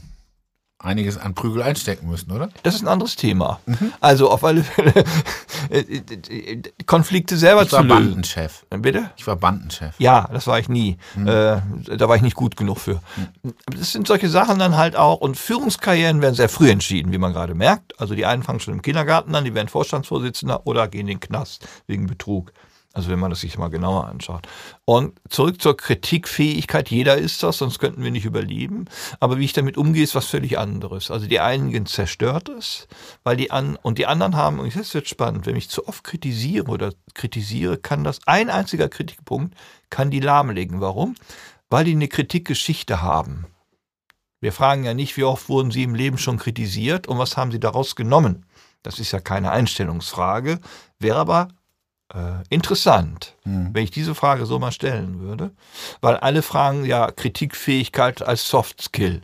einiges 0.82 1.18
an 1.18 1.34
Prügel 1.34 1.62
einstecken 1.62 2.08
müssen, 2.08 2.30
oder? 2.32 2.48
Das 2.62 2.74
ist 2.74 2.82
ein 2.82 2.88
anderes 2.88 3.16
Thema. 3.16 3.60
Also 4.00 4.30
auf 4.30 4.44
alle 4.44 4.64
Fälle 4.64 4.92
äh, 5.70 5.78
äh, 5.78 6.62
Konflikte 6.86 7.36
selber 7.36 7.62
Ich 7.62 7.68
zu 7.68 7.76
war 7.76 7.82
lösen. 7.84 8.04
Bandenchef. 8.04 8.64
Bitte? 8.70 9.10
Ich 9.16 9.26
war 9.26 9.36
Bandenchef. 9.36 9.94
Ja, 9.98 10.28
das 10.32 10.46
war 10.46 10.58
ich 10.58 10.68
nie. 10.68 10.98
Äh, 11.16 11.24
da 11.96 12.08
war 12.08 12.16
ich 12.16 12.22
nicht 12.22 12.36
gut 12.36 12.56
genug 12.56 12.78
für. 12.78 13.00
Das 13.66 13.92
sind 13.92 14.06
solche 14.06 14.28
Sachen 14.28 14.58
dann 14.58 14.76
halt 14.76 14.96
auch. 14.96 15.20
Und 15.20 15.36
Führungskarrieren 15.36 16.20
werden 16.20 16.34
sehr 16.34 16.48
früh 16.48 16.70
entschieden, 16.70 17.12
wie 17.12 17.18
man 17.18 17.32
gerade 17.32 17.54
merkt. 17.54 17.98
Also 18.00 18.14
die 18.14 18.26
einen 18.26 18.42
fangen 18.42 18.60
schon 18.60 18.74
im 18.74 18.82
Kindergarten 18.82 19.34
an, 19.34 19.44
die 19.44 19.54
werden 19.54 19.68
Vorstandsvorsitzender 19.68 20.66
oder 20.66 20.88
gehen 20.88 21.02
in 21.02 21.06
den 21.08 21.20
Knast 21.20 21.66
wegen 21.86 22.06
Betrug. 22.06 22.52
Also 22.94 23.08
wenn 23.10 23.18
man 23.18 23.30
das 23.30 23.40
sich 23.40 23.56
mal 23.58 23.68
genauer 23.68 24.06
anschaut. 24.06 24.46
Und 24.84 25.18
zurück 25.28 25.62
zur 25.62 25.76
Kritikfähigkeit. 25.76 26.90
Jeder 26.90 27.16
ist 27.16 27.42
das, 27.42 27.58
sonst 27.58 27.78
könnten 27.78 28.04
wir 28.04 28.10
nicht 28.10 28.26
überleben. 28.26 28.84
Aber 29.18 29.38
wie 29.38 29.44
ich 29.44 29.52
damit 29.52 29.76
umgehe, 29.76 30.04
ist 30.04 30.14
was 30.14 30.26
völlig 30.26 30.58
anderes. 30.58 31.10
Also 31.10 31.26
die 31.26 31.40
einigen 31.40 31.86
zerstört 31.86 32.48
es, 32.50 32.88
weil 33.24 33.36
die 33.36 33.50
an 33.50 33.76
und 33.76 33.98
die 33.98 34.06
anderen 34.06 34.36
haben, 34.36 34.58
und 34.58 34.74
das 34.76 34.92
wird 34.94 35.08
spannend, 35.08 35.46
wenn 35.46 35.56
ich 35.56 35.70
zu 35.70 35.88
oft 35.88 36.04
kritisiere 36.04 36.66
oder 36.66 36.92
kritisiere, 37.14 37.78
kann 37.78 38.04
das 38.04 38.20
ein 38.26 38.50
einziger 38.50 38.88
Kritikpunkt 38.88 39.54
kann 39.92 40.10
die 40.10 40.20
lahmlegen. 40.20 40.80
Warum? 40.80 41.14
Weil 41.70 41.84
die 41.84 41.92
eine 41.92 42.08
Kritikgeschichte 42.08 43.02
haben. 43.02 43.46
Wir 44.40 44.52
fragen 44.52 44.82
ja 44.82 44.94
nicht, 44.94 45.16
wie 45.16 45.22
oft 45.22 45.48
wurden 45.48 45.70
sie 45.70 45.84
im 45.84 45.94
Leben 45.94 46.18
schon 46.18 46.38
kritisiert 46.38 47.06
und 47.06 47.18
was 47.18 47.36
haben 47.36 47.52
sie 47.52 47.60
daraus 47.60 47.94
genommen. 47.94 48.46
Das 48.82 48.98
ist 48.98 49.12
ja 49.12 49.20
keine 49.20 49.52
Einstellungsfrage, 49.52 50.58
wäre 50.98 51.18
aber 51.18 51.48
äh, 52.14 52.44
interessant, 52.50 53.36
wenn 53.44 53.84
ich 53.84 53.90
diese 53.90 54.14
Frage 54.14 54.46
so 54.46 54.58
mal 54.58 54.72
stellen 54.72 55.20
würde, 55.20 55.52
weil 56.00 56.16
alle 56.16 56.42
fragen 56.42 56.84
ja 56.84 57.10
Kritikfähigkeit 57.10 58.22
als 58.22 58.48
Soft 58.48 58.82
Skill. 58.82 59.22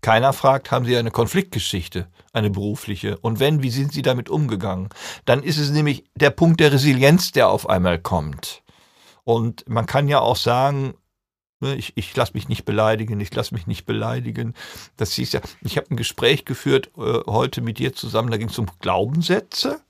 Keiner 0.00 0.32
fragt, 0.32 0.70
haben 0.70 0.84
Sie 0.84 0.96
eine 0.96 1.10
Konfliktgeschichte, 1.10 2.08
eine 2.32 2.50
berufliche? 2.50 3.16
Und 3.18 3.40
wenn, 3.40 3.62
wie 3.62 3.70
sind 3.70 3.92
Sie 3.92 4.02
damit 4.02 4.28
umgegangen? 4.28 4.90
Dann 5.24 5.42
ist 5.42 5.56
es 5.56 5.70
nämlich 5.70 6.04
der 6.14 6.30
Punkt 6.30 6.60
der 6.60 6.72
Resilienz, 6.72 7.32
der 7.32 7.48
auf 7.48 7.68
einmal 7.68 7.98
kommt. 7.98 8.62
Und 9.24 9.66
man 9.66 9.86
kann 9.86 10.08
ja 10.08 10.20
auch 10.20 10.36
sagen, 10.36 10.94
ne, 11.60 11.74
ich, 11.76 11.92
ich 11.96 12.14
lasse 12.14 12.32
mich 12.34 12.48
nicht 12.48 12.66
beleidigen, 12.66 13.18
ich 13.20 13.34
lasse 13.34 13.54
mich 13.54 13.66
nicht 13.66 13.86
beleidigen. 13.86 14.52
Das 14.98 15.12
hieß 15.14 15.32
ja, 15.32 15.40
ich 15.62 15.78
habe 15.78 15.90
ein 15.90 15.96
Gespräch 15.96 16.44
geführt 16.44 16.90
äh, 16.98 17.20
heute 17.26 17.62
mit 17.62 17.78
dir 17.78 17.94
zusammen, 17.94 18.30
da 18.30 18.36
ging 18.36 18.48
es 18.50 18.58
um 18.58 18.66
Glaubenssätze 18.80 19.80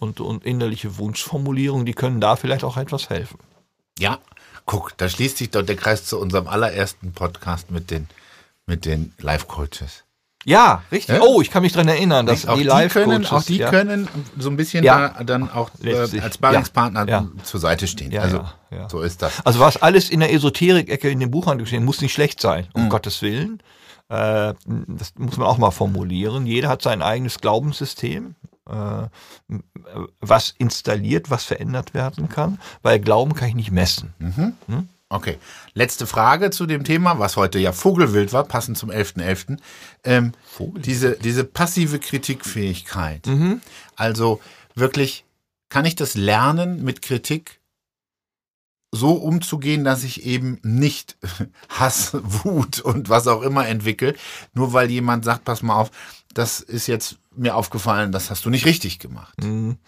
und, 0.00 0.20
und 0.20 0.44
innerliche 0.44 0.98
Wunschformulierungen, 0.98 1.86
die 1.86 1.94
können 1.94 2.20
da 2.20 2.36
vielleicht 2.36 2.64
auch 2.64 2.76
etwas 2.76 3.10
helfen. 3.10 3.38
Ja, 3.98 4.18
guck, 4.66 4.96
da 4.98 5.08
schließt 5.08 5.38
sich 5.38 5.50
doch 5.50 5.62
der 5.62 5.76
Kreis 5.76 6.04
zu 6.04 6.18
unserem 6.18 6.48
allerersten 6.48 7.12
Podcast 7.12 7.70
mit 7.70 7.90
den, 7.90 8.08
mit 8.66 8.84
den 8.84 9.14
Life-Coaches. 9.18 10.04
Ja, 10.44 10.84
richtig. 10.92 11.16
Ja? 11.16 11.22
Oh, 11.22 11.40
ich 11.40 11.50
kann 11.50 11.62
mich 11.62 11.72
dran 11.72 11.88
erinnern, 11.88 12.24
dass 12.24 12.46
auch 12.46 12.56
die 12.56 12.62
Live 12.62 12.92
können, 12.92 13.26
auch 13.26 13.42
die 13.42 13.56
ja. 13.56 13.68
können 13.68 14.08
so 14.38 14.48
ein 14.48 14.56
bisschen 14.56 14.84
Ja. 14.84 15.08
da 15.08 15.24
dann 15.24 15.50
auch 15.50 15.70
äh, 15.82 15.96
als 15.96 16.34
Sparringspartner 16.34 17.28
zur 17.42 17.58
Seite 17.58 17.88
stehen. 17.88 18.16
Also 18.16 18.44
so 18.88 19.00
ist 19.00 19.22
das. 19.22 19.44
Also 19.44 19.58
was 19.58 19.82
alles 19.82 20.08
in 20.08 20.20
der 20.20 20.32
Esoterik-Ecke 20.32 21.10
in 21.10 21.18
dem 21.18 21.32
Buchhandel 21.32 21.66
steht, 21.66 21.82
muss 21.82 22.00
nicht 22.00 22.12
schlecht 22.12 22.40
sein, 22.40 22.68
um 22.74 22.88
Gottes 22.88 23.22
Willen. 23.22 23.60
Äh, 24.08 24.54
das 24.64 25.14
muss 25.16 25.36
man 25.36 25.48
auch 25.48 25.58
mal 25.58 25.72
formulieren. 25.72 26.46
Jeder 26.46 26.68
hat 26.68 26.80
sein 26.80 27.02
eigenes 27.02 27.40
Glaubenssystem, 27.40 28.36
was 30.20 30.54
installiert, 30.58 31.30
was 31.30 31.44
verändert 31.44 31.94
werden 31.94 32.28
kann, 32.28 32.58
weil 32.82 32.98
Glauben 32.98 33.34
kann 33.34 33.48
ich 33.48 33.54
nicht 33.54 33.70
messen. 33.70 34.12
Okay, 35.08 35.38
letzte 35.74 36.04
Frage 36.04 36.50
zu 36.50 36.66
dem 36.66 36.82
Thema, 36.82 37.20
was 37.20 37.36
heute 37.36 37.60
ja 37.60 37.70
Vogelwild 37.70 38.32
war, 38.32 38.42
passend 38.42 38.76
zum 38.76 38.90
11.11. 38.90 39.58
Ähm, 40.02 40.32
diese, 40.78 41.12
diese 41.12 41.44
passive 41.44 42.00
Kritikfähigkeit. 42.00 43.24
Mhm. 43.26 43.60
Also 43.94 44.40
wirklich, 44.74 45.24
kann 45.68 45.84
ich 45.84 45.94
das 45.94 46.16
lernen, 46.16 46.82
mit 46.82 47.02
Kritik 47.02 47.60
so 48.90 49.12
umzugehen, 49.12 49.84
dass 49.84 50.02
ich 50.02 50.24
eben 50.24 50.58
nicht 50.62 51.16
Hass, 51.68 52.10
Wut 52.14 52.80
und 52.80 53.08
was 53.08 53.28
auch 53.28 53.42
immer 53.42 53.68
entwickle, 53.68 54.16
nur 54.54 54.72
weil 54.72 54.90
jemand 54.90 55.24
sagt, 55.24 55.44
pass 55.44 55.62
mal 55.62 55.76
auf, 55.76 55.90
das 56.36 56.60
ist 56.60 56.86
jetzt 56.86 57.18
mir 57.34 57.56
aufgefallen, 57.56 58.12
das 58.12 58.30
hast 58.30 58.44
du 58.44 58.50
nicht 58.50 58.66
richtig 58.66 58.98
gemacht. 58.98 59.42
Mhm. 59.42 59.78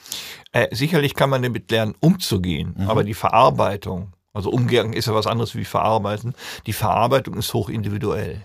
Äh, 0.52 0.74
sicherlich 0.74 1.14
kann 1.14 1.30
man 1.30 1.42
damit 1.42 1.70
lernen, 1.70 1.94
umzugehen, 2.00 2.74
aber 2.88 3.04
die 3.04 3.14
Verarbeitung, 3.14 4.12
also 4.32 4.50
umgehen 4.50 4.92
ist 4.92 5.06
ja 5.06 5.14
was 5.14 5.26
anderes 5.26 5.54
wie 5.54 5.64
verarbeiten, 5.64 6.34
die 6.66 6.72
Verarbeitung 6.72 7.34
ist 7.34 7.52
hoch 7.54 7.68
individuell. 7.68 8.44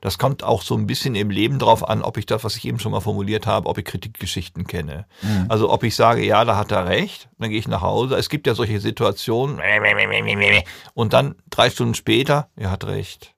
Das 0.00 0.18
kommt 0.18 0.44
auch 0.44 0.62
so 0.62 0.76
ein 0.76 0.86
bisschen 0.86 1.14
im 1.16 1.30
Leben 1.30 1.58
drauf 1.58 1.88
an, 1.88 2.02
ob 2.02 2.18
ich 2.18 2.26
das, 2.26 2.44
was 2.44 2.54
ich 2.56 2.64
eben 2.66 2.78
schon 2.78 2.92
mal 2.92 3.00
formuliert 3.00 3.46
habe, 3.46 3.68
ob 3.68 3.78
ich 3.78 3.84
Kritikgeschichten 3.84 4.66
kenne. 4.66 5.06
Also 5.48 5.70
ob 5.72 5.82
ich 5.82 5.96
sage, 5.96 6.24
ja, 6.24 6.44
da 6.44 6.56
hat 6.56 6.70
er 6.70 6.86
recht, 6.86 7.28
dann 7.38 7.50
gehe 7.50 7.58
ich 7.58 7.66
nach 7.66 7.80
Hause. 7.80 8.14
Es 8.14 8.28
gibt 8.28 8.46
ja 8.46 8.54
solche 8.54 8.78
Situationen 8.78 9.58
und 10.94 11.12
dann 11.14 11.34
drei 11.50 11.70
Stunden 11.70 11.94
später, 11.94 12.48
er 12.54 12.70
hat 12.70 12.84
recht. 12.84 13.34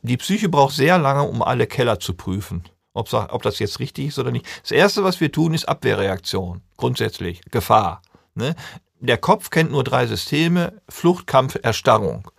Die 0.00 0.16
Psyche 0.16 0.48
braucht 0.48 0.74
sehr 0.74 0.96
lange, 0.98 1.24
um 1.24 1.42
alle 1.42 1.66
Keller 1.66 2.00
zu 2.00 2.14
prüfen. 2.14 2.62
Ob, 2.94 3.12
ob 3.12 3.42
das 3.42 3.58
jetzt 3.58 3.78
richtig 3.80 4.08
ist 4.08 4.18
oder 4.18 4.30
nicht. 4.30 4.46
Das 4.62 4.70
Erste, 4.70 5.02
was 5.02 5.20
wir 5.20 5.32
tun, 5.32 5.54
ist 5.54 5.66
Abwehrreaktion. 5.68 6.62
Grundsätzlich. 6.76 7.40
Gefahr. 7.50 8.02
Ne? 8.34 8.54
Der 9.00 9.18
Kopf 9.18 9.50
kennt 9.50 9.70
nur 9.70 9.84
drei 9.84 10.06
Systeme. 10.06 10.80
Flucht, 10.88 11.26
Kampf, 11.26 11.58
Erstarrung. 11.62 12.30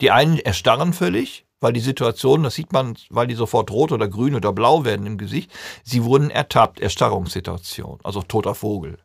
Die 0.00 0.10
einen 0.10 0.38
erstarren 0.38 0.92
völlig, 0.92 1.46
weil 1.60 1.72
die 1.72 1.80
Situation, 1.80 2.42
das 2.42 2.54
sieht 2.54 2.72
man, 2.72 2.96
weil 3.08 3.26
die 3.26 3.34
sofort 3.34 3.70
rot 3.70 3.92
oder 3.92 4.08
grün 4.08 4.34
oder 4.34 4.52
blau 4.52 4.84
werden 4.84 5.06
im 5.06 5.16
Gesicht. 5.16 5.50
Sie 5.82 6.04
wurden 6.04 6.30
ertappt. 6.30 6.80
Erstarrungssituation. 6.80 7.98
Also 8.02 8.20
toter 8.22 8.54
Vogel. 8.54 8.98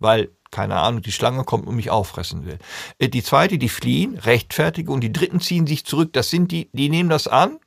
Weil, 0.00 0.30
keine 0.50 0.76
Ahnung, 0.76 1.00
die 1.00 1.12
Schlange 1.12 1.44
kommt 1.44 1.66
und 1.66 1.76
mich 1.76 1.90
auffressen 1.90 2.44
will. 2.44 2.58
Äh, 2.98 3.08
Die 3.08 3.22
zweite, 3.22 3.56
die 3.56 3.70
fliehen, 3.70 4.18
rechtfertigen 4.18 4.92
und 4.92 5.00
die 5.00 5.12
dritten 5.12 5.40
ziehen 5.40 5.66
sich 5.66 5.86
zurück. 5.86 6.12
Das 6.12 6.28
sind 6.28 6.52
die, 6.52 6.68
die 6.72 6.90
nehmen 6.90 7.08
das 7.08 7.26
an 7.26 7.58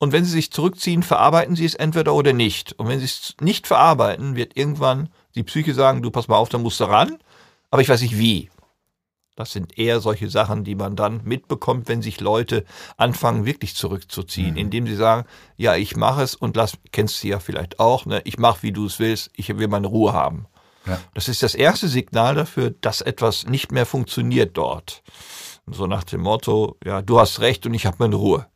und 0.00 0.12
wenn 0.12 0.24
sie 0.24 0.32
sich 0.32 0.50
zurückziehen, 0.50 1.02
verarbeiten 1.02 1.54
sie 1.56 1.66
es 1.66 1.74
entweder 1.74 2.14
oder 2.14 2.32
nicht. 2.32 2.72
Und 2.78 2.88
wenn 2.88 2.98
sie 2.98 3.04
es 3.04 3.36
nicht 3.40 3.66
verarbeiten, 3.66 4.34
wird 4.34 4.56
irgendwann 4.56 5.10
die 5.34 5.42
Psyche 5.42 5.74
sagen, 5.74 6.00
du 6.00 6.10
pass 6.10 6.26
mal 6.26 6.38
auf, 6.38 6.48
da 6.48 6.56
musst 6.56 6.80
du 6.80 6.84
ran, 6.84 7.18
aber 7.70 7.82
ich 7.82 7.88
weiß 7.90 8.00
nicht 8.00 8.18
wie. 8.18 8.48
Das 9.36 9.52
sind 9.52 9.78
eher 9.78 10.00
solche 10.00 10.30
Sachen, 10.30 10.64
die 10.64 10.74
man 10.74 10.96
dann 10.96 11.20
mitbekommt, 11.24 11.86
wenn 11.88 12.00
sich 12.00 12.18
Leute 12.20 12.64
anfangen, 12.96 13.44
wirklich 13.44 13.76
zurückzuziehen, 13.76 14.56
indem 14.56 14.86
sie 14.86 14.96
sagen, 14.96 15.28
ja, 15.58 15.76
ich 15.76 15.96
mache 15.96 16.22
es 16.22 16.34
und 16.34 16.56
lass, 16.56 16.78
kennst 16.92 17.22
du 17.22 17.28
ja 17.28 17.38
vielleicht 17.38 17.78
auch, 17.78 18.06
ne, 18.06 18.22
ich 18.24 18.38
mache, 18.38 18.62
wie 18.62 18.72
du 18.72 18.86
es 18.86 18.98
willst, 18.98 19.30
ich 19.34 19.54
will 19.54 19.68
meine 19.68 19.86
Ruhe 19.86 20.14
haben. 20.14 20.46
Ja. 20.86 20.98
Das 21.12 21.28
ist 21.28 21.42
das 21.42 21.54
erste 21.54 21.88
Signal 21.88 22.34
dafür, 22.34 22.70
dass 22.70 23.02
etwas 23.02 23.46
nicht 23.46 23.70
mehr 23.70 23.84
funktioniert 23.84 24.56
dort. 24.56 25.02
So 25.66 25.86
nach 25.86 26.04
dem 26.04 26.22
Motto, 26.22 26.78
ja, 26.84 27.02
du 27.02 27.20
hast 27.20 27.40
recht 27.40 27.66
und 27.66 27.74
ich 27.74 27.84
habe 27.84 27.96
meine 27.98 28.16
Ruhe. 28.16 28.46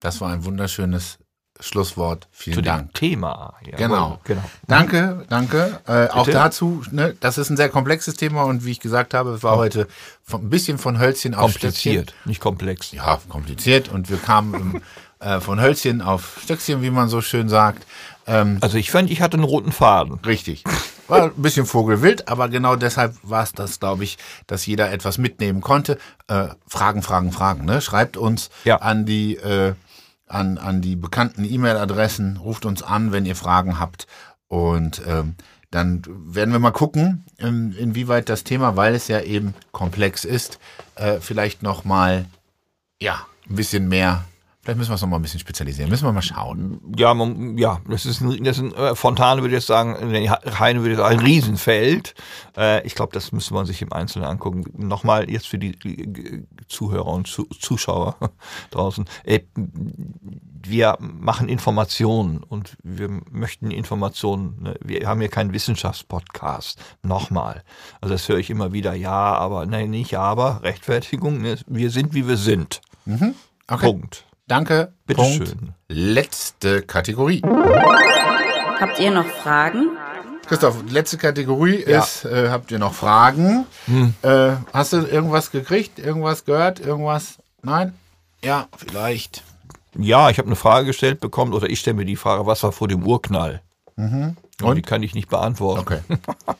Das 0.00 0.20
war 0.20 0.30
ein 0.32 0.44
wunderschönes 0.44 1.18
Schlusswort. 1.60 2.26
Vielen 2.32 2.54
Zu 2.56 2.60
dem 2.62 2.66
Dank. 2.66 2.94
Thema. 2.94 3.54
Ja, 3.64 3.76
Genau. 3.76 4.18
genau. 4.24 4.42
Danke, 4.66 5.24
danke. 5.28 5.80
Äh, 5.86 6.08
auch 6.08 6.26
dazu, 6.26 6.82
ne, 6.90 7.14
das 7.20 7.38
ist 7.38 7.48
ein 7.48 7.56
sehr 7.56 7.68
komplexes 7.68 8.14
Thema 8.16 8.42
und 8.42 8.64
wie 8.64 8.72
ich 8.72 8.80
gesagt 8.80 9.14
habe, 9.14 9.30
es 9.30 9.42
war 9.44 9.56
heute 9.56 9.86
von, 10.24 10.42
ein 10.42 10.50
bisschen 10.50 10.78
von 10.78 10.98
Hölzchen 10.98 11.34
auf 11.34 11.52
Stöckchen. 11.52 11.92
Kompliziert, 11.94 12.14
nicht 12.26 12.40
komplex. 12.40 12.90
Ja, 12.92 13.20
kompliziert 13.28 13.88
und 13.88 14.10
wir 14.10 14.16
kamen 14.16 14.82
äh, 15.20 15.38
von 15.40 15.60
Hölzchen 15.60 16.02
auf 16.02 16.40
Stöckchen, 16.42 16.82
wie 16.82 16.90
man 16.90 17.08
so 17.08 17.20
schön 17.20 17.48
sagt. 17.48 17.86
Ähm, 18.26 18.58
Also 18.60 18.76
ich 18.76 18.90
fand, 18.90 19.08
ich 19.10 19.20
hatte 19.22 19.36
einen 19.36 19.44
roten 19.44 19.70
Faden. 19.70 20.18
Richtig. 20.26 20.64
War 21.08 21.24
ein 21.24 21.32
bisschen 21.36 21.66
vogelwild, 21.66 22.28
aber 22.28 22.48
genau 22.48 22.76
deshalb 22.76 23.14
war 23.22 23.42
es 23.42 23.52
das, 23.52 23.78
glaube 23.80 24.04
ich, 24.04 24.16
dass 24.46 24.64
jeder 24.66 24.90
etwas 24.92 25.18
mitnehmen 25.18 25.60
konnte. 25.60 25.98
Äh, 26.28 26.48
Fragen, 26.66 27.02
Fragen, 27.02 27.32
Fragen. 27.32 27.64
Ne? 27.64 27.80
Schreibt 27.80 28.16
uns 28.16 28.50
Ja. 28.64 28.76
an 28.76 29.04
die 29.04 29.36
äh, 29.36 29.74
an, 30.26 30.58
an 30.58 30.80
die 30.80 30.96
bekannten 30.96 31.44
E-Mail-Adressen, 31.44 32.38
ruft 32.38 32.64
uns 32.64 32.82
an, 32.82 33.12
wenn 33.12 33.26
ihr 33.26 33.36
Fragen 33.36 33.78
habt. 33.78 34.06
Und 34.48 35.02
ähm, 35.06 35.34
dann 35.70 36.02
werden 36.08 36.52
wir 36.52 36.58
mal 36.58 36.70
gucken, 36.70 37.24
in, 37.36 37.72
inwieweit 37.72 38.28
das 38.28 38.42
Thema, 38.44 38.74
weil 38.76 38.94
es 38.94 39.08
ja 39.08 39.20
eben 39.20 39.54
komplex 39.72 40.24
ist, 40.24 40.58
äh, 40.94 41.20
vielleicht 41.20 41.62
noch 41.62 41.84
mal 41.84 42.24
ja 43.00 43.26
ein 43.48 43.56
bisschen 43.56 43.88
mehr. 43.88 44.24
Vielleicht 44.64 44.78
müssen 44.78 44.92
wir 44.92 44.94
es 44.94 45.02
noch 45.02 45.10
mal 45.10 45.16
ein 45.16 45.22
bisschen 45.22 45.40
spezialisieren. 45.40 45.90
Müssen 45.90 46.06
wir 46.06 46.12
mal 46.12 46.22
schauen. 46.22 46.80
Ja, 46.96 47.12
man, 47.12 47.58
ja, 47.58 47.80
das 47.86 48.06
ist 48.06 48.22
ein, 48.22 48.42
das 48.44 48.56
ist 48.56 48.62
ein 48.62 48.72
äh, 48.72 48.94
Fontane 48.94 49.42
würde 49.42 49.56
jetzt 49.56 49.66
sagen, 49.66 49.94
Heine 50.58 50.80
würde 50.82 50.96
sagen, 50.96 51.18
ein 51.18 51.22
Riesenfeld. 51.22 52.14
Äh, 52.56 52.86
ich 52.86 52.94
glaube, 52.94 53.12
das 53.12 53.30
müsste 53.30 53.52
man 53.52 53.66
sich 53.66 53.82
im 53.82 53.92
Einzelnen 53.92 54.26
angucken. 54.26 54.64
Nochmal 54.74 55.28
jetzt 55.28 55.48
für 55.48 55.58
die, 55.58 55.72
die 55.72 56.46
Zuhörer 56.66 57.08
und 57.08 57.26
Zu, 57.26 57.44
Zuschauer 57.44 58.16
draußen. 58.70 59.04
Äh, 59.24 59.40
wir 59.54 60.96
machen 60.98 61.50
Informationen 61.50 62.42
und 62.42 62.78
wir 62.82 63.10
möchten 63.30 63.70
Informationen. 63.70 64.62
Ne? 64.62 64.76
Wir 64.82 65.06
haben 65.06 65.20
hier 65.20 65.28
keinen 65.28 65.52
Wissenschaftspodcast. 65.52 66.82
Nochmal. 67.02 67.62
Also 68.00 68.14
das 68.14 68.26
höre 68.30 68.38
ich 68.38 68.48
immer 68.48 68.72
wieder. 68.72 68.94
Ja, 68.94 69.34
aber, 69.34 69.66
nein, 69.66 69.90
nicht 69.90 70.16
aber. 70.16 70.62
Rechtfertigung. 70.62 71.42
Ne? 71.42 71.58
Wir 71.66 71.90
sind, 71.90 72.14
wie 72.14 72.26
wir 72.26 72.38
sind. 72.38 72.80
Okay. 73.68 73.86
Punkt. 73.86 74.24
Danke. 74.46 74.92
Bitte 75.06 75.22
Punkt. 75.22 75.48
schön. 75.48 75.74
Letzte 75.88 76.82
Kategorie. 76.82 77.42
Habt 78.80 78.98
ihr 79.00 79.10
noch 79.10 79.26
Fragen? 79.26 79.90
Christoph, 80.46 80.76
letzte 80.90 81.16
Kategorie 81.16 81.76
ist, 81.76 82.26
äh, 82.26 82.50
habt 82.50 82.70
ihr 82.70 82.78
noch 82.78 82.92
Fragen? 82.92 83.64
Äh, 84.20 84.52
hast 84.74 84.92
du 84.92 84.98
irgendwas 84.98 85.50
gekriegt, 85.50 85.98
irgendwas 85.98 86.44
gehört, 86.44 86.80
irgendwas? 86.80 87.38
Nein? 87.62 87.94
Ja, 88.42 88.68
vielleicht. 88.76 89.42
Ja, 89.96 90.28
ich 90.28 90.36
habe 90.36 90.46
eine 90.48 90.56
Frage 90.56 90.86
gestellt 90.86 91.20
bekommen, 91.20 91.54
oder 91.54 91.70
ich 91.70 91.80
stelle 91.80 91.96
mir 91.96 92.04
die 92.04 92.16
Frage, 92.16 92.44
was 92.44 92.62
war 92.62 92.72
vor 92.72 92.88
dem 92.88 93.06
Urknall? 93.06 93.62
Und? 93.96 94.36
Und? 94.60 94.76
Die 94.76 94.82
kann 94.82 95.02
ich 95.02 95.14
nicht 95.14 95.28
beantworten. 95.30 95.80
Okay. 95.80 96.00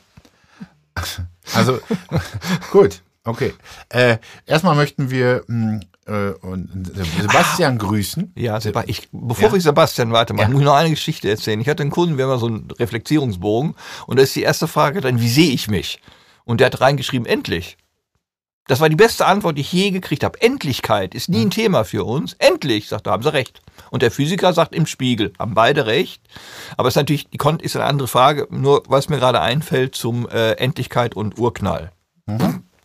Also, 1.53 1.79
gut, 2.71 3.01
okay. 3.25 3.53
Äh, 3.89 4.17
erstmal 4.45 4.75
möchten 4.75 5.11
wir 5.11 5.43
mh, 5.47 5.81
äh, 6.05 6.29
und 6.41 6.91
Sebastian 7.21 7.77
grüßen. 7.77 8.33
Ja, 8.37 8.59
Seba 8.61 8.83
ich, 8.87 9.07
bevor 9.11 9.49
Ja. 9.49 9.53
wir 9.53 9.61
Sebastian 9.61 10.11
weitermachen, 10.11 10.47
Ja. 10.49 10.53
muss 10.53 10.61
ich 10.61 10.65
noch 10.65 10.75
eine 10.75 10.89
Geschichte 10.91 11.29
erzählen. 11.29 11.59
Ich 11.61 11.67
hatte 11.69 11.83
einen 11.83 11.91
Kunden, 11.91 12.17
wir 12.17 12.25
haben 12.25 12.31
ja 12.31 12.37
so 12.37 12.47
einen 12.47 12.69
Reflektierungsbogen 12.71 13.75
und 14.07 14.17
da 14.17 14.23
ist 14.23 14.35
die 14.35 14.43
erste 14.43 14.67
Frage 14.67 15.01
dann, 15.01 15.19
wie 15.19 15.29
sehe 15.29 15.51
ich 15.51 15.67
mich? 15.67 15.99
Und 16.43 16.59
der 16.61 16.67
hat 16.67 16.81
reingeschrieben, 16.81 17.25
endlich. 17.25 17.77
Das 18.67 18.79
war 18.79 18.89
die 18.89 18.95
beste 18.95 19.27
Antwort, 19.27 19.57
die 19.57 19.61
ich 19.61 19.71
je 19.71 19.91
gekriegt 19.91 20.23
habe. 20.23 20.41
Endlichkeit 20.41 21.13
ist 21.13 21.29
nie 21.29 21.41
ein 21.45 21.51
Thema 21.51 21.83
für 21.85 22.03
uns. 22.03 22.33
Endlich, 22.33 22.87
sagt 22.87 23.05
er, 23.05 23.13
haben 23.13 23.21
sie 23.21 23.31
recht. 23.31 23.61
Und 23.91 24.01
der 24.01 24.09
Physiker 24.09 24.53
sagt 24.53 24.73
im 24.73 24.87
Spiegel, 24.87 25.33
haben 25.37 25.53
beide 25.53 25.85
recht. 25.85 26.19
Aber 26.75 26.87
es 26.87 26.93
ist 26.93 26.97
natürlich, 26.97 27.29
die 27.29 27.37
Kon- 27.37 27.59
ist 27.59 27.75
eine 27.75 27.85
andere 27.85 28.07
Frage, 28.07 28.47
nur 28.49 28.81
was 28.87 29.07
mir 29.07 29.17
gerade 29.17 29.39
einfällt 29.39 29.93
zum 29.93 30.27
äh, 30.29 30.53
Endlichkeit 30.53 31.15
und 31.15 31.37
Urknall. 31.37 31.91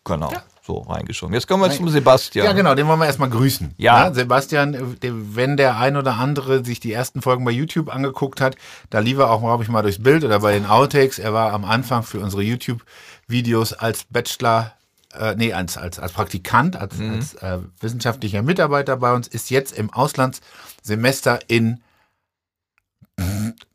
Genau, 0.05 0.33
so 0.71 0.79
reingeschoben. 0.83 1.35
Jetzt 1.35 1.49
kommen 1.49 1.63
wir 1.63 1.71
zum 1.71 1.89
Sebastian. 1.89 2.47
Ja, 2.47 2.53
genau, 2.53 2.75
den 2.75 2.87
wollen 2.87 2.99
wir 3.01 3.07
erstmal 3.07 3.31
grüßen. 3.31 3.75
Ja. 3.77 4.13
Sebastian, 4.13 4.75
äh, 4.75 4.83
der, 5.03 5.13
wenn 5.37 5.57
der 5.57 5.79
ein 5.79 5.97
oder 5.97 6.17
andere 6.17 6.65
sich 6.65 6.79
die 6.81 6.93
ersten 6.93 7.23
Folgen 7.23 7.45
bei 7.45 7.51
YouTube 7.51 7.93
angeguckt 7.93 8.41
hat, 8.41 8.57
da 8.91 9.01
lief 9.01 9.19
er 9.19 9.31
auch, 9.31 9.41
glaube 9.41 9.65
ich, 9.65 9.69
mal 9.69 9.83
durchs 9.83 10.03
Bild 10.03 10.25
oder 10.25 10.41
bei 10.41 10.53
den 10.53 10.67
Outtakes. 10.67 11.19
Er 11.19 11.33
war 11.33 11.53
am 11.53 11.65
Anfang 11.65 12.03
für 12.03 12.21
unsere 12.21 12.43
YouTube-Videos 12.43 13.73
als 13.73 14.05
Bachelor, 14.05 14.73
äh, 15.19 15.35
nee, 15.37 15.53
als, 15.53 15.77
als, 15.77 15.99
als 15.99 16.13
Praktikant, 16.13 16.77
als, 16.77 16.97
Mhm. 16.99 17.15
als 17.15 17.35
äh, 17.35 17.59
wissenschaftlicher 17.81 18.43
Mitarbeiter 18.43 18.97
bei 18.97 19.13
uns, 19.13 19.27
ist 19.27 19.51
jetzt 19.51 19.77
im 19.77 19.93
Auslandssemester 19.93 21.41
in 21.49 21.81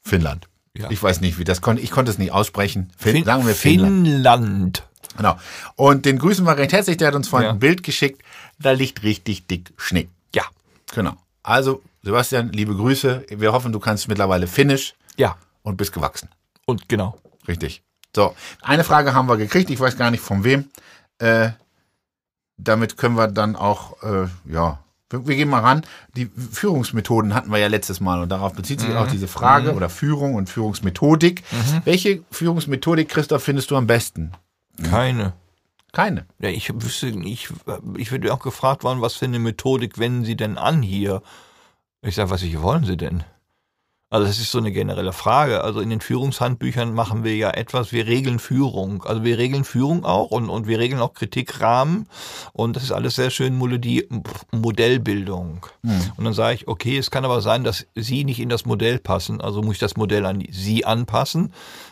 Finnland. 0.01 0.47
Ja. 0.77 0.89
Ich 0.89 1.01
weiß 1.01 1.21
nicht, 1.21 1.39
wie 1.39 1.43
das 1.45 1.61
konnte. 1.61 1.81
Ich 1.81 1.91
konnte 1.91 2.11
es 2.11 2.17
nicht 2.17 2.31
aussprechen. 2.31 2.91
Fin 2.97 3.23
sagen 3.23 3.45
wir 3.47 3.55
Finnland. 3.55 4.07
Finnland. 4.07 4.83
Genau. 5.17 5.37
Und 5.75 6.05
den 6.05 6.17
grüßen 6.19 6.45
wir 6.45 6.57
recht 6.57 6.73
herzlich. 6.73 6.97
Der 6.97 7.07
hat 7.09 7.15
uns 7.15 7.27
vorhin 7.27 7.47
Ja. 7.47 7.53
ein 7.53 7.59
Bild 7.59 7.83
geschickt. 7.83 8.21
Da 8.59 8.71
liegt 8.71 9.03
richtig 9.03 9.47
dick 9.47 9.73
Schnee. 9.77 10.09
Ja, 10.33 10.43
Genau. 10.93 11.15
Also, 11.43 11.81
Sebastian, 12.01 12.49
liebe 12.51 12.75
Grüße. 12.75 13.25
Wir 13.29 13.53
hoffen, 13.53 13.71
du 13.71 13.79
kannst 13.79 14.07
mittlerweile 14.07 14.47
Finnisch 14.47 14.95
ja. 15.17 15.35
und 15.61 15.77
bist 15.77 15.93
gewachsen. 15.93 16.29
Und 16.65 16.89
genau. 16.89 17.17
Richtig. 17.47 17.83
So, 18.15 18.35
eine 18.61 18.83
Frage 18.83 19.13
haben 19.13 19.27
wir 19.27 19.37
gekriegt. 19.37 19.69
Ich 19.69 19.79
weiß 19.79 19.97
gar 19.97 20.09
nicht 20.09 20.21
von 20.21 20.43
wem. 20.43 20.69
Äh, 21.19 21.49
damit 22.57 22.97
können 22.97 23.15
wir 23.15 23.27
dann 23.27 23.55
auch, 23.55 24.01
äh, 24.03 24.27
ja, 24.51 24.79
wir, 25.09 25.27
wir 25.27 25.35
gehen 25.35 25.49
mal 25.49 25.59
ran. 25.59 25.85
Die 26.15 26.25
Führungsmethoden 26.51 27.33
hatten 27.33 27.51
wir 27.51 27.57
ja 27.57 27.67
letztes 27.67 27.99
Mal 27.99 28.21
und 28.21 28.29
darauf 28.29 28.53
bezieht 28.53 28.79
sich 28.79 28.95
auch 28.95 29.07
diese 29.07 29.27
Frage 29.27 29.73
oder 29.73 29.89
Führung 29.89 30.35
und 30.35 30.49
Führungsmethodik. 30.49 31.43
Welche 31.83 32.23
Führungsmethodik, 32.31 33.09
Christoph, 33.09 33.43
findest 33.43 33.69
du 33.69 33.75
am 33.75 33.85
besten? 33.87 34.31
Keine. 34.83 35.33
Keine. 35.91 36.25
Ja, 36.39 36.49
ich 36.49 36.73
wüsste, 36.73 37.07
ich, 37.07 37.49
ich 37.97 38.11
würde 38.11 38.33
auch 38.33 38.39
gefragt 38.39 38.83
worden, 38.83 39.01
was 39.01 39.15
für 39.15 39.25
eine 39.25 39.39
Methodik 39.39 39.97
wenden 39.97 40.25
Sie 40.25 40.35
denn 40.35 40.57
an 40.57 40.81
hier? 40.81 41.21
Ich 42.01 42.15
sage, 42.15 42.29
was 42.29 42.43
ich 42.43 42.61
wollen 42.61 42.83
Sie 42.83 42.97
denn? 42.97 43.23
Also 44.11 44.27
das 44.27 44.37
ist 44.39 44.51
so 44.51 44.59
eine 44.59 44.71
generelle 44.71 45.13
Frage. 45.13 45.63
Also 45.63 45.81
in 45.81 45.89
den 45.89 45.99
Führungshandbüchern 45.99 46.93
machen 46.93 47.23
wir 47.23 47.35
ja 47.35 47.49
etwas, 47.49 47.91
wir 47.91 48.05
regeln 48.05 48.39
Führung. 48.39 49.03
Also 49.03 49.23
wir 49.23 49.37
regeln 49.37 49.63
Führung 49.63 50.05
auch 50.05 50.31
und, 50.31 50.49
und 50.49 50.67
wir 50.67 50.79
regeln 50.79 51.01
auch 51.01 51.13
Kritikrahmen 51.13 52.07
und 52.53 52.75
das 52.75 52.83
ist 52.83 52.91
alles 52.91 53.15
sehr 53.15 53.29
schön 53.29 53.57
Melodie, 53.57 54.07
Modellbildung. 54.51 55.65
Und 56.17 56.23
dann 56.23 56.33
sage 56.33 56.55
ich, 56.55 56.67
okay, 56.67 56.97
es 56.97 57.09
kann 57.09 57.25
aber 57.25 57.41
sein, 57.41 57.63
dass 57.63 57.87
Sie 57.95 58.23
nicht 58.23 58.39
in 58.39 58.49
das 58.49 58.65
Modell 58.65 58.99
passen, 58.99 59.41
also 59.41 59.61
muss 59.61 59.73
ich 59.73 59.79
das 59.79 59.97
Modell 59.97 60.25
an 60.25 60.43
Sie 60.51 60.85
anpassen. 60.85 61.51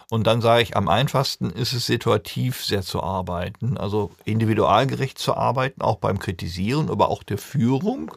Und 0.10 0.28
dann 0.28 0.42
sage 0.42 0.64
ich, 0.64 0.76
am 0.76 0.88
einfachsten 0.88 1.50
ist 1.50 1.74
es 1.74 1.86
situativ 1.86 2.64
sehr 2.64 2.82
zu 2.82 3.02
arbeiten, 3.02 3.78
also 3.78 4.12
individualgerecht 4.26 5.18
zu 5.18 5.36
arbeiten, 5.36 5.82
auch 5.82 5.98
beim 5.98 6.20
Kritisieren, 6.20 6.90
aber 6.90 7.10
auch 7.10 7.24
der 7.24 7.38
Führung 7.38 8.12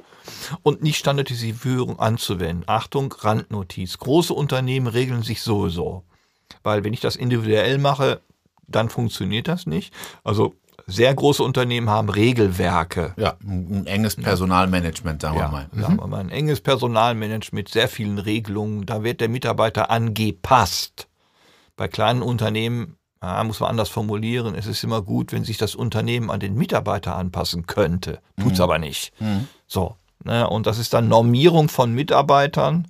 und 0.63 0.83
nicht 0.83 0.99
standardisierte 0.99 1.59
Führung 1.59 1.99
anzuwenden. 1.99 2.65
Achtung, 2.67 3.15
Randnotiz. 3.19 3.99
Große 3.99 4.35
Unternehmen 4.35 4.87
regeln 4.87 5.23
sich 5.23 5.43
sowieso. 5.43 6.03
Weil 6.63 6.85
wenn 6.85 6.93
ich 6.93 7.01
das 7.01 7.17
individuell 7.17 7.79
mache, 7.79 8.21
dann 8.67 8.89
funktioniert 8.89 9.49
das 9.49 9.67
nicht. 9.67 9.93
Also 10.25 10.55
sehr 10.87 11.13
große 11.15 11.43
Unternehmen 11.43 11.91
haben 11.91 12.09
Regelwerke. 12.09 13.15
Ja, 13.17 13.37
ein, 13.43 13.87
enges 13.87 14.17
Personalmanagement, 14.17 15.23
sagen 15.23 15.37
wir 15.37 15.43
Ja, 15.43 15.49
mal. 15.49 15.69
sagen 15.73 15.97
wir 15.97 16.07
mal, 16.07 16.21
ein 16.21 16.31
enges 16.31 16.61
Personalmanagement 16.61 17.53
mit 17.53 17.69
sehr 17.69 17.89
vielen 17.89 18.19
Regelungen. 18.19 18.87
Da 18.87 19.03
wird 19.03 19.21
der 19.21 19.29
Mitarbeiter 19.29 19.91
angepasst. 19.91 21.09
Bei 21.77 21.89
kleinen 21.89 22.23
Unternehmen 22.23 22.97
ja, 23.23 23.43
muss 23.45 23.61
man 23.61 23.71
anders 23.71 23.89
formulieren. 23.89 24.55
Es 24.55 24.67
ist 24.67 24.85
immer 24.85 25.03
gut, 25.03 25.33
wenn 25.33 25.45
sich 25.45 25.59
das 25.59 25.75
Unternehmen 25.75 26.31
an 26.31 26.41
den 26.41 26.55
Mitarbeiter 26.55 27.17
anpassen 27.17 27.67
könnte. 27.67 28.21
Tut's 28.41 28.61
aber 28.61 28.79
nicht. 28.79 29.13
So. 29.67 29.97
Ne, 30.25 30.49
und 30.49 30.67
das 30.67 30.79
ist 30.79 30.93
dann 30.93 31.09
Normierung 31.09 31.69
von 31.69 31.93
Mitarbeitern. 31.93 32.89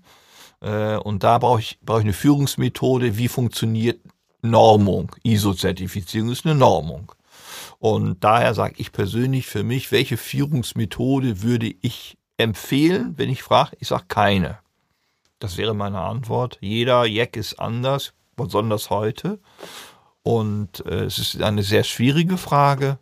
Äh, 0.60 0.96
und 0.96 1.22
da 1.22 1.38
brauche 1.38 1.60
ich, 1.60 1.78
brauche 1.82 1.98
ich 1.98 2.04
eine 2.04 2.12
Führungsmethode. 2.12 3.18
Wie 3.18 3.28
funktioniert 3.28 4.00
Normung? 4.42 5.14
ISO-Zertifizierung 5.22 6.30
ist 6.30 6.46
eine 6.46 6.54
Normung. 6.54 7.12
Und 7.78 8.24
daher 8.24 8.54
sage 8.54 8.74
ich 8.78 8.92
persönlich 8.92 9.46
für 9.46 9.64
mich, 9.64 9.92
welche 9.92 10.16
Führungsmethode 10.16 11.42
würde 11.42 11.74
ich 11.82 12.16
empfehlen, 12.38 13.14
wenn 13.16 13.28
ich 13.28 13.42
frage? 13.42 13.76
Ich 13.80 13.88
sage 13.88 14.04
keine. 14.08 14.58
Das 15.38 15.58
wäre 15.58 15.74
meine 15.74 16.00
Antwort. 16.00 16.56
Jeder 16.60 17.04
Jack 17.04 17.36
ist 17.36 17.60
anders, 17.60 18.14
besonders 18.36 18.90
heute. 18.90 19.40
Und 20.22 20.84
äh, 20.86 21.04
es 21.04 21.18
ist 21.18 21.42
eine 21.42 21.62
sehr 21.62 21.84
schwierige 21.84 22.36
Frage. 22.36 22.98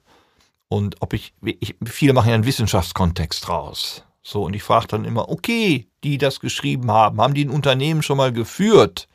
Und 0.68 0.97
ob 1.01 1.12
ich, 1.12 1.35
ich, 1.43 1.76
viele 1.85 2.12
machen 2.12 2.28
ja 2.28 2.35
einen 2.35 2.47
Wissenschaftskontext 2.47 3.49
raus. 3.49 4.05
So, 4.22 4.45
und 4.45 4.55
ich 4.55 4.62
frage 4.62 4.89
dann 4.89 5.05
immer, 5.05 5.28
okay, 5.28 5.87
die 6.03 6.18
das 6.18 6.41
geschrieben 6.41 6.91
haben, 6.91 7.20
haben 7.20 7.35
die 7.35 7.45
ein 7.45 7.51
Unternehmen 7.51 8.03
schon 8.03 8.16
mal 8.16 8.32
geführt? 8.32 9.07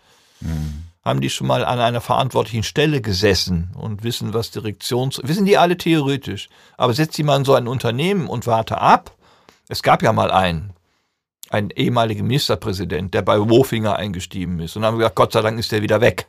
Haben 1.04 1.22
die 1.22 1.30
schon 1.30 1.48
mal 1.48 1.66
an 1.66 1.80
einer 1.80 2.02
verantwortlichen 2.02 2.64
Stelle 2.64 3.02
gesessen 3.02 3.72
und 3.76 4.04
wissen, 4.04 4.34
was 4.34 4.52
Direktions... 4.52 5.20
Wissen 5.24 5.46
die 5.46 5.58
alle 5.58 5.78
theoretisch. 5.78 6.50
Aber 6.78 6.94
setz 6.94 7.16
die 7.16 7.24
mal 7.24 7.38
in 7.38 7.46
so 7.46 7.56
ein 7.56 7.68
Unternehmen 7.68 8.28
und 8.28 8.46
warte 8.46 8.80
ab. 8.80 9.16
Es 9.68 9.82
gab 9.82 10.04
ja 10.04 10.14
mal 10.14 10.32
einen, 10.32 10.74
einen 11.50 11.70
ehemaligen 11.72 12.28
Ministerpräsident, 12.28 13.14
der 13.14 13.22
bei 13.22 13.40
Wofinger 13.40 13.96
eingestiegen 13.96 14.60
ist. 14.60 14.76
Und 14.76 14.84
dann 14.84 14.92
haben 14.92 14.96
wir 14.98 15.04
gesagt, 15.06 15.16
Gott 15.16 15.34
sei 15.34 15.42
Dank 15.42 15.60
ist 15.60 15.72
der 15.72 15.82
wieder 15.82 16.02
weg. 16.02 16.28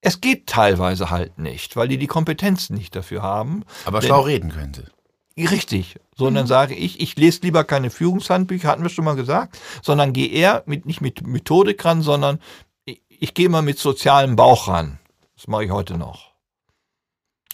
Es 0.00 0.20
geht 0.20 0.46
teilweise 0.46 1.10
halt 1.10 1.38
nicht, 1.38 1.76
weil 1.76 1.88
die 1.88 1.98
die 1.98 2.06
Kompetenzen 2.06 2.74
nicht 2.74 2.96
dafür 2.96 3.22
haben. 3.22 3.64
Aber 3.84 4.00
Denn- 4.00 4.08
schlau 4.08 4.22
reden 4.22 4.50
könnte. 4.50 4.90
Richtig. 5.38 5.98
Sondern 6.14 6.46
sage 6.46 6.74
ich, 6.74 7.00
ich 7.00 7.16
lese 7.16 7.40
lieber 7.42 7.64
keine 7.64 7.88
Führungshandbücher, 7.90 8.68
hatten 8.68 8.82
wir 8.82 8.90
schon 8.90 9.04
mal 9.04 9.16
gesagt, 9.16 9.58
sondern 9.80 10.12
gehe 10.12 10.28
eher 10.28 10.62
mit, 10.66 10.84
nicht 10.84 11.00
mit 11.00 11.26
Methodik 11.26 11.82
ran, 11.84 12.02
sondern 12.02 12.38
ich, 12.84 13.00
ich 13.08 13.32
gehe 13.32 13.48
mal 13.48 13.62
mit 13.62 13.78
sozialem 13.78 14.36
Bauch 14.36 14.68
ran. 14.68 14.98
Das 15.36 15.46
mache 15.48 15.64
ich 15.64 15.70
heute 15.70 15.96
noch. 15.96 16.32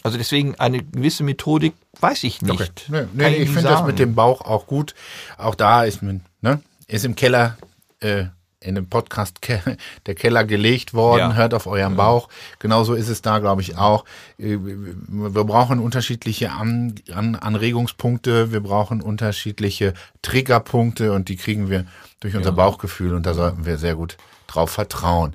Also 0.03 0.17
deswegen 0.17 0.55
eine 0.55 0.83
gewisse 0.83 1.23
Methodik 1.23 1.73
weiß 1.99 2.23
ich 2.23 2.41
nicht. 2.41 2.53
Okay. 2.53 2.69
Nee, 2.87 3.07
nee, 3.13 3.27
ich 3.33 3.39
nicht 3.39 3.53
finde 3.53 3.69
das 3.69 3.83
mit 3.83 3.99
dem 3.99 4.15
Bauch 4.15 4.41
auch 4.41 4.65
gut. 4.67 4.93
Auch 5.37 5.55
da 5.55 5.83
ist 5.83 6.01
man, 6.01 6.25
ne, 6.41 6.61
ist 6.89 7.05
im 7.05 7.15
Keller, 7.15 7.57
äh, 8.01 8.25
in 8.61 8.75
dem 8.75 8.89
Podcast 8.89 9.41
Ke- 9.41 9.77
der 10.05 10.15
Keller 10.15 10.43
gelegt 10.43 10.93
worden, 10.93 11.31
Ja. 11.31 11.33
hört 11.33 11.53
auf 11.53 11.65
euren 11.65 11.95
Bauch. 11.95 12.27
Genauso 12.59 12.93
ist 12.93 13.07
es 13.07 13.21
da, 13.21 13.39
glaube 13.39 13.61
ich, 13.61 13.77
auch. 13.77 14.03
Äh, 14.37 14.57
Wir 14.59 15.43
brauchen 15.45 15.79
unterschiedliche 15.79 16.51
An 16.51 16.95
An 17.13 17.35
Anregungspunkte, 17.35 18.51
wir 18.51 18.59
brauchen 18.59 19.01
unterschiedliche 19.01 19.93
Triggerpunkte 20.21 21.13
und 21.13 21.29
die 21.29 21.37
kriegen 21.37 21.69
wir 21.69 21.85
durch 22.19 22.35
unser 22.35 22.51
Bauchgefühl 22.51 23.13
und 23.15 23.25
da 23.25 23.33
sollten 23.33 23.65
wir 23.65 23.77
sehr 23.77 23.95
gut 23.95 24.17
drauf 24.47 24.71
vertrauen. 24.71 25.33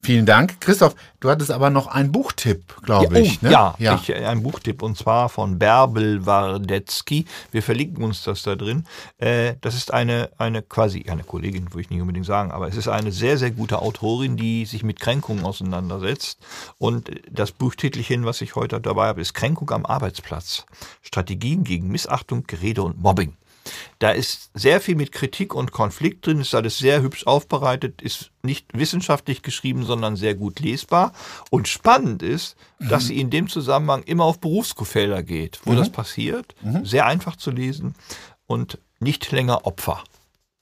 Vielen 0.00 0.26
Dank. 0.26 0.60
Christoph, 0.60 0.94
du 1.20 1.28
hattest 1.28 1.50
aber 1.50 1.70
noch 1.70 1.88
einen 1.88 2.12
Buchtipp, 2.12 2.76
glaube 2.82 3.14
ja, 3.16 3.20
ich. 3.20 3.40
oh, 3.42 3.46
Ne? 3.46 3.50
ja, 3.50 3.74
Ich, 3.96 4.08
äh, 4.08 4.24
ein 4.24 4.42
Buchtipp 4.42 4.82
und 4.82 4.96
zwar 4.96 5.28
von 5.28 5.58
Bärbel 5.58 6.24
Wardetzky. 6.24 7.26
Wir 7.50 7.62
verlinken 7.62 8.04
uns 8.04 8.22
das 8.22 8.42
da 8.42 8.54
drin. 8.54 8.86
Äh, 9.18 9.54
das 9.60 9.74
ist 9.74 9.92
eine, 9.92 10.30
eine 10.38 10.62
quasi, 10.62 11.04
eine 11.08 11.24
Kollegin, 11.24 11.72
würde 11.72 11.80
ich 11.80 11.90
nicht 11.90 12.00
unbedingt 12.00 12.26
sagen, 12.26 12.52
aber 12.52 12.68
es 12.68 12.76
ist 12.76 12.86
eine 12.88 13.10
sehr, 13.10 13.38
sehr 13.38 13.50
gute 13.50 13.82
Autorin, 13.82 14.36
die 14.36 14.66
sich 14.66 14.84
mit 14.84 15.00
Kränkungen 15.00 15.44
auseinandersetzt. 15.44 16.38
Und 16.78 17.10
das 17.30 17.50
Buchtitelchen, 17.50 18.24
was 18.24 18.40
ich 18.40 18.54
heute 18.54 18.80
dabei 18.80 19.08
habe, 19.08 19.20
ist 19.20 19.34
Kränkung 19.34 19.70
am 19.72 19.84
Arbeitsplatz. 19.84 20.64
Strategien 21.02 21.64
gegen 21.64 21.88
Missachtung, 21.88 22.44
Gerede 22.46 22.82
und 22.82 23.02
Mobbing. 23.02 23.34
Da 23.98 24.10
ist 24.10 24.50
sehr 24.54 24.80
viel 24.80 24.94
mit 24.94 25.12
Kritik 25.12 25.54
und 25.54 25.72
Konflikt 25.72 26.26
drin, 26.26 26.40
ist 26.40 26.54
alles 26.54 26.78
sehr 26.78 27.02
hübsch 27.02 27.26
aufbereitet, 27.26 28.02
ist 28.02 28.30
nicht 28.42 28.66
wissenschaftlich 28.72 29.42
geschrieben, 29.42 29.84
sondern 29.84 30.16
sehr 30.16 30.34
gut 30.34 30.60
lesbar. 30.60 31.12
Und 31.50 31.68
spannend 31.68 32.22
ist, 32.22 32.56
dass 32.78 33.06
sie 33.06 33.20
in 33.20 33.30
dem 33.30 33.48
Zusammenhang 33.48 34.02
immer 34.04 34.24
auf 34.24 34.40
Berufsfelder 34.40 35.22
geht, 35.22 35.60
wo 35.64 35.74
das 35.74 35.90
passiert. 35.90 36.54
Sehr 36.84 37.06
einfach 37.06 37.36
zu 37.36 37.50
lesen 37.50 37.94
und 38.46 38.78
nicht 39.00 39.30
länger 39.32 39.66
Opfer 39.66 40.02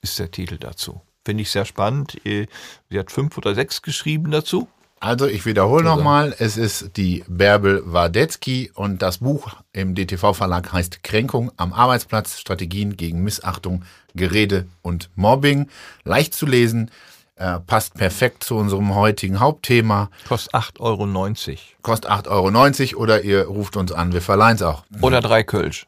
ist 0.02 0.18
der 0.18 0.30
Titel 0.30 0.58
dazu. 0.58 1.00
Finde 1.24 1.42
ich 1.42 1.50
sehr 1.50 1.64
spannend. 1.64 2.24
Äh, 2.24 2.46
Sie 2.88 2.98
hat 2.98 3.10
fünf 3.10 3.36
oder 3.36 3.54
sechs 3.54 3.82
geschrieben 3.82 4.30
dazu. 4.30 4.68
Also 4.98 5.26
ich 5.26 5.44
wiederhole 5.44 5.84
nochmal, 5.84 6.34
es 6.38 6.56
ist 6.56 6.96
die 6.96 7.22
Bärbel 7.28 7.82
Wardetzky 7.84 8.70
und 8.74 9.02
das 9.02 9.18
Buch 9.18 9.48
im 9.72 9.94
DTV-Verlag 9.94 10.72
heißt 10.72 11.02
Kränkung 11.02 11.52
am 11.58 11.74
Arbeitsplatz, 11.74 12.38
Strategien 12.40 12.96
gegen 12.96 13.22
Missachtung, 13.22 13.84
Gerede 14.14 14.66
und 14.80 15.10
Mobbing. 15.14 15.68
Leicht 16.04 16.32
zu 16.32 16.46
lesen, 16.46 16.90
äh, 17.36 17.60
passt 17.60 17.94
perfekt 17.94 18.42
zu 18.42 18.56
unserem 18.56 18.94
heutigen 18.94 19.38
Hauptthema, 19.38 20.08
Kostet 20.26 20.54
8,90 20.54 20.80
Euro. 20.80 21.58
kostet 21.82 22.10
8,90 22.10 22.94
Euro 22.94 23.02
oder 23.02 23.22
ihr 23.22 23.44
ruft 23.44 23.76
uns 23.76 23.92
an, 23.92 24.14
wir 24.14 24.22
verleihen 24.22 24.56
es 24.56 24.62
auch. 24.62 24.84
Oder 25.02 25.20
drei 25.20 25.42
Kölsch. 25.42 25.86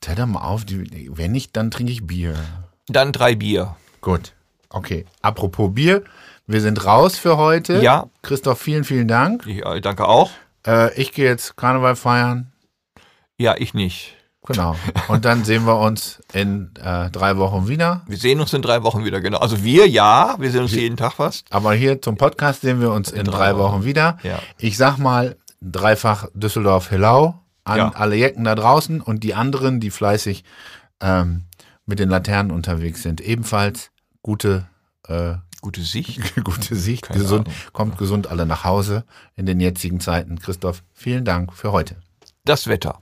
Zähl 0.00 0.14
doch 0.14 0.26
mal 0.26 0.42
auf, 0.42 0.64
die, 0.64 1.10
wenn 1.12 1.32
nicht, 1.32 1.56
dann 1.56 1.72
trinke 1.72 1.90
ich 1.90 2.06
Bier. 2.06 2.36
Dann 2.86 3.12
drei 3.12 3.34
Bier. 3.34 3.76
Gut, 4.00 4.32
okay. 4.68 5.06
Apropos 5.20 5.74
Bier, 5.74 6.04
wir 6.52 6.60
sind 6.60 6.84
raus 6.84 7.18
für 7.18 7.36
heute. 7.36 7.80
Ja. 7.82 8.06
Christoph, 8.22 8.60
vielen, 8.60 8.84
vielen 8.84 9.08
Dank. 9.08 9.46
Ich 9.46 9.64
äh, 9.64 9.80
danke 9.80 10.06
auch. 10.06 10.30
Äh, 10.66 10.94
ich 11.00 11.12
gehe 11.12 11.24
jetzt 11.26 11.56
Karneval 11.56 11.96
feiern. 11.96 12.52
Ja, 13.38 13.54
ich 13.56 13.74
nicht. 13.74 14.14
Genau. 14.46 14.74
Und 15.08 15.24
dann 15.24 15.44
sehen 15.44 15.66
wir 15.66 15.78
uns 15.78 16.20
in 16.32 16.70
äh, 16.82 17.10
drei 17.10 17.36
Wochen 17.36 17.68
wieder. 17.68 18.02
Wir 18.06 18.16
sehen 18.16 18.40
uns 18.40 18.52
in 18.52 18.62
drei 18.62 18.82
Wochen 18.82 19.04
wieder, 19.04 19.20
genau. 19.20 19.38
Also 19.38 19.62
wir 19.64 19.88
ja, 19.88 20.34
wir 20.38 20.50
sehen 20.50 20.62
uns 20.62 20.72
jeden 20.72 20.96
Tag 20.96 21.14
fast. 21.14 21.46
Aber 21.50 21.74
hier 21.74 22.02
zum 22.02 22.16
Podcast 22.16 22.62
sehen 22.62 22.80
wir 22.80 22.90
uns 22.92 23.10
in, 23.10 23.24
drei, 23.24 23.50
drei 23.52 23.56
Wochen. 23.58 23.72
Wochen. 23.74 23.84
wieder. 23.84 24.18
Ja. 24.22 24.38
Ich 24.58 24.76
sag 24.76 24.98
mal 24.98 25.36
dreifach 25.60 26.26
Düsseldorf-Hillau 26.34 27.38
an 27.64 27.78
Ja. 27.78 27.92
alle 27.94 28.16
Jecken 28.16 28.42
da 28.44 28.54
draußen 28.56 29.00
und 29.00 29.22
die 29.22 29.34
anderen, 29.34 29.78
die 29.78 29.90
fleißig 29.90 30.42
ähm, 31.00 31.44
mit 31.86 32.00
den 32.00 32.08
Laternen 32.08 32.50
unterwegs 32.50 33.02
sind. 33.02 33.20
Ebenfalls 33.20 33.90
gute, 34.22 34.66
äh, 35.06 35.34
Gute 35.62 35.80
Sicht. 35.80 36.34
gute 36.44 36.74
Sicht. 36.74 37.04
Keine 37.04 37.20
gesund, 37.20 37.48
Ahnung. 37.48 37.60
kommt 37.72 37.96
gesund 37.96 38.26
alle 38.26 38.44
nach 38.44 38.64
Hause 38.64 39.04
in 39.36 39.46
den 39.46 39.60
jetzigen 39.60 40.00
Zeiten. 40.00 40.38
Christoph, 40.38 40.82
vielen 40.92 41.24
Dank 41.24 41.54
für 41.54 41.72
heute. 41.72 41.96
Das 42.44 42.66
Wetter. 42.66 42.98